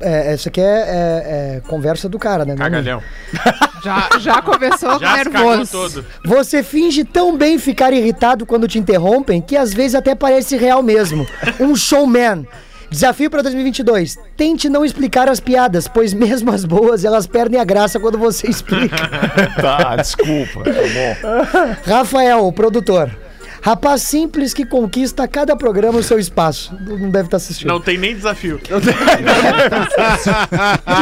É, 0.00 0.32
essa 0.32 0.48
aqui 0.48 0.60
é, 0.60 0.64
é- 0.64 1.56
é 1.56 1.60
conversa 1.68 2.08
do 2.08 2.18
cara, 2.18 2.44
né? 2.44 2.52
Não- 2.52 2.58
Cagalhão. 2.58 3.02
Já, 3.84 4.08
já 4.18 4.42
começou 4.42 4.98
Já 4.98 5.16
nervoso. 5.18 5.70
todo. 5.70 6.04
Você 6.24 6.64
finge 6.64 7.04
tão 7.04 7.36
bem 7.36 7.58
ficar 7.60 7.92
irritado 7.92 8.44
quando 8.44 8.66
te 8.66 8.76
interrompem 8.76 9.40
que 9.40 9.56
às 9.56 9.72
vezes 9.72 9.94
até 9.94 10.16
parece 10.16 10.56
real 10.56 10.82
mesmo. 10.82 11.24
Um 11.60 11.76
showman. 11.76 12.44
Desafio 12.90 13.30
para 13.30 13.40
2022. 13.42 14.18
Tente 14.36 14.68
não 14.68 14.84
explicar 14.84 15.28
as 15.28 15.38
piadas, 15.38 15.86
pois 15.86 16.12
mesmo 16.12 16.50
as 16.50 16.64
boas 16.64 17.04
elas 17.04 17.26
perdem 17.28 17.60
a 17.60 17.64
graça 17.64 18.00
quando 18.00 18.18
você 18.18 18.48
explica. 18.48 18.96
Tá, 19.62 19.94
desculpa. 19.96 20.64
Tá 20.64 20.70
bom. 20.72 21.86
Rafael, 21.86 22.46
o 22.46 22.52
produtor. 22.52 23.10
Rapaz 23.60 24.02
simples 24.02 24.54
que 24.54 24.64
conquista 24.64 25.24
a 25.24 25.28
cada 25.28 25.56
programa 25.56 25.98
o 25.98 26.02
seu 26.02 26.18
espaço. 26.18 26.74
Não 26.80 27.10
deve 27.10 27.26
estar 27.26 27.36
assistindo. 27.38 27.68
Não 27.68 27.80
tem 27.80 27.98
nem 27.98 28.14
desafio. 28.14 28.60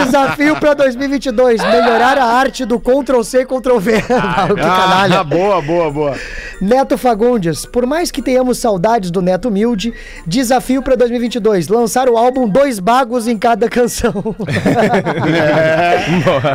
Desafio 0.04 0.56
para 0.56 0.74
2022. 0.74 1.62
Melhorar 1.62 2.18
a 2.18 2.24
arte 2.24 2.64
do 2.64 2.80
Ctrl 2.80 3.22
C, 3.22 3.44
Ctrl 3.44 3.78
V. 3.78 4.04
Ah, 4.10 4.48
que 4.52 4.54
canalha. 4.54 5.20
Ah, 5.20 5.24
boa, 5.24 5.60
boa, 5.60 5.90
boa. 5.90 6.16
Neto 6.60 6.96
Fagundes, 6.96 7.66
por 7.66 7.84
mais 7.86 8.10
que 8.10 8.22
tenhamos 8.22 8.58
saudades 8.58 9.10
do 9.10 9.20
Neto 9.20 9.48
Humilde, 9.48 9.92
desafio 10.26 10.82
para 10.82 10.96
2022, 10.96 11.68
lançar 11.68 12.08
o 12.08 12.16
álbum 12.16 12.48
Dois 12.48 12.78
Bagos 12.78 13.28
em 13.28 13.36
cada 13.36 13.68
canção. 13.68 14.34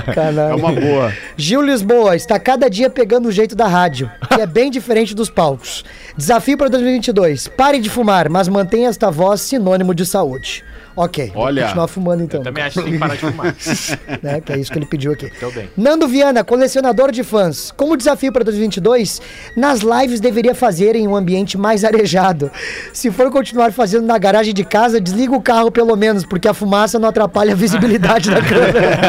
É 0.07 0.11
Caralho. 0.13 0.57
uma 0.57 0.71
boa. 0.71 1.13
Gil 1.37 1.61
Lisboa 1.61 2.15
está 2.15 2.39
cada 2.39 2.69
dia 2.69 2.89
pegando 2.89 3.27
o 3.27 3.31
jeito 3.31 3.55
da 3.55 3.67
rádio, 3.67 4.09
que 4.33 4.41
é 4.41 4.45
bem 4.45 4.71
diferente 4.71 5.13
dos 5.13 5.29
palcos. 5.29 5.85
Desafio 6.17 6.57
para 6.57 6.69
2022, 6.69 7.47
pare 7.49 7.79
de 7.79 7.89
fumar, 7.89 8.27
mas 8.29 8.47
mantenha 8.47 8.89
esta 8.89 9.11
voz 9.11 9.41
sinônimo 9.41 9.93
de 9.93 10.05
saúde. 10.05 10.63
Ok, 11.01 11.31
vou 11.33 11.45
Olha. 11.45 11.63
continuar 11.63 11.87
fumando 11.87 12.21
então. 12.21 12.43
Também 12.43 12.63
acho 12.63 12.77
que 12.77 12.83
tem 12.83 12.93
que 12.93 12.99
parar 12.99 13.15
de 13.15 13.21
fumar. 13.21 13.55
né? 14.21 14.39
Que 14.39 14.53
é 14.53 14.59
isso 14.59 14.71
que 14.71 14.77
ele 14.77 14.85
pediu 14.85 15.11
aqui. 15.11 15.31
Tô 15.39 15.49
bem. 15.49 15.67
Nando 15.75 16.07
Viana, 16.07 16.43
colecionador 16.43 17.11
de 17.11 17.23
fãs. 17.23 17.71
Como 17.71 17.97
desafio 17.97 18.31
para 18.31 18.43
2022, 18.43 19.19
nas 19.57 19.79
lives 19.79 20.19
deveria 20.19 20.53
fazer 20.53 20.95
em 20.95 21.07
um 21.07 21.15
ambiente 21.15 21.57
mais 21.57 21.83
arejado. 21.83 22.51
Se 22.93 23.09
for 23.09 23.31
continuar 23.31 23.71
fazendo 23.71 24.05
na 24.05 24.15
garagem 24.19 24.53
de 24.53 24.63
casa, 24.63 25.01
desliga 25.01 25.35
o 25.35 25.41
carro 25.41 25.71
pelo 25.71 25.95
menos, 25.95 26.23
porque 26.23 26.47
a 26.47 26.53
fumaça 26.53 26.99
não 26.99 27.09
atrapalha 27.09 27.53
a 27.53 27.55
visibilidade 27.55 28.29
da 28.29 28.43
câmera. 28.43 28.99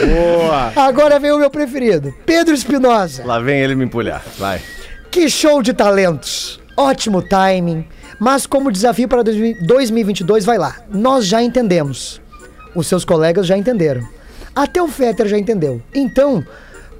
Boa. 0.16 0.72
Agora 0.76 1.18
vem 1.18 1.30
o 1.30 1.38
meu 1.38 1.50
preferido, 1.50 2.14
Pedro 2.24 2.54
Espinosa. 2.54 3.22
Lá 3.26 3.38
vem 3.38 3.60
ele 3.60 3.74
me 3.74 3.84
empulhar. 3.84 4.22
Vai. 4.38 4.62
Que 5.10 5.28
show 5.28 5.60
de 5.60 5.74
talentos! 5.74 6.58
Ótimo 6.74 7.20
timing. 7.20 7.84
Mas 8.20 8.46
como 8.46 8.70
desafio 8.70 9.08
para 9.08 9.22
2022, 9.22 10.44
vai 10.44 10.58
lá. 10.58 10.76
Nós 10.92 11.26
já 11.26 11.42
entendemos. 11.42 12.20
Os 12.74 12.86
seus 12.86 13.04
colegas 13.04 13.46
já 13.46 13.56
entenderam. 13.56 14.02
Até 14.54 14.82
o 14.82 14.86
Fetter 14.88 15.26
já 15.26 15.38
entendeu. 15.38 15.80
Então, 15.94 16.44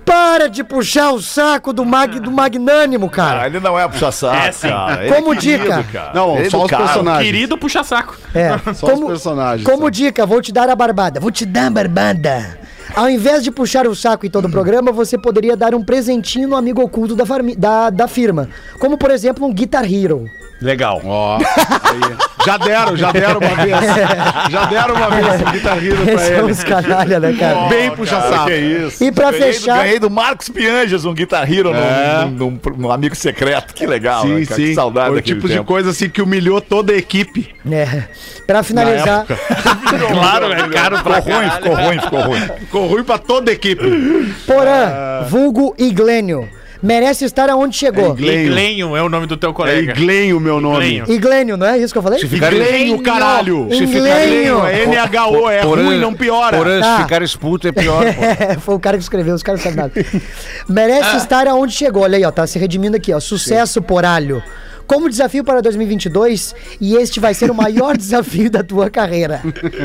para 0.04 0.48
de 0.48 0.64
puxar 0.64 1.11
o 1.12 1.20
saco 1.20 1.72
do, 1.72 1.85
mag, 1.85 2.18
do 2.18 2.30
magnânimo, 2.33 3.06
Ah, 3.06 3.11
cara. 3.11 3.46
ele 3.46 3.61
não 3.61 3.78
é 3.78 3.87
puxa-saco, 3.87 4.35
É, 4.35 4.50
sim. 4.50 4.68
cara. 4.68 5.04
Ele 5.04 5.14
Como 5.14 5.35
é 5.35 5.37
querido, 5.37 5.64
dica. 5.64 5.83
cara. 5.92 6.12
Não, 6.14 6.37
Ele 6.38 6.46
é 6.46 6.50
só 6.50 6.56
os 6.59 6.62
educado. 6.64 6.85
personagens. 6.85 7.24
Querido 7.26 7.59
puxa-saco. 7.59 8.16
É, 8.35 8.59
Só 8.74 8.87
como, 8.88 9.02
os 9.02 9.09
personagens. 9.12 9.68
como 9.68 9.83
só. 9.83 9.90
dica, 9.90 10.24
vou 10.26 10.40
te 10.40 10.52
dar 10.52 10.68
a 10.70 10.74
barbada. 10.74 11.20
Vou 11.20 11.30
te 11.30 11.44
dar 11.44 11.66
a 11.66 11.70
barbada. 11.70 12.59
Ao 12.94 13.09
invés 13.09 13.42
de 13.44 13.50
puxar 13.50 13.87
o 13.87 13.94
saco 13.94 14.26
em 14.26 14.31
todo 14.31 14.46
o 14.46 14.50
programa, 14.50 14.92
você 14.92 15.16
poderia 15.18 15.57
dar 15.57 15.74
um 15.74 15.83
presentinho 15.85 16.48
no 16.48 16.57
amigo 16.57 16.83
oculto 16.83 17.14
da, 17.16 17.24
farmi- 17.26 17.57
da, 17.57 17.90
da 17.90 18.07
firma. 18.09 18.48
Como, 18.79 18.96
por 18.98 19.11
exemplo, 19.11 19.46
um 19.46 19.53
Guitar 19.53 19.85
Hero. 19.85 20.24
Legal. 20.61 21.00
Ó, 21.05 21.38
aí. 21.40 22.16
Já 22.44 22.57
deram, 22.59 22.94
já 22.96 23.12
deram 23.12 23.38
uma 23.40 23.55
vez. 23.64 24.50
Já 24.50 24.64
deram 24.66 24.94
uma 24.94 25.11
vez 25.11 25.40
o 25.40 25.50
Guitar 25.53 25.83
Hero 25.85 26.05
pra 26.05 26.18
São 26.18 26.35
ele. 26.44 26.53
os 26.53 26.64
canalha, 26.64 27.20
né, 27.20 27.33
cara? 27.38 27.68
Bem 27.68 27.90
puxa 27.92 28.20
saco. 28.20 28.44
que 28.46 28.55
isso. 28.57 29.05
E 29.05 29.11
pra 29.12 29.31
Ganhei 29.31 29.40
do- 29.48 29.55
fechar- 29.55 29.79
Ganhei 29.79 29.98
do 29.98 30.11
Marcos 30.11 30.48
Pianges, 30.50 31.05
um 31.07 31.14
Guitar 31.14 31.50
Hero, 31.50 31.70
É. 31.74 32.24
num, 32.26 32.31
num- 32.31 32.61
num- 32.76 32.90
amigo 32.92 33.14
secreto. 33.14 33.72
Que 33.74 33.87
legal, 33.87 34.22
Sim, 34.22 34.35
né, 34.35 34.44
cara? 34.46 34.57
sim. 34.61 34.66
Que 34.68 34.74
saudade 34.74 35.09
Foi 35.11 35.18
o 35.18 35.22
tipo 35.22 35.48
de 35.48 35.55
tempo. 35.55 35.64
coisa 35.64 35.90
assim 35.90 36.09
que 36.11 36.20
humilhou 36.20 36.61
toda 36.61 36.92
a 36.92 36.96
equipe. 36.96 37.48
É. 37.70 38.05
Pra 38.46 38.62
finalizar, 38.62 39.26
Claro, 40.12 40.53
é 40.53 40.68
caro 40.68 40.96
Ficou 40.98 41.12
ruim, 41.20 41.50
ficou 41.50 41.74
ruim, 41.74 41.98
ficou 42.00 42.20
ruim. 42.22 42.40
Ficou 42.59 42.80
ruim 42.87 43.05
pra 43.05 43.19
toda 43.19 43.51
a 43.51 43.55
equipe. 43.55 43.83
Porã, 44.47 45.23
vulgo 45.29 45.75
Iglênio. 45.79 46.49
Merece 46.83 47.27
estar 47.27 47.51
aonde 47.51 47.77
chegou. 47.77 48.12
Iglenho. 48.14 48.47
Iglenho 48.47 48.97
é 48.97 49.03
o 49.03 49.09
nome 49.11 49.27
do 49.27 49.37
teu 49.37 49.51
É 49.51 49.53
colega. 49.53 49.93
Iglenho 49.93 50.38
o 50.38 50.40
meu 50.40 50.62
nome. 50.62 50.77
Iglenho. 50.87 51.05
Iglênio, 51.12 51.57
não 51.59 51.66
é 51.66 51.77
isso 51.77 51.93
que 51.93 51.99
eu 51.99 52.03
falei? 52.03 52.19
Iglenho, 52.19 53.03
caralho. 53.03 53.69
Se 53.71 53.87
ficar- 53.87 54.23
Iglenho, 54.25 54.64
é 54.64 54.85
N-H-O, 54.85 55.51
é 55.51 55.61
Porã- 55.61 55.83
ruim, 55.85 55.99
não 55.99 56.14
piora. 56.14 56.57
Porã, 56.57 56.81
Tá. 56.81 56.97
se 56.97 57.03
ficar 57.03 57.21
expulso 57.21 57.69
é 57.69 57.73
pior. 57.73 58.03
É, 58.09 58.55
foi 58.59 58.75
o 58.77 58.81
cara 58.81 58.97
que 58.97 59.03
escreveu, 59.03 59.35
os 59.35 59.43
caras 59.43 59.62
não 59.62 59.71
sabem 59.73 59.90
nada. 59.90 60.23
Merece 60.66 61.16
estar 61.19 61.47
aonde 61.47 61.75
chegou. 61.75 62.03
Olha 62.05 62.16
aí, 62.16 62.25
ó, 62.25 62.31
tá 62.31 62.47
se 62.47 62.59
redimindo 62.59 62.97
aqui, 62.97 63.12
ó. 63.12 63.21
Sucesso, 63.21 63.83
poralho. 63.83 64.43
Como 64.90 65.09
desafio 65.09 65.44
para 65.44 65.62
2022, 65.62 66.53
e 66.81 66.96
este 66.96 67.20
vai 67.20 67.33
ser 67.33 67.48
o 67.48 67.55
maior 67.55 67.94
desafio 67.96 68.50
da 68.50 68.64
tua 68.64 68.90
carreira. 68.90 69.40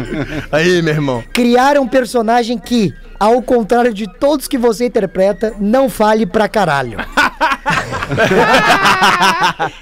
Aí, 0.51 0.81
meu 0.81 0.95
irmão. 0.95 1.23
Criar 1.31 1.77
um 1.77 1.87
personagem 1.87 2.57
que, 2.57 2.91
ao 3.19 3.39
contrário 3.39 3.93
de 3.93 4.11
todos 4.17 4.47
que 4.47 4.57
você 4.57 4.87
interpreta, 4.87 5.53
não 5.59 5.91
fale 5.91 6.25
pra 6.25 6.47
caralho. 6.47 6.97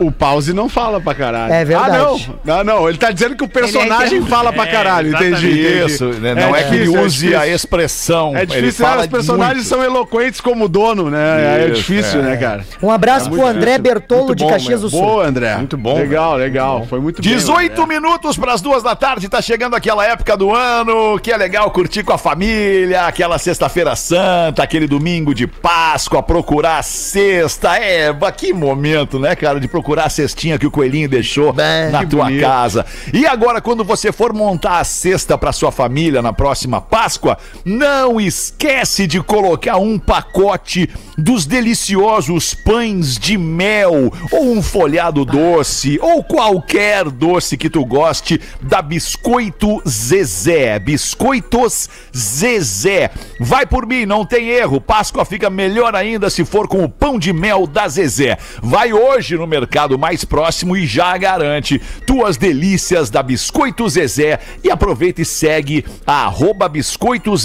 O, 0.00 0.06
o 0.08 0.12
pause 0.12 0.52
não 0.52 0.68
fala 0.68 1.00
pra 1.00 1.14
caralho. 1.14 1.52
É 1.52 1.64
verdade. 1.64 1.96
Ah, 1.96 1.98
não. 1.98 2.18
Não, 2.44 2.64
não. 2.64 2.88
Ele 2.88 2.98
tá 2.98 3.10
dizendo 3.10 3.34
que 3.36 3.44
o 3.44 3.48
personagem 3.48 4.18
Ele 4.18 4.26
é- 4.26 4.28
fala 4.28 4.52
pra 4.52 4.64
É, 4.64 4.66
caralho. 4.66 5.08
exatamente. 5.08 5.36
entendi. 5.46 5.84
Isso, 5.86 6.04
né? 6.20 6.34
não 6.34 6.54
é, 6.54 6.64
que 6.64 6.74
ele 6.74 6.78
difícil, 6.84 6.98
é 6.98 7.02
use 7.04 7.16
difícil. 7.16 7.40
a 7.40 7.48
expressão. 7.48 8.36
É 8.36 8.42
ele 8.42 8.46
difícil, 8.46 8.86
né? 8.86 8.96
Os 8.98 9.06
personagens 9.06 9.56
muito. 9.56 9.68
são 9.68 9.82
eloquentes 9.82 10.40
como 10.40 10.64
o 10.66 10.68
dono, 10.68 11.08
né? 11.08 11.62
é 11.62 11.64
Isso, 11.66 11.74
difícil, 11.76 12.20
é. 12.20 12.22
né, 12.24 12.36
cara? 12.36 12.64
Um 12.82 12.90
abraço 12.90 13.30
pro 13.30 13.46
André 13.46 13.78
Bertolo 13.78 14.26
Muito 14.26 14.38
de 14.38 14.44
bom, 14.44 14.50
Caxias 14.50 14.80
do. 14.82 14.90
Sul. 14.90 15.00
Boa, 15.00 15.26
André. 15.26 15.56
Muito 15.56 15.78
bom, 15.78 15.94
Legal, 15.96 16.36
legal. 16.36 16.86
Foi 16.86 17.00
muito 17.00 17.22
bem. 17.22 17.32
18 17.32 17.86
minutos 17.86 18.36
para 18.36 18.52
as 18.52 18.60
duas 18.60 18.82
da 18.82 18.94
tarde, 18.94 19.28
tá 19.30 19.40
chegando 19.40 19.74
aquela 19.76 20.04
época 20.04 20.36
do 20.36 20.54
ano 20.54 21.18
que 21.20 21.32
é 21.32 21.36
legal 21.38 21.70
curtir 21.70 22.02
com 22.02 22.12
a 22.12 22.18
família, 22.18 23.06
aquela 23.06 23.38
sexta-feira 23.38 23.96
santa, 23.96 24.62
aquele 24.62 24.86
domingo 24.86 25.34
de 25.34 25.46
Páscoa, 25.46 26.22
procurar 26.22 26.78
a 26.78 26.82
cesta. 27.30 27.76
É, 27.76 28.12
que 28.36 28.52
momento, 28.52 29.18
né, 29.18 29.34
cara, 29.34 29.60
de 29.60 29.68
procurar 29.68 30.06
a 30.06 30.10
cestinha 30.10 30.58
que 30.58 30.66
o 30.66 30.70
coelhinho 30.70 31.08
deixou 31.08 31.52
Bem, 31.52 31.90
na 31.90 32.04
tua 32.06 32.24
bonito. 32.24 32.40
casa. 32.40 32.86
E 33.12 33.26
agora, 33.26 33.60
quando 33.60 33.84
você 33.84 34.12
for 34.12 34.32
montar 34.32 34.78
a 34.78 34.84
cesta 34.84 35.36
para 35.36 35.52
sua 35.52 35.70
família 35.70 36.22
na 36.22 36.32
próxima 36.32 36.80
Páscoa, 36.80 37.36
não 37.64 38.20
esquece 38.20 39.06
de 39.06 39.20
colocar 39.20 39.76
um 39.76 39.98
pacote 39.98 40.88
dos 41.18 41.44
deliciosos 41.44 42.54
pães 42.54 43.18
de 43.18 43.36
mel, 43.36 44.12
ou 44.32 44.52
um 44.52 44.62
folhado 44.62 45.24
doce, 45.24 45.98
ou 46.00 46.24
qualquer 46.24 47.10
doce 47.10 47.56
que 47.56 47.68
tu 47.68 47.84
goste 47.84 48.40
da 48.62 48.80
Biscoito 48.80 49.82
Zezé. 49.86 50.78
Biscoitos 50.78 51.88
Zezé. 52.16 53.10
Vai 53.38 53.66
por 53.66 53.86
mim, 53.86 54.06
não 54.06 54.24
tem 54.24 54.48
erro. 54.48 54.80
Páscoa 54.80 55.24
fica 55.24 55.50
melhor 55.50 55.94
ainda 55.94 56.30
se 56.30 56.44
for 56.44 56.66
com 56.66 56.82
o 56.84 56.88
pão 56.88 57.18
de 57.20 57.32
mel 57.32 57.66
da 57.66 57.86
Zezé. 57.86 58.36
Vai 58.60 58.92
hoje 58.92 59.36
no 59.36 59.46
mercado 59.46 59.96
mais 59.96 60.24
próximo 60.24 60.76
e 60.76 60.86
já 60.86 61.16
garante 61.16 61.80
tuas 62.06 62.36
delícias 62.36 63.10
da 63.10 63.22
Biscoito 63.22 63.88
Zezé 63.88 64.40
e 64.64 64.70
aproveita 64.70 65.22
e 65.22 65.24
segue 65.24 65.84
a 66.06 66.24
arroba 66.24 66.68
biscoitos 66.68 67.44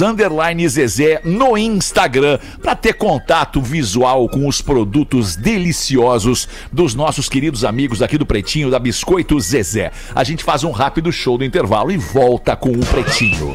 Zezé 0.67 1.21
no 1.23 1.57
Instagram 1.57 2.39
para 2.61 2.75
ter 2.75 2.93
contato 2.93 3.61
visual 3.61 4.27
com 4.29 4.47
os 4.47 4.61
produtos 4.61 5.35
deliciosos 5.35 6.47
dos 6.71 6.95
nossos 6.95 7.27
queridos 7.27 7.65
amigos 7.65 8.01
aqui 8.01 8.17
do 8.17 8.25
Pretinho 8.25 8.71
da 8.71 8.79
Biscoito 8.79 9.39
Zezé. 9.39 9.91
A 10.15 10.23
gente 10.23 10.43
faz 10.43 10.63
um 10.63 10.71
rápido 10.71 11.11
show 11.11 11.37
do 11.37 11.43
intervalo 11.43 11.91
e 11.91 11.97
volta 11.97 12.55
com 12.55 12.71
o 12.71 12.85
Pretinho. 12.85 13.53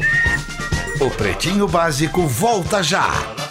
O 0.99 1.09
Pretinho 1.09 1.67
Básico 1.67 2.27
volta 2.27 2.83
já. 2.83 3.50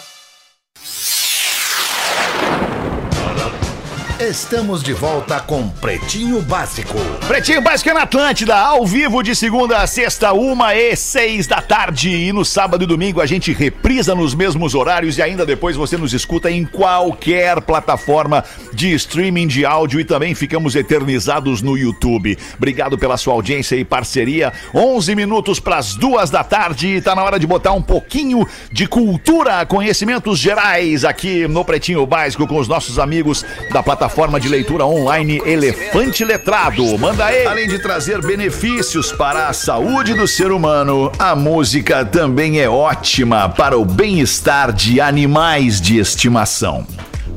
Estamos 4.20 4.82
de 4.82 4.92
volta 4.92 5.40
com 5.40 5.66
Pretinho 5.66 6.42
Básico. 6.42 6.98
Pretinho 7.26 7.62
Básico 7.62 7.88
é 7.88 7.94
na 7.94 8.02
Atlântida, 8.02 8.54
ao 8.54 8.84
vivo 8.84 9.22
de 9.22 9.34
segunda 9.34 9.78
a 9.78 9.86
sexta, 9.86 10.34
uma 10.34 10.74
e 10.74 10.94
seis 10.94 11.46
da 11.46 11.62
tarde. 11.62 12.10
E 12.10 12.30
no 12.30 12.44
sábado 12.44 12.84
e 12.84 12.86
domingo 12.86 13.22
a 13.22 13.24
gente 13.24 13.50
reprisa 13.50 14.14
nos 14.14 14.34
mesmos 14.34 14.74
horários 14.74 15.16
e 15.16 15.22
ainda 15.22 15.46
depois 15.46 15.74
você 15.74 15.96
nos 15.96 16.12
escuta 16.12 16.50
em 16.50 16.66
qualquer 16.66 17.62
plataforma 17.62 18.44
de 18.74 18.92
streaming 18.92 19.46
de 19.46 19.64
áudio 19.64 19.98
e 19.98 20.04
também 20.04 20.34
ficamos 20.34 20.76
eternizados 20.76 21.62
no 21.62 21.74
YouTube. 21.78 22.36
Obrigado 22.58 22.98
pela 22.98 23.16
sua 23.16 23.32
audiência 23.32 23.74
e 23.74 23.86
parceria. 23.86 24.52
11 24.74 25.14
minutos 25.14 25.58
para 25.58 25.78
as 25.78 25.94
duas 25.94 26.28
da 26.28 26.44
tarde 26.44 26.96
e 26.96 27.00
tá 27.00 27.14
na 27.14 27.24
hora 27.24 27.40
de 27.40 27.46
botar 27.46 27.72
um 27.72 27.80
pouquinho 27.80 28.46
de 28.70 28.86
cultura, 28.86 29.64
conhecimentos 29.64 30.38
gerais 30.38 31.06
aqui 31.06 31.48
no 31.48 31.64
Pretinho 31.64 32.04
Básico 32.04 32.46
com 32.46 32.58
os 32.58 32.68
nossos 32.68 32.98
amigos 32.98 33.46
da 33.72 33.82
plataforma 33.82 34.09
de 34.40 34.48
leitura 34.48 34.84
online 34.84 35.40
Elefante 35.44 36.24
Letrado. 36.24 36.98
Manda 36.98 37.24
aí. 37.24 37.46
Além 37.46 37.68
de 37.68 37.78
trazer 37.78 38.20
benefícios 38.20 39.12
para 39.12 39.48
a 39.48 39.52
saúde 39.52 40.14
do 40.14 40.26
ser 40.26 40.52
humano, 40.52 41.10
a 41.18 41.34
música 41.34 42.04
também 42.04 42.60
é 42.60 42.68
ótima 42.68 43.48
para 43.48 43.78
o 43.78 43.84
bem-estar 43.84 44.72
de 44.72 45.00
animais 45.00 45.80
de 45.80 45.98
estimação. 45.98 46.86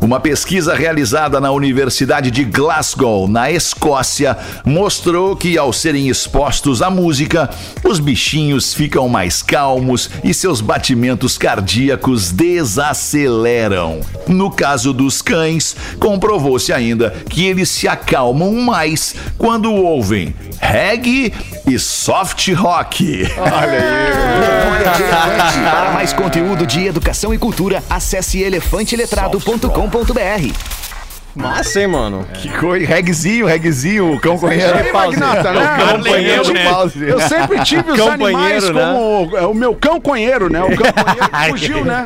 Uma 0.03 0.19
pesquisa 0.19 0.75
realizada 0.75 1.39
na 1.39 1.49
Universidade 1.49 2.29
de 2.29 2.43
Glasgow, 2.43 3.25
na 3.25 3.49
Escócia, 3.49 4.37
mostrou 4.65 5.33
que 5.33 5.57
ao 5.57 5.71
serem 5.71 6.09
expostos 6.09 6.81
à 6.81 6.89
música, 6.89 7.49
os 7.85 8.01
bichinhos 8.01 8.73
ficam 8.73 9.07
mais 9.07 9.41
calmos 9.41 10.09
e 10.21 10.33
seus 10.33 10.59
batimentos 10.59 11.37
cardíacos 11.37 12.33
desaceleram. 12.33 14.01
No 14.27 14.51
caso 14.51 14.91
dos 14.91 15.21
cães, 15.21 15.73
comprovou-se 16.01 16.73
ainda 16.73 17.11
que 17.29 17.45
eles 17.45 17.69
se 17.69 17.87
acalmam 17.87 18.51
mais 18.55 19.15
quando 19.37 19.73
ouvem 19.73 20.35
reggae 20.59 21.31
e 21.65 21.79
soft 21.79 22.51
rock. 22.53 23.25
Para 25.63 25.91
mais 25.93 26.11
conteúdo 26.11 26.67
de 26.67 26.87
educação 26.87 27.33
e 27.33 27.37
cultura, 27.37 27.81
acesse 27.89 28.41
elefanteletrado.com.br. 29.93 30.82
Massa, 31.35 31.81
hein, 31.81 31.87
mano? 31.87 32.27
Que 32.33 32.47
coisa, 32.49 32.85
regzinho, 32.85 33.47
regzinho, 33.47 34.13
o 34.13 34.19
cão 34.19 34.37
conheiro. 34.37 34.77
Aí, 34.77 34.91
Magnata, 34.91 35.51
né? 35.51 35.77
Companheiro, 35.97 36.43
Eu- 36.45 36.53
né? 36.53 36.71
Eu 37.07 37.19
sempre 37.21 37.63
tive 37.63 37.91
os 37.91 37.97
Cão 37.97 38.11
animais 38.11 38.69
né? 38.69 38.81
como 38.83 39.37
é, 39.37 39.41
o 39.47 39.53
meu 39.53 39.73
cão 39.73 39.99
conheiro, 39.99 40.47
né? 40.47 40.61
O 40.63 40.75
cão 40.75 40.91
conheiro 40.93 41.49
fugiu, 41.49 41.85
né? 41.85 42.05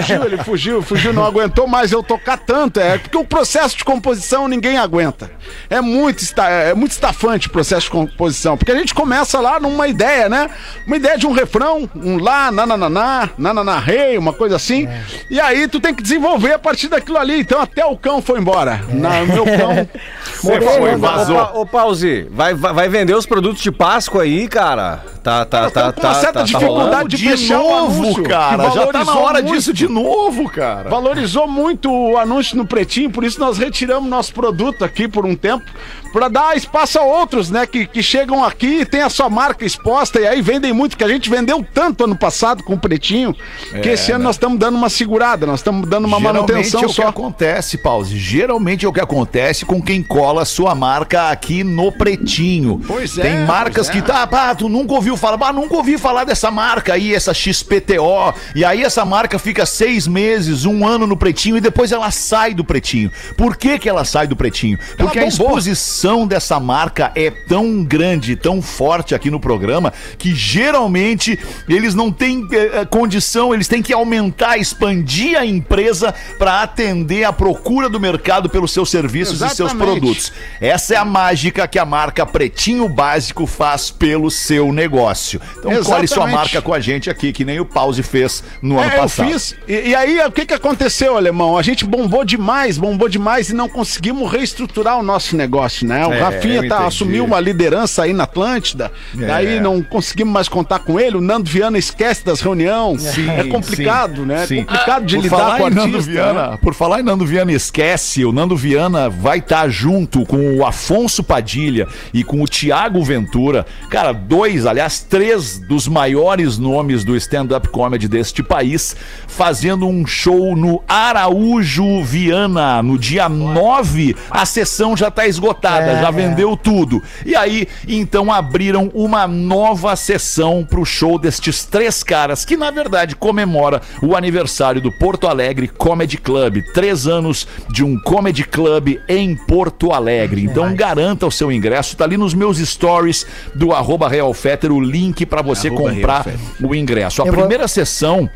Fugiu, 0.00 0.24
ele 0.24 0.36
fugiu, 0.38 0.82
fugiu, 0.82 1.12
não 1.12 1.24
aguentou 1.24 1.66
mais 1.68 1.92
eu 1.92 2.02
tocar 2.02 2.38
tanto. 2.38 2.80
É 2.80 2.98
porque 2.98 3.16
o 3.16 3.24
processo 3.24 3.76
de 3.76 3.84
composição 3.84 4.48
ninguém 4.48 4.78
aguenta. 4.78 5.30
É 5.70 5.80
muito, 5.80 6.24
esta- 6.24 6.48
é 6.48 6.74
muito 6.74 6.90
estafante 6.90 7.46
o 7.46 7.50
processo 7.50 7.82
de 7.82 7.90
composição. 7.90 8.56
Porque 8.56 8.72
a 8.72 8.76
gente 8.76 8.92
começa 8.94 9.38
lá 9.40 9.60
numa 9.60 9.86
ideia, 9.86 10.28
né? 10.28 10.50
Uma 10.86 10.96
ideia 10.96 11.16
de 11.16 11.26
um 11.26 11.32
refrão, 11.32 11.88
um 11.94 12.18
lá, 12.18 12.50
nanananá, 12.50 13.28
nanananá, 13.38 13.78
rei, 13.78 14.18
uma 14.18 14.32
coisa 14.32 14.56
assim. 14.56 14.88
E 15.30 15.38
aí 15.40 15.68
tu 15.68 15.78
tem 15.78 15.94
que 15.94 16.02
desenvolver 16.02 16.54
a 16.54 16.58
partir 16.58 16.88
daquilo 16.88 17.16
ali. 17.18 17.38
Então 17.40 17.60
até 17.60 17.84
o 17.86 17.96
cão 17.96 18.20
foi 18.20 18.40
embora. 18.40 18.55
Na, 18.88 19.24
meu 19.24 19.44
cão. 19.44 19.88
Você 20.42 20.60
foi, 20.60 20.96
vazou. 20.96 21.50
Ô, 21.54 21.60
ô 21.62 21.66
Pause, 21.66 22.28
vai, 22.30 22.54
vai 22.54 22.72
vai 22.72 22.88
vender 22.88 23.14
os 23.14 23.26
produtos 23.26 23.62
de 23.62 23.72
Páscoa 23.72 24.22
aí, 24.22 24.46
cara? 24.48 25.02
Tá, 25.22 25.44
tá, 25.44 25.70
tá, 25.70 25.92
com 25.92 26.00
uma 26.00 26.12
tá, 26.12 26.14
certa 26.14 26.32
tá, 26.34 26.40
tá 26.40 26.44
dificuldade 26.44 26.86
rolando? 26.86 27.08
de 27.08 27.16
de 27.16 27.28
fechar 27.28 27.60
o 27.60 27.68
novo, 27.68 28.02
anúncio, 28.02 28.22
cara. 28.22 28.68
que 28.70 28.74
Já 28.76 28.86
tá 28.86 29.04
na 29.04 29.18
hora 29.18 29.42
muito. 29.42 29.56
disso 29.56 29.72
de 29.72 29.88
novo, 29.88 30.48
cara. 30.48 30.88
Valorizou 30.88 31.48
muito 31.48 31.90
o 31.90 32.16
anúncio 32.16 32.56
no 32.56 32.64
Pretinho, 32.64 33.10
por 33.10 33.24
isso 33.24 33.40
nós 33.40 33.58
retiramos 33.58 34.08
nosso 34.08 34.32
produto 34.32 34.84
aqui 34.84 35.08
por 35.08 35.26
um 35.26 35.34
tempo, 35.34 35.64
para 36.12 36.28
dar 36.28 36.56
espaço 36.56 36.98
a 36.98 37.02
outros, 37.02 37.50
né, 37.50 37.66
que, 37.66 37.86
que 37.86 38.02
chegam 38.02 38.44
aqui 38.44 38.82
e 38.82 38.86
tem 38.86 39.02
a 39.02 39.10
sua 39.10 39.28
marca 39.28 39.64
exposta 39.64 40.20
e 40.20 40.26
aí 40.26 40.40
vendem 40.40 40.72
muito, 40.72 40.96
que 40.96 41.02
a 41.02 41.08
gente 41.08 41.28
vendeu 41.28 41.66
tanto 41.74 42.04
ano 42.04 42.16
passado 42.16 42.62
com 42.62 42.74
o 42.74 42.78
Pretinho, 42.78 43.34
que 43.82 43.88
esse 43.88 44.12
ano 44.12 44.22
nós 44.24 44.36
estamos 44.36 44.58
dando 44.58 44.76
uma 44.76 44.88
segurada, 44.88 45.44
nós 45.44 45.58
estamos 45.58 45.88
dando 45.88 46.04
uma 46.06 46.18
Geralmente 46.18 46.48
manutenção 46.52 46.82
é 46.82 46.84
o 46.84 46.88
que 46.88 46.94
só. 46.94 47.08
acontece, 47.08 47.78
Pause. 47.78 48.16
Geralmente 48.16 48.45
é 48.50 48.88
o 48.88 48.92
que 48.92 49.00
acontece 49.00 49.64
com 49.64 49.82
quem 49.82 50.02
cola 50.02 50.44
sua 50.44 50.74
marca 50.74 51.30
aqui 51.30 51.64
no 51.64 51.90
Pretinho. 51.90 52.80
Pois 52.86 53.18
é, 53.18 53.22
Tem 53.22 53.46
marcas 53.46 53.86
pois 53.86 53.88
é. 53.88 53.92
que 53.92 54.06
tá, 54.06 54.26
pá, 54.26 54.54
tu 54.54 54.68
nunca 54.68 54.94
ouviu 54.94 55.16
falar, 55.16 55.36
pá, 55.36 55.52
nunca 55.52 55.74
ouvi 55.74 55.98
falar 55.98 56.24
dessa 56.24 56.50
marca 56.50 56.94
aí, 56.94 57.14
essa 57.14 57.34
XPTO. 57.34 58.34
E 58.54 58.64
aí 58.64 58.82
essa 58.82 59.04
marca 59.04 59.38
fica 59.38 59.66
seis 59.66 60.06
meses, 60.06 60.64
um 60.64 60.86
ano 60.86 61.06
no 61.06 61.16
Pretinho 61.16 61.56
e 61.56 61.60
depois 61.60 61.90
ela 61.90 62.10
sai 62.10 62.54
do 62.54 62.64
Pretinho. 62.64 63.10
Por 63.36 63.56
que 63.56 63.78
que 63.78 63.88
ela 63.88 64.04
sai 64.04 64.26
do 64.26 64.36
Pretinho? 64.36 64.78
Porque 64.96 65.18
a 65.18 65.22
bombou. 65.22 65.46
exposição 65.46 66.26
dessa 66.26 66.60
marca 66.60 67.10
é 67.14 67.30
tão 67.30 67.82
grande, 67.82 68.36
tão 68.36 68.62
forte 68.62 69.14
aqui 69.14 69.30
no 69.30 69.40
programa, 69.40 69.92
que 70.18 70.34
geralmente 70.34 71.38
eles 71.68 71.94
não 71.94 72.12
têm 72.12 72.46
eh, 72.52 72.80
eh, 72.80 72.84
condição, 72.84 73.52
eles 73.52 73.66
têm 73.66 73.82
que 73.82 73.92
aumentar, 73.92 74.58
expandir 74.58 75.38
a 75.38 75.44
empresa 75.44 76.14
para 76.38 76.62
atender 76.62 77.24
a 77.24 77.32
procura 77.32 77.88
do 77.88 77.98
mercado 77.98 78.35
pelos 78.48 78.72
seus 78.72 78.90
serviços 78.90 79.36
e 79.40 79.48
seus 79.48 79.70
Exatamente. 79.72 79.98
produtos. 80.00 80.32
Essa 80.60 80.94
é 80.94 80.96
a 80.96 81.04
mágica 81.04 81.66
que 81.66 81.78
a 81.78 81.84
marca 81.84 82.24
Pretinho 82.26 82.88
Básico 82.88 83.46
faz 83.46 83.90
pelo 83.90 84.30
seu 84.30 84.72
negócio. 84.72 85.40
Então 85.58 85.70
colhe 85.82 86.06
sua 86.06 86.24
Exatamente. 86.24 86.34
marca 86.34 86.62
com 86.62 86.74
a 86.74 86.80
gente 86.80 87.08
aqui, 87.08 87.32
que 87.32 87.44
nem 87.44 87.58
o 87.60 87.64
Pause 87.64 88.02
fez 88.02 88.44
no 88.60 88.78
ano 88.78 88.90
É, 88.90 88.96
eu 88.96 89.00
passado. 89.02 89.28
fiz. 89.28 89.54
E, 89.66 89.88
e 89.88 89.94
aí, 89.94 90.20
o 90.26 90.30
que 90.32 90.44
que 90.46 90.54
aconteceu, 90.54 91.16
alemão? 91.16 91.56
A 91.56 91.62
gente 91.62 91.84
bombou 91.84 92.24
demais, 92.24 92.76
bombou 92.78 93.08
demais 93.08 93.48
e 93.50 93.54
não 93.54 93.68
conseguimos 93.68 94.30
reestruturar 94.30 94.98
o 94.98 95.02
nosso 95.02 95.36
negócio, 95.36 95.86
né? 95.86 96.06
O 96.06 96.12
É, 96.12 96.20
Rafinha 96.20 96.56
eu 96.62 96.68
tá, 96.68 96.86
assumiu 96.86 97.24
uma 97.24 97.40
liderança 97.40 98.02
aí 98.02 98.12
na 98.12 98.24
Atlântida, 98.24 98.92
É. 99.18 99.26
daí 99.26 99.60
não 99.60 99.82
conseguimos 99.82 100.32
mais 100.34 100.48
contar 100.48 100.80
com 100.80 100.98
ele. 101.00 101.16
O 101.16 101.20
Nando 101.20 101.48
Viana 101.48 101.78
esquece 101.78 102.24
das 102.24 102.40
reuniões. 102.40 103.02
Sim, 103.02 103.30
é 103.30 103.44
complicado, 103.44 104.16
sim, 104.22 104.26
né? 104.26 104.46
sim. 104.46 104.58
É 104.60 104.64
complicado 104.64 105.06
de 105.06 105.16
Por 105.16 105.22
lidar 105.22 105.56
com 105.56 105.62
o 105.62 105.66
artista. 105.66 105.86
Nando 105.86 106.00
Viana, 106.02 106.50
né? 106.50 106.58
por 106.60 106.74
falar 106.74 107.00
em 107.00 107.02
Nando 107.02 107.24
Viana, 107.24 107.52
esquece, 107.52 108.24
o 108.26 108.32
Nando 108.32 108.56
Viana 108.56 109.08
vai 109.08 109.38
estar 109.38 109.68
junto 109.68 110.24
com 110.26 110.56
o 110.56 110.66
Afonso 110.66 111.22
Padilha 111.22 111.86
e 112.12 112.22
com 112.24 112.42
o 112.42 112.46
Tiago 112.46 113.02
Ventura. 113.02 113.64
Cara, 113.88 114.12
dois, 114.12 114.66
aliás, 114.66 115.00
três 115.00 115.58
dos 115.58 115.86
maiores 115.88 116.58
nomes 116.58 117.04
do 117.04 117.16
stand-up 117.16 117.68
comedy 117.68 118.08
deste 118.08 118.42
país, 118.42 118.96
fazendo 119.26 119.86
um 119.86 120.06
show 120.06 120.56
no 120.56 120.82
Araújo 120.88 122.02
Viana, 122.02 122.82
no 122.82 122.98
dia 122.98 123.28
9. 123.28 124.16
A 124.30 124.44
sessão 124.44 124.96
já 124.96 125.08
está 125.08 125.26
esgotada, 125.26 125.92
É, 125.92 126.02
já 126.02 126.08
é. 126.08 126.12
vendeu 126.12 126.56
tudo. 126.56 127.02
E 127.24 127.34
aí, 127.34 127.66
então, 127.86 128.32
abriram 128.32 128.90
uma 128.94 129.26
nova 129.26 129.94
sessão 129.96 130.66
pro 130.68 130.84
show 130.84 131.18
destes 131.18 131.64
três 131.64 132.02
caras, 132.02 132.44
que 132.44 132.56
na 132.56 132.70
verdade 132.70 133.14
comemora 133.16 133.80
o 134.02 134.16
aniversário 134.16 134.80
do 134.80 134.90
Porto 134.90 135.26
Alegre 135.26 135.68
Comedy 135.68 136.16
Club. 136.16 136.62
Três 136.74 137.06
anos 137.06 137.46
de 137.70 137.84
um 137.84 137.98
comedy 138.16 138.44
club 138.44 138.96
em 139.08 139.34
Porto 139.36 139.92
Alegre. 139.92 140.42
Então 140.42 140.74
garanta 140.74 141.26
o 141.26 141.30
seu 141.30 141.52
ingresso. 141.52 141.96
Tá 141.96 142.04
ali 142.04 142.16
nos 142.16 142.32
meus 142.32 142.56
stories 142.58 143.26
do 143.54 143.72
arroba 143.72 144.08
Real 144.08 144.32
Fetter, 144.32 144.72
o 144.72 144.80
link 144.80 145.26
para 145.26 145.42
você 145.42 145.68
Arroba 145.68 145.90
comprar 145.90 146.26
o 146.62 146.74
ingresso. 146.74 147.22
A 147.22 147.26
Eu 147.26 147.32
vou- 147.32 147.42
primeira 147.42 147.68
sessão 147.68 148.28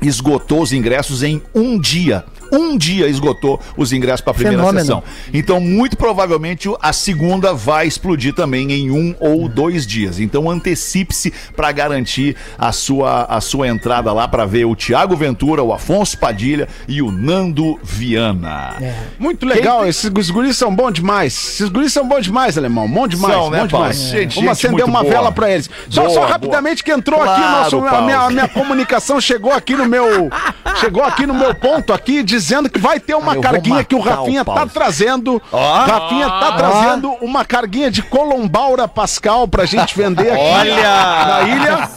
esgotou 0.00 0.62
os 0.62 0.72
ingressos 0.72 1.22
em 1.22 1.42
um 1.54 1.78
dia. 1.78 2.24
Um 2.52 2.76
dia 2.76 3.06
esgotou 3.08 3.60
os 3.76 3.92
ingressos 3.92 4.20
para 4.22 4.32
a 4.32 4.34
primeira 4.34 4.58
Fenômeno. 4.58 4.80
sessão. 4.84 5.02
Então, 5.32 5.60
muito 5.60 5.96
provavelmente, 5.96 6.68
a 6.80 6.92
segunda 6.92 7.52
vai 7.54 7.86
explodir 7.86 8.34
também 8.34 8.72
em 8.72 8.90
um 8.90 9.14
ou 9.20 9.48
dois 9.48 9.86
dias. 9.86 10.18
Então, 10.20 10.48
antecipe-se 10.50 11.32
para 11.54 11.70
garantir 11.72 12.36
a 12.58 12.72
sua, 12.72 13.24
a 13.24 13.40
sua 13.40 13.68
entrada 13.68 14.12
lá 14.12 14.26
para 14.28 14.44
ver 14.44 14.64
o 14.64 14.74
Tiago 14.74 15.16
Ventura, 15.16 15.62
o 15.62 15.72
Afonso 15.72 16.18
Padilha 16.18 16.68
e 16.88 17.00
o 17.02 17.10
Nando 17.10 17.78
Viana. 17.82 18.76
É. 18.80 18.94
Muito 19.18 19.46
legal, 19.46 19.80
Quem- 19.80 19.88
esses 19.88 20.30
guris 20.30 20.56
são 20.56 20.74
bons 20.74 20.92
demais. 20.92 21.32
Esses 21.34 21.68
guris 21.68 21.92
são 21.92 22.06
bons 22.06 22.24
demais, 22.24 22.56
alemão. 22.58 22.88
Bom 22.88 23.06
demais, 23.06 23.34
São, 23.34 23.44
bom 23.44 23.50
né, 23.50 23.66
demais. 23.66 23.96
Gente, 23.96 24.34
Vamos 24.34 24.34
gente 24.34 24.48
acender 24.66 24.84
uma 24.84 25.00
boa. 25.02 25.12
vela 25.12 25.32
pra 25.32 25.50
eles. 25.50 25.70
Só, 25.88 26.02
Boa, 26.02 26.14
só 26.14 26.20
boa. 26.20 26.32
rapidamente 26.32 26.82
que 26.82 26.90
entrou 26.90 27.20
aqui 27.22 27.40
Claro, 27.40 27.80
nosso, 27.80 27.86
a, 27.96 28.02
minha, 28.02 28.18
a 28.20 28.30
minha 28.30 28.48
comunicação 28.48 29.20
chegou 29.20 29.52
aqui 29.52 29.74
no 29.76 29.86
meu 29.86 30.30
chegou 30.80 31.02
aqui 31.04 31.26
no 31.26 31.34
meu 31.34 31.54
ponto 31.54 31.92
aqui 31.92 32.22
dizendo 32.40 32.70
que 32.70 32.78
vai 32.78 32.98
ter 32.98 33.14
uma 33.14 33.32
Ah, 33.32 33.40
carguinha 33.40 33.84
que 33.84 33.94
o 33.94 33.98
matar 33.98 34.18
o 34.18 34.20
Rafinha 34.20 34.44
tá 34.44 34.66
trazendo. 34.66 35.40
Rafinha 35.52 36.28
tá 36.28 36.52
trazendo 36.56 37.10
uma 37.20 37.44
carguinha 37.44 37.90
de 37.90 38.02
Colombaura 38.02 38.88
Pascal 38.88 39.46
pra 39.46 39.64
gente 39.64 39.96
vender 39.96 40.30
aqui 40.30 40.42
Olha! 40.42 41.24
na 41.26 41.40
ilha. 41.42 41.88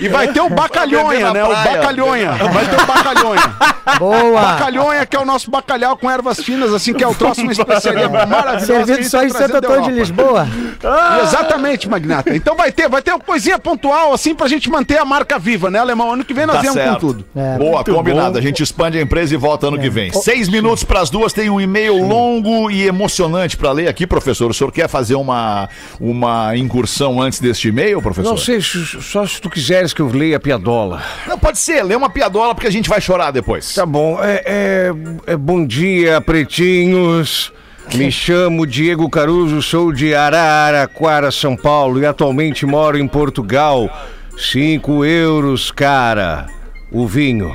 E 0.00 0.08
vai 0.08 0.28
ter 0.28 0.40
o 0.40 0.50
Bacalhonha, 0.50 1.32
né? 1.32 1.44
O 1.44 1.48
praia. 1.48 1.76
Bacalhonha. 1.78 2.32
Vai 2.32 2.66
ter 2.66 2.82
o 2.82 2.86
Bacalhonha. 2.86 3.54
Boa! 3.98 4.40
Bacalhonha, 4.42 5.06
que 5.06 5.16
é 5.16 5.20
o 5.20 5.24
nosso 5.24 5.50
bacalhau 5.50 5.96
com 5.96 6.10
ervas 6.10 6.38
finas, 6.40 6.74
assim, 6.74 6.92
que 6.92 7.02
é 7.04 7.08
o 7.08 7.14
troço 7.14 7.40
uma 7.40 7.52
especiaria 7.52 8.08
maravilhosa. 8.08 8.66
Servido 8.66 9.04
só 9.08 9.18
tá 9.18 9.24
em 9.24 9.30
Santo 9.30 9.48
trazendo 9.48 9.60
da 9.60 9.68
Antônio 9.68 10.04
de 10.04 10.20
Europa. 10.20 10.48
Lisboa. 10.82 11.22
Exatamente, 11.22 11.88
Magnata. 11.88 12.34
Então 12.36 12.56
vai 12.56 12.70
ter, 12.72 12.88
vai 12.88 13.02
ter 13.02 13.10
uma 13.12 13.20
coisinha 13.20 13.58
pontual, 13.58 14.12
assim, 14.12 14.34
pra 14.34 14.48
gente 14.48 14.68
manter 14.70 14.98
a 14.98 15.04
marca 15.04 15.38
viva, 15.38 15.70
né, 15.70 15.78
Alemão? 15.78 16.12
Ano 16.12 16.24
que 16.24 16.34
vem 16.34 16.46
nós 16.46 16.56
Tá 16.56 16.62
viemos 16.62 16.78
com 16.78 16.84
certo. 16.84 17.00
tudo. 17.00 17.24
É, 17.34 17.58
Boa, 17.58 17.84
combinado. 17.84 18.38
A 18.38 18.40
gente 18.40 18.62
expande 18.62 18.98
a 18.98 19.02
empresa 19.02 19.34
e 19.34 19.36
volta 19.36 19.68
ano 19.68 19.78
que 19.78 19.88
vem. 19.90 20.12
Seis 20.12 20.48
minutos 20.48 20.84
para 20.84 21.00
as 21.00 21.10
duas. 21.10 21.32
Tem 21.32 21.48
um 21.50 21.60
e-mail 21.60 21.96
longo 22.06 22.70
e 22.70 22.86
emocionante 22.86 23.56
para 23.56 23.72
ler 23.72 23.88
aqui, 23.88 24.06
professor. 24.06 24.50
O 24.50 24.54
senhor 24.54 24.70
quer 24.72 24.88
fazer 24.88 25.14
uma, 25.14 25.68
uma 26.00 26.56
incursão 26.56 27.20
antes 27.20 27.40
deste 27.40 27.68
e-mail, 27.68 28.00
professor? 28.02 28.30
Não 28.30 28.36
sei, 28.36 28.60
se- 28.60 28.84
só 29.02 29.26
se 29.26 29.40
tu 29.40 29.48
quiseres 29.50 29.92
que 29.92 30.00
eu 30.00 30.08
leia 30.08 30.36
a 30.36 30.40
piadola. 30.40 31.02
Não, 31.26 31.38
pode 31.38 31.58
ser. 31.58 31.82
Lê 31.82 31.94
uma 31.94 32.10
piadola 32.10 32.54
porque 32.54 32.66
a 32.68 32.72
gente 32.72 32.88
vai 32.88 33.00
chorar 33.00 33.30
depois. 33.30 33.74
Tá 33.74 33.84
bom. 33.86 34.18
É, 34.22 34.42
é- 34.46 35.32
é 35.32 35.36
bom 35.36 35.64
dia, 35.66 36.20
pretinhos. 36.20 37.52
Me 37.94 38.10
chamo 38.10 38.66
Diego 38.66 39.08
Caruso, 39.08 39.62
sou 39.62 39.92
de 39.92 40.14
Araraquara, 40.14 41.30
São 41.30 41.56
Paulo 41.56 42.00
e 42.00 42.06
atualmente 42.06 42.66
moro 42.66 42.98
em 42.98 43.06
Portugal. 43.06 43.88
Cinco 44.36 45.04
euros, 45.04 45.70
cara. 45.70 46.46
O 46.90 47.06
vinho. 47.06 47.54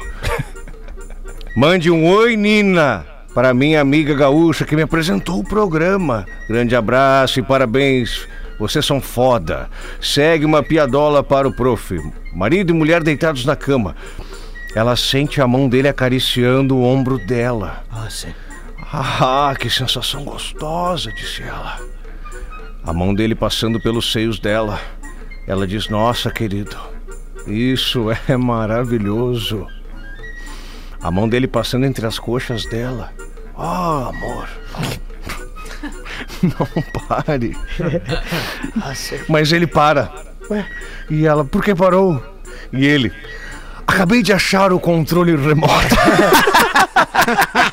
Mande 1.55 1.91
um 1.91 2.07
oi, 2.07 2.35
Nina, 2.35 3.05
para 3.35 3.53
minha 3.53 3.81
amiga 3.81 4.15
gaúcha 4.15 4.65
que 4.65 4.75
me 4.75 4.81
apresentou 4.81 5.39
o 5.39 5.43
programa. 5.43 6.25
Grande 6.47 6.75
abraço 6.75 7.39
e 7.39 7.43
parabéns. 7.43 8.27
Vocês 8.57 8.85
são 8.85 9.01
foda. 9.01 9.69
Segue 9.99 10.45
uma 10.45 10.63
piadola 10.63 11.23
para 11.23 11.47
o 11.47 11.53
prof. 11.53 11.99
Marido 12.33 12.71
e 12.71 12.73
mulher 12.73 13.03
deitados 13.03 13.45
na 13.45 13.55
cama. 13.55 13.95
Ela 14.73 14.95
sente 14.95 15.41
a 15.41 15.47
mão 15.47 15.67
dele 15.67 15.89
acariciando 15.89 16.77
o 16.77 16.83
ombro 16.83 17.19
dela. 17.19 17.83
Ah, 17.91 18.07
sim. 18.09 18.33
Ah, 18.93 19.55
que 19.57 19.69
sensação 19.69 20.25
gostosa, 20.25 21.11
disse 21.13 21.41
ela. 21.43 21.79
A 22.83 22.91
mão 22.91 23.13
dele 23.13 23.33
passando 23.33 23.79
pelos 23.79 24.11
seios 24.11 24.37
dela. 24.37 24.81
Ela 25.47 25.65
diz: 25.65 25.87
Nossa, 25.87 26.29
querido, 26.29 26.75
isso 27.47 28.07
é 28.27 28.35
maravilhoso. 28.35 29.65
A 31.01 31.09
mão 31.09 31.27
dele 31.27 31.47
passando 31.47 31.85
entre 31.85 32.05
as 32.05 32.19
coxas 32.19 32.65
dela. 32.65 33.13
Oh, 33.55 34.09
amor. 34.09 34.49
Não 36.43 36.83
pare. 37.07 37.55
Mas 39.29 39.51
ele 39.51 39.67
para. 39.67 40.11
E 41.09 41.25
ela, 41.25 41.45
por 41.45 41.63
que 41.63 41.73
parou? 41.73 42.21
E 42.73 42.85
ele, 42.85 43.11
acabei 43.87 44.21
de 44.21 44.33
achar 44.33 44.71
o 44.71 44.79
controle 44.79 45.35
remoto. 45.35 45.95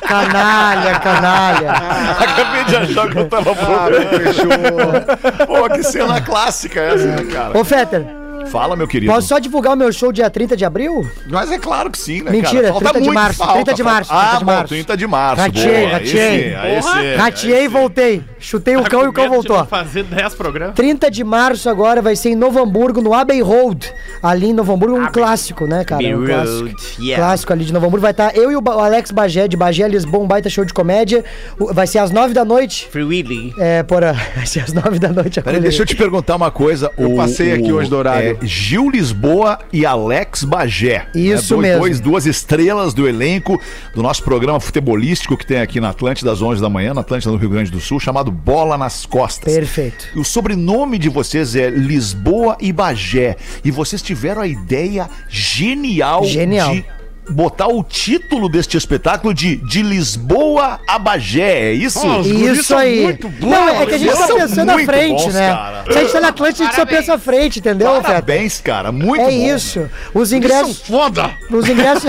Canalha, 0.07 0.99
canalha. 0.99 1.71
Acabei 2.19 2.63
de 2.65 2.75
achar 2.75 3.09
que 3.09 3.17
eu 3.17 3.27
tava 3.29 3.55
fechou. 3.55 5.47
Pô, 5.47 5.69
que 5.69 5.83
cena 5.83 6.21
clássica 6.21 6.79
essa, 6.81 7.05
né, 7.05 7.23
cara? 7.31 7.57
Ô, 7.57 7.63
Fetter, 7.63 8.05
Fala, 8.49 8.75
meu 8.75 8.87
querido. 8.87 9.11
posso 9.11 9.27
só 9.27 9.37
divulgar 9.39 9.73
o 9.73 9.77
meu 9.77 9.91
show 9.91 10.11
dia 10.11 10.29
30 10.29 10.57
de 10.57 10.65
abril? 10.65 11.09
Mas 11.27 11.51
é 11.51 11.59
claro 11.59 11.91
que 11.91 11.97
sim, 11.97 12.21
né, 12.21 12.31
Mentira, 12.31 12.73
cara? 12.73 12.91
30 12.91 13.01
de 13.01 13.11
março, 13.11 13.47
30 13.53 13.73
de 13.73 13.83
março, 13.83 14.11
30 14.11 14.23
Ah, 14.23 14.37
de 14.37 14.45
bom, 14.45 14.51
março. 14.51 14.67
30 14.69 14.97
de 14.97 15.07
março. 15.07 15.41
Rateei. 15.41 15.85
Aí 15.85 16.07
sim, 16.07 16.55
aí 16.55 16.81
sim, 16.81 17.15
Rateei 17.15 17.57
aí 17.57 17.65
e 17.65 17.67
voltei. 17.67 18.23
Chutei 18.39 18.77
o 18.77 18.83
cão 18.83 19.03
e 19.03 19.07
o 19.07 19.13
cão 19.13 19.29
voltou. 19.29 19.65
fazer 19.65 20.03
10 20.03 20.33
programas. 20.35 20.75
30 20.75 21.11
de 21.11 21.23
março 21.23 21.69
agora 21.69 22.01
vai 22.01 22.15
ser 22.15 22.29
em 22.29 22.35
Novo 22.35 22.59
Hamburgo, 22.61 23.01
no 23.01 23.13
Abbey 23.13 23.41
Road. 23.41 23.91
Ali 24.23 24.47
em 24.47 24.53
Novo 24.53 24.73
Hamburgo, 24.73 24.97
um 24.97 25.07
clássico, 25.11 25.65
né, 25.65 25.83
cara? 25.83 26.01
Um 26.17 26.25
clássico. 26.25 26.69
Clássico 27.15 27.53
ali 27.53 27.65
de 27.65 27.73
Novo 27.73 27.85
Hamburgo. 27.87 28.01
Vai 28.01 28.11
estar 28.11 28.35
eu 28.35 28.51
e 28.51 28.55
o 28.55 28.59
o 28.69 28.71
Alex 28.71 29.09
Bagé, 29.11 29.47
de 29.47 29.57
Bagé 29.57 29.87
Lisboa, 29.87 30.23
um 30.23 30.27
baita 30.27 30.49
show 30.49 30.63
de 30.63 30.73
comédia. 30.73 31.23
O- 31.59 31.73
Vai 31.73 31.87
ser 31.87 31.99
às 31.99 32.11
9 32.11 32.33
da 32.33 32.45
noite. 32.45 32.87
Free 32.91 33.03
Willy. 33.03 33.53
É, 33.57 33.81
porra, 33.83 34.13
vai 34.35 34.45
ser 34.45 34.59
às 34.61 34.71
9 34.73 34.99
da 34.99 35.09
noite. 35.09 35.39
a 35.39 35.43
Peraí, 35.43 35.57
colheita. 35.57 35.61
deixa 35.69 35.81
eu 35.81 35.85
te 35.85 35.95
perguntar 35.95 36.35
uma 36.35 36.51
coisa. 36.51 36.91
Eu 36.97 37.15
passei 37.15 37.53
aqui 37.53 37.71
hoje 37.71 37.89
do 37.89 37.95
horário. 37.97 38.37
É, 38.41 38.45
Gil 38.45 38.89
Lisboa 38.89 39.57
e 39.73 39.85
Alex 39.85 40.43
Bagé. 40.43 41.07
Isso 41.15 41.55
Dois- 41.55 41.61
mesmo. 41.61 41.79
Dois, 41.81 41.99
duas 41.99 42.25
estrelas 42.25 42.93
do 42.93 43.07
elenco 43.07 43.59
do 43.95 44.03
nosso 44.03 44.23
programa 44.23 44.59
futebolístico 44.59 45.35
que 45.37 45.45
tem 45.45 45.59
aqui 45.61 45.79
na 45.79 45.89
Atlântida 45.89 46.31
às 46.31 46.41
11 46.41 46.61
da 46.61 46.69
manhã, 46.69 46.93
na 46.93 47.01
Atlântida, 47.01 47.31
no 47.31 47.37
Rio 47.37 47.49
Grande 47.49 47.71
do 47.71 47.79
Sul, 47.79 47.99
chamado 47.99 48.28
Bola 48.31 48.77
nas 48.77 49.05
Costas. 49.05 49.53
Perfeito. 49.53 50.07
E 50.15 50.19
O 50.19 50.23
sobrenome 50.23 50.97
de 50.97 51.09
vocês 51.09 51.55
é 51.55 51.69
Lisboa 51.69 52.57
e 52.59 52.71
Bagé. 52.71 53.35
E 53.63 53.71
vocês 53.71 54.01
tiveram 54.01 54.41
a 54.41 54.47
ideia 54.47 55.09
genial, 55.29 56.23
Genial. 56.25 56.73
de 56.73 56.85
botar 57.31 57.67
o 57.67 57.83
título 57.83 58.49
deste 58.49 58.75
espetáculo 58.75 59.33
de 59.35 59.57
De 59.57 59.83
Lisboa 59.83 60.79
a 60.87 60.97
Bagé. 60.97 61.69
É 61.69 61.73
isso? 61.73 61.99
Isso 62.23 62.75
aí. 62.75 63.17
Não, 63.39 63.69
é 63.69 63.85
que 63.85 63.93
a 63.93 63.97
gente 63.99 64.11
tá 64.11 64.27
são 64.27 64.35
pensando 64.37 64.69
à 64.69 64.73
muito 64.73 64.85
frente, 64.87 65.23
bons, 65.23 65.33
né? 65.35 65.49
cara. 65.53 65.83
Se 65.91 65.97
a 65.97 66.01
gente 66.01 66.11
tá 66.11 66.19
na 66.21 66.27
Atlântica, 66.29 66.63
a 66.63 66.65
gente 66.67 66.75
só 66.75 66.85
pensa 66.87 67.13
à 67.13 67.19
frente, 67.19 67.59
entendeu? 67.59 68.01
Parabéns, 68.01 68.59
cara. 68.59 68.91
Muito 68.91 69.21
É 69.21 69.25
bom. 69.25 69.55
isso. 69.55 69.87
Os 70.13 70.33
ingressos. 70.33 70.81
Foda! 70.81 71.29
Os 71.51 71.69
ingressos, 71.69 72.03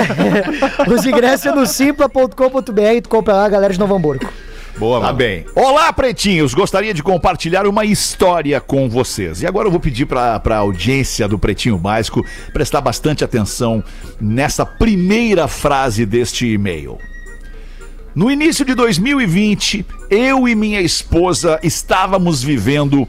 os 0.90 1.04
ingressos 1.06 1.46
é 1.46 1.52
no 1.54 1.66
simpla.com.br, 1.66 3.00
tu 3.02 3.08
compra 3.10 3.34
lá, 3.34 3.48
galera 3.48 3.72
de 3.74 3.78
Novo 3.78 3.94
Hamburgo. 3.94 4.26
Boa, 4.78 5.00
tá 5.00 5.12
bem. 5.12 5.44
Olá, 5.54 5.92
pretinhos. 5.92 6.54
Gostaria 6.54 6.94
de 6.94 7.02
compartilhar 7.02 7.66
uma 7.66 7.84
história 7.84 8.60
com 8.60 8.88
vocês. 8.88 9.42
E 9.42 9.46
agora 9.46 9.66
eu 9.66 9.70
vou 9.70 9.80
pedir 9.80 10.06
para 10.06 10.40
a 10.42 10.56
audiência 10.56 11.28
do 11.28 11.38
Pretinho 11.38 11.76
Básico 11.76 12.24
prestar 12.52 12.80
bastante 12.80 13.22
atenção 13.22 13.84
nessa 14.20 14.64
primeira 14.64 15.46
frase 15.48 16.06
deste 16.06 16.46
e-mail. 16.46 16.98
No 18.14 18.30
início 18.30 18.64
de 18.64 18.74
2020, 18.74 19.86
eu 20.10 20.48
e 20.48 20.54
minha 20.54 20.80
esposa 20.80 21.60
estávamos 21.62 22.42
vivendo 22.42 23.06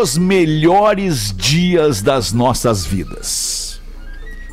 os 0.00 0.16
melhores 0.16 1.34
dias 1.34 2.00
das 2.00 2.32
nossas 2.32 2.84
vidas. 2.86 3.80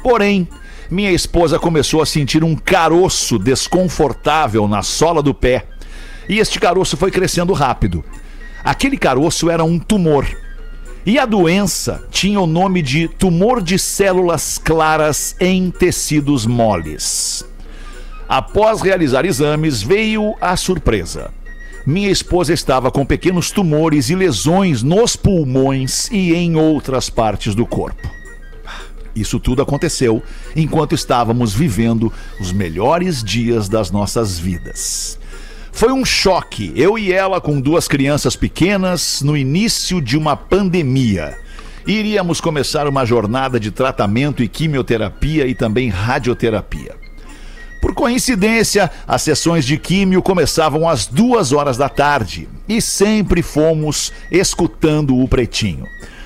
Porém, 0.01 0.47
minha 0.89 1.12
esposa 1.12 1.58
começou 1.58 2.01
a 2.01 2.06
sentir 2.06 2.43
um 2.43 2.56
caroço 2.56 3.39
desconfortável 3.39 4.68
na 4.68 4.84
sola 4.84 5.22
do 5.22 5.34
pé 5.34 5.68
e 6.28 6.39
este 6.39 6.59
caroço 6.59 6.97
foi 6.97 7.11
crescendo 7.11 7.53
rápido. 7.53 8.03
Aquele 8.63 8.97
caroço 8.97 9.49
era 9.49 9.63
um 9.63 9.78
tumor. 9.78 10.26
E 11.05 11.19
a 11.19 11.26
doença 11.26 12.03
tinha 12.09 12.39
o 12.39 12.47
nome 12.47 12.82
de 12.82 13.07
tumor 13.07 13.61
de 13.61 13.78
células 13.78 14.57
claras 14.57 15.36
em 15.39 15.69
tecidos 15.69 16.45
moles. 16.45 17.45
Após 18.28 18.82
realizar 18.82 19.26
exames, 19.26 19.82
veio 19.82 20.34
a 20.39 20.55
surpresa. 20.55 21.30
Minha 21.86 22.09
esposa 22.09 22.53
estava 22.53 22.89
com 22.89 23.05
pequenos 23.05 23.51
tumores 23.51 24.09
e 24.09 24.15
lesões 24.15 24.82
nos 24.82 25.17
pulmões 25.17 26.09
e 26.09 26.34
em 26.34 26.55
outras 26.55 27.09
partes 27.09 27.53
do 27.53 27.65
corpo. 27.65 28.09
Isso 29.13 29.39
tudo 29.39 29.61
aconteceu 29.61 30.24
enquanto 30.55 30.95
estávamos 30.95 31.53
vivendo 31.53 32.11
os 32.39 32.53
melhores 32.53 33.21
dias 33.21 33.67
das 33.67 33.91
nossas 33.91 34.39
vidas. 34.39 35.19
Foi 35.74 35.91
um 35.91 36.05
choque, 36.05 36.71
eu 36.76 36.99
e 36.99 37.11
ela 37.11 37.41
com 37.41 37.59
duas 37.59 37.88
crianças 37.88 38.36
pequenas 38.36 39.24
no 39.24 39.36
início 39.36 39.99
de 39.99 40.15
uma 40.15 40.38
pandemia. 40.38 41.36
Iríamos 41.86 42.39
começar 42.39 42.88
uma 42.88 43.03
jornada 43.03 43.59
de 43.59 43.71
tratamento 43.71 44.43
e 44.43 44.47
quimioterapia 44.47 45.47
e 45.47 45.55
também 45.55 45.89
radioterapia. 45.89 46.95
Por 47.82 47.95
coincidência, 47.95 48.89
as 49.07 49.24
sessões 49.24 49.65
de 49.65 49.78
químio 49.78 50.21
começavam 50.21 50.88
às 50.88 51.07
duas 51.07 51.51
horas 51.51 51.76
da 51.76 51.89
tarde 51.89 52.47
e 52.69 52.80
sempre 52.80 53.41
fomos 53.41 54.13
escutando 54.32 55.17
o 55.17 55.28
pretinho. 55.28 55.86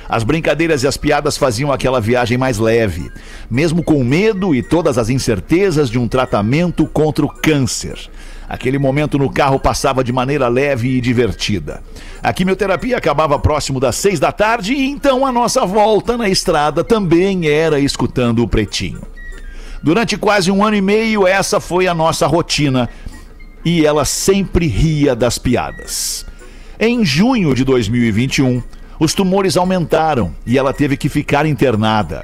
As 0.10 0.24
brincadeiras 0.24 0.84
e 0.84 0.88
as 0.88 0.98
piadas 0.98 1.38
faziam 1.38 1.72
aquela 1.72 2.02
viagem 2.02 2.38
mais 2.38 2.58
leve, 2.58 3.10
mesmo 3.50 3.82
com 3.82 4.04
medo 4.04 4.54
e 4.54 4.62
todas 4.62 4.98
as 4.98 5.10
incertezas 5.10 5.90
de 5.90 5.98
um 5.98 6.08
tratamento 6.08 6.86
contra 6.86 7.26
o 7.26 7.30
câncer. 7.30 8.10
Aquele 8.50 8.78
momento 8.78 9.18
no 9.18 9.30
carro 9.30 9.60
passava 9.60 10.04
de 10.04 10.14
maneira 10.14 10.48
leve 10.48 10.98
e 10.98 11.02
divertida. 11.02 11.84
A 12.24 12.32
quimioterapia 12.32 12.98
acabava 12.98 13.38
próximo 13.38 13.80
das 13.80 13.96
seis 13.98 14.20
da 14.20 14.32
tarde 14.32 14.74
e 14.74 14.88
então 14.90 15.26
a 15.26 15.32
nossa 15.32 15.66
volta 15.66 16.18
na 16.18 16.30
estrada 16.30 16.84
também 16.84 17.48
era 17.48 17.80
escutando 17.80 18.42
o 18.42 18.48
pretinho. 18.48 19.02
Durante 19.84 20.18
quase 20.18 20.50
um 20.50 20.64
ano 20.64 20.78
e 20.78 20.82
meio, 20.82 21.28
essa 21.28 21.60
foi 21.60 21.88
a 21.88 21.94
nossa 21.94 22.26
rotina 22.26 22.90
e 23.66 23.86
ela 23.86 24.06
sempre 24.06 24.66
ria 24.66 25.14
das 25.14 25.38
piadas. 25.38 26.26
Em 26.80 27.04
junho 27.04 27.54
de 27.54 27.66
2021, 27.66 28.64
os 29.00 29.14
tumores 29.14 29.58
aumentaram 29.58 30.34
e 30.46 30.58
ela 30.58 30.74
teve 30.74 30.96
que 30.96 31.10
ficar 31.10 31.46
internada. 31.46 32.24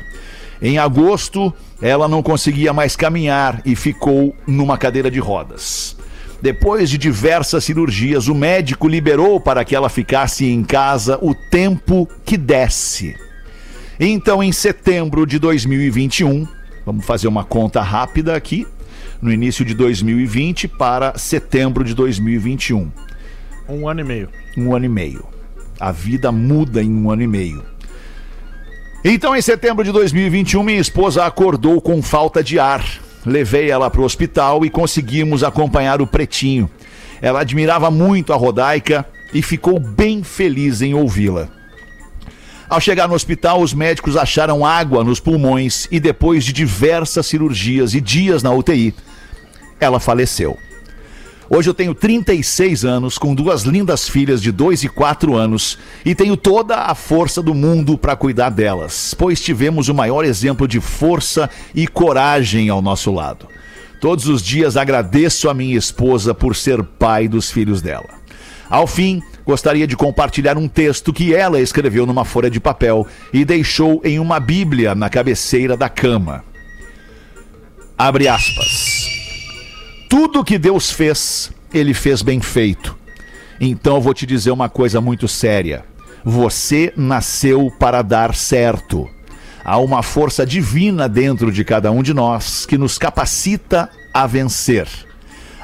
Em 0.61 0.77
agosto, 0.77 1.53
ela 1.81 2.07
não 2.07 2.23
conseguia 2.23 2.71
mais 2.71 2.95
caminhar 2.95 3.61
e 3.65 3.75
ficou 3.75 4.33
numa 4.47 4.77
cadeira 4.77 5.11
de 5.11 5.19
rodas. 5.19 5.97
Depois 6.43 6.89
de 6.89 6.97
diversas 6.97 7.63
cirurgias, 7.63 8.27
o 8.27 8.35
médico 8.35 8.85
liberou 8.85 9.39
para 9.39 9.63
que 9.63 9.73
ela 9.73 9.87
ficasse 9.87 10.45
em 10.45 10.61
casa 10.61 11.17
o 11.21 11.33
tempo 11.33 12.05
que 12.25 12.35
desse. 12.35 13.15
Então, 13.97 14.43
em 14.43 14.51
setembro 14.51 15.25
de 15.25 15.39
2021, 15.39 16.45
vamos 16.85 17.05
fazer 17.05 17.29
uma 17.29 17.45
conta 17.45 17.81
rápida 17.81 18.35
aqui, 18.35 18.67
no 19.21 19.31
início 19.31 19.63
de 19.63 19.73
2020 19.73 20.67
para 20.67 21.17
setembro 21.17 21.81
de 21.81 21.93
2021 21.93 22.91
Um 23.69 23.87
ano 23.87 24.01
e 24.01 24.03
meio. 24.03 24.29
um 24.57 24.75
ano 24.75 24.83
e 24.83 24.89
meio. 24.89 25.25
A 25.79 25.93
vida 25.93 26.29
muda 26.29 26.83
em 26.83 26.91
um 26.93 27.09
ano 27.09 27.21
e 27.21 27.27
meio. 27.27 27.63
Então, 29.01 29.33
em 29.33 29.41
setembro 29.41 29.81
de 29.81 29.93
2021, 29.93 30.61
minha 30.61 30.81
esposa 30.81 31.25
acordou 31.25 31.79
com 31.79 32.01
falta 32.01 32.43
de 32.43 32.59
ar. 32.59 32.83
Levei 33.25 33.69
ela 33.69 33.89
para 33.89 34.01
o 34.01 34.05
hospital 34.05 34.65
e 34.65 34.69
conseguimos 34.69 35.43
acompanhar 35.43 36.01
o 36.01 36.07
pretinho. 36.07 36.69
Ela 37.21 37.41
admirava 37.41 37.89
muito 37.89 38.33
a 38.33 38.35
Rodaica 38.35 39.05
e 39.33 39.41
ficou 39.41 39.79
bem 39.79 40.23
feliz 40.23 40.81
em 40.81 40.93
ouvi-la. 40.93 41.47
Ao 42.69 42.81
chegar 42.81 43.07
no 43.07 43.13
hospital, 43.13 43.61
os 43.61 43.73
médicos 43.73 44.17
acharam 44.17 44.65
água 44.65 45.03
nos 45.03 45.19
pulmões 45.19 45.87
e, 45.91 45.99
depois 45.99 46.43
de 46.43 46.51
diversas 46.51 47.25
cirurgias 47.25 47.93
e 47.93 48.01
dias 48.01 48.41
na 48.41 48.51
UTI, 48.51 48.93
ela 49.79 49.99
faleceu. 49.99 50.57
Hoje 51.49 51.69
eu 51.69 51.73
tenho 51.73 51.93
36 51.93 52.85
anos, 52.85 53.17
com 53.17 53.35
duas 53.35 53.63
lindas 53.63 54.07
filhas 54.07 54.41
de 54.41 54.51
2 54.51 54.85
e 54.85 54.89
4 54.89 55.35
anos, 55.35 55.77
e 56.05 56.15
tenho 56.15 56.37
toda 56.37 56.77
a 56.77 56.95
força 56.95 57.41
do 57.41 57.53
mundo 57.53 57.97
para 57.97 58.15
cuidar 58.15 58.49
delas, 58.49 59.13
pois 59.17 59.41
tivemos 59.41 59.89
o 59.89 59.93
maior 59.93 60.23
exemplo 60.23 60.67
de 60.67 60.79
força 60.79 61.49
e 61.75 61.87
coragem 61.87 62.69
ao 62.69 62.81
nosso 62.81 63.11
lado. 63.11 63.47
Todos 63.99 64.27
os 64.27 64.41
dias 64.41 64.75
agradeço 64.75 65.49
a 65.49 65.53
minha 65.53 65.77
esposa 65.77 66.33
por 66.33 66.55
ser 66.55 66.83
pai 66.83 67.27
dos 67.27 67.51
filhos 67.51 67.81
dela. 67.81 68.09
Ao 68.69 68.87
fim, 68.87 69.21
gostaria 69.45 69.85
de 69.85 69.95
compartilhar 69.95 70.57
um 70.57 70.67
texto 70.67 71.13
que 71.13 71.33
ela 71.33 71.59
escreveu 71.59 72.05
numa 72.05 72.25
folha 72.25 72.49
de 72.49 72.59
papel 72.59 73.05
e 73.31 73.45
deixou 73.45 74.01
em 74.03 74.19
uma 74.19 74.39
Bíblia 74.39 74.95
na 74.95 75.09
cabeceira 75.09 75.77
da 75.77 75.89
cama. 75.89 76.43
Abre 77.97 78.27
aspas. 78.27 78.92
Tudo 80.13 80.43
que 80.43 80.59
Deus 80.59 80.91
fez, 80.91 81.51
ele 81.73 81.91
fez 81.91 82.21
bem 82.21 82.39
feito. 82.39 82.95
Então 83.59 83.95
eu 83.95 84.01
vou 84.01 84.13
te 84.13 84.27
dizer 84.27 84.51
uma 84.51 84.69
coisa 84.69 85.01
muito 85.01 85.27
séria. 85.27 85.85
Você 86.23 86.93
nasceu 86.95 87.73
para 87.79 88.03
dar 88.03 88.35
certo. 88.35 89.09
Há 89.65 89.79
uma 89.79 90.03
força 90.03 90.45
divina 90.45 91.09
dentro 91.09 91.51
de 91.51 91.65
cada 91.65 91.91
um 91.91 92.03
de 92.03 92.13
nós 92.13 92.63
que 92.63 92.77
nos 92.77 92.99
capacita 92.99 93.89
a 94.13 94.27
vencer. 94.27 94.87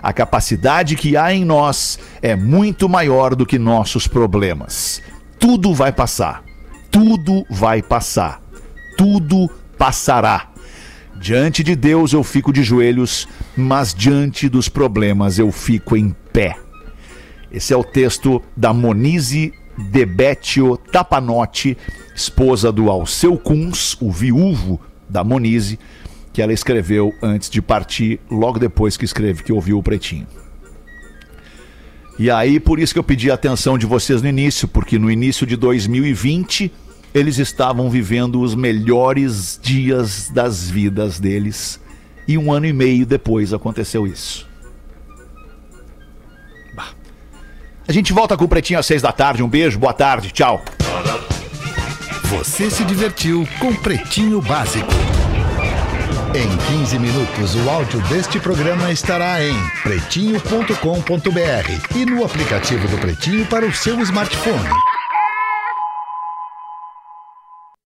A 0.02 0.12
capacidade 0.12 0.95
que 0.95 1.16
há 1.16 1.32
em 1.32 1.45
nós 1.45 2.00
é 2.20 2.36
muito 2.36 2.89
maior 2.89 3.36
do 3.36 3.45
que 3.45 3.60
nossos 3.60 4.08
problemas. 4.08 5.00
Tudo 5.38 5.76
vai 5.76 5.91
passar. 5.91 6.43
Tudo 6.89 7.45
vai 7.52 7.84
passar. 7.84 8.41
Tudo 8.97 9.47
passará. 9.78 10.50
Diante 11.20 11.63
de 11.65 11.76
Deus 11.76 12.13
eu 12.13 12.24
fico 12.24 12.53
de 12.53 12.63
joelhos, 12.63 13.28
mas 13.55 13.93
diante 13.93 14.47
dos 14.47 14.70
problemas 14.70 15.38
eu 15.38 15.51
fico 15.51 15.97
em 15.97 16.15
pé. 16.32 16.57
Esse 17.51 17.74
é 17.74 17.78
o 17.78 17.84
texto 17.84 18.41
da 18.55 18.74
Monize 18.74 19.53
Debetio 19.78 20.78
Tapanotti, 20.78 21.78
esposa 22.15 22.72
do 22.72 22.89
Alceu 22.89 23.38
Kunz, 23.38 23.97
o 23.99 24.09
viúvo 24.09 24.80
da 25.09 25.22
Monize, 25.22 25.78
que 26.32 26.41
ela 26.41 26.53
escreveu 26.53 27.13
antes 27.22 27.49
de 27.49 27.61
partir, 27.61 28.22
logo 28.32 28.57
depois 28.57 28.95
que 28.95 29.03
escreve 29.03 29.43
que 29.43 29.51
ouviu 29.51 29.78
o 29.78 29.84
Pretinho. 29.84 30.28
E 32.17 32.32
aí, 32.32 32.61
por 32.61 32.80
isso 32.80 32.93
que 32.93 32.99
eu 32.99 33.03
pedi 33.03 33.30
a 33.30 33.34
atenção 33.34 33.78
de 33.78 33.86
vocês 33.86 34.22
no 34.22 34.30
início, 34.30 34.70
porque 34.70 34.97
no 34.97 35.11
início 35.11 35.45
de 35.45 35.57
2020 35.57 36.72
eles 37.14 37.38
estavam 37.38 37.89
vivendo 37.89 38.41
os 38.41 38.55
melhores 38.55 39.60
dias 39.62 40.30
das 40.30 40.70
vidas 40.70 41.20
deles. 41.20 41.80
E 42.28 42.38
um 42.38 42.51
ano 42.51 42.66
e 42.66 42.74
meio 42.74 43.05
depois 43.05 43.53
aconteceu 43.53 44.05
isso. 44.05 44.49
A 47.89 47.91
gente 47.91 48.14
volta 48.14 48.38
com 48.38 48.45
o 48.45 48.47
Pretinho 48.47 48.78
às 48.78 48.86
seis 48.86 49.01
da 49.01 49.12
tarde. 49.12 49.41
Um 49.41 49.49
beijo, 49.49 49.80
boa 49.80 49.93
tarde, 49.93 50.32
tchau. 50.32 50.64
Você 52.26 52.70
se 52.70 52.84
divertiu 52.84 53.47
com 53.57 53.74
Pretinho 53.74 54.39
Básico. 54.43 54.91
Em 56.36 56.78
15 56.78 56.99
minutos, 56.99 57.55
o 57.55 57.68
áudio 57.68 57.99
deste 58.01 58.39
programa 58.39 58.91
estará 58.91 59.43
em 59.43 59.55
pretinho.com.br 59.82 61.95
e 61.95 62.05
no 62.05 62.24
aplicativo 62.24 62.88
do 62.88 62.99
Pretinho 62.99 63.47
para 63.47 63.66
o 63.66 63.74
seu 63.74 63.99
smartphone. 64.01 64.70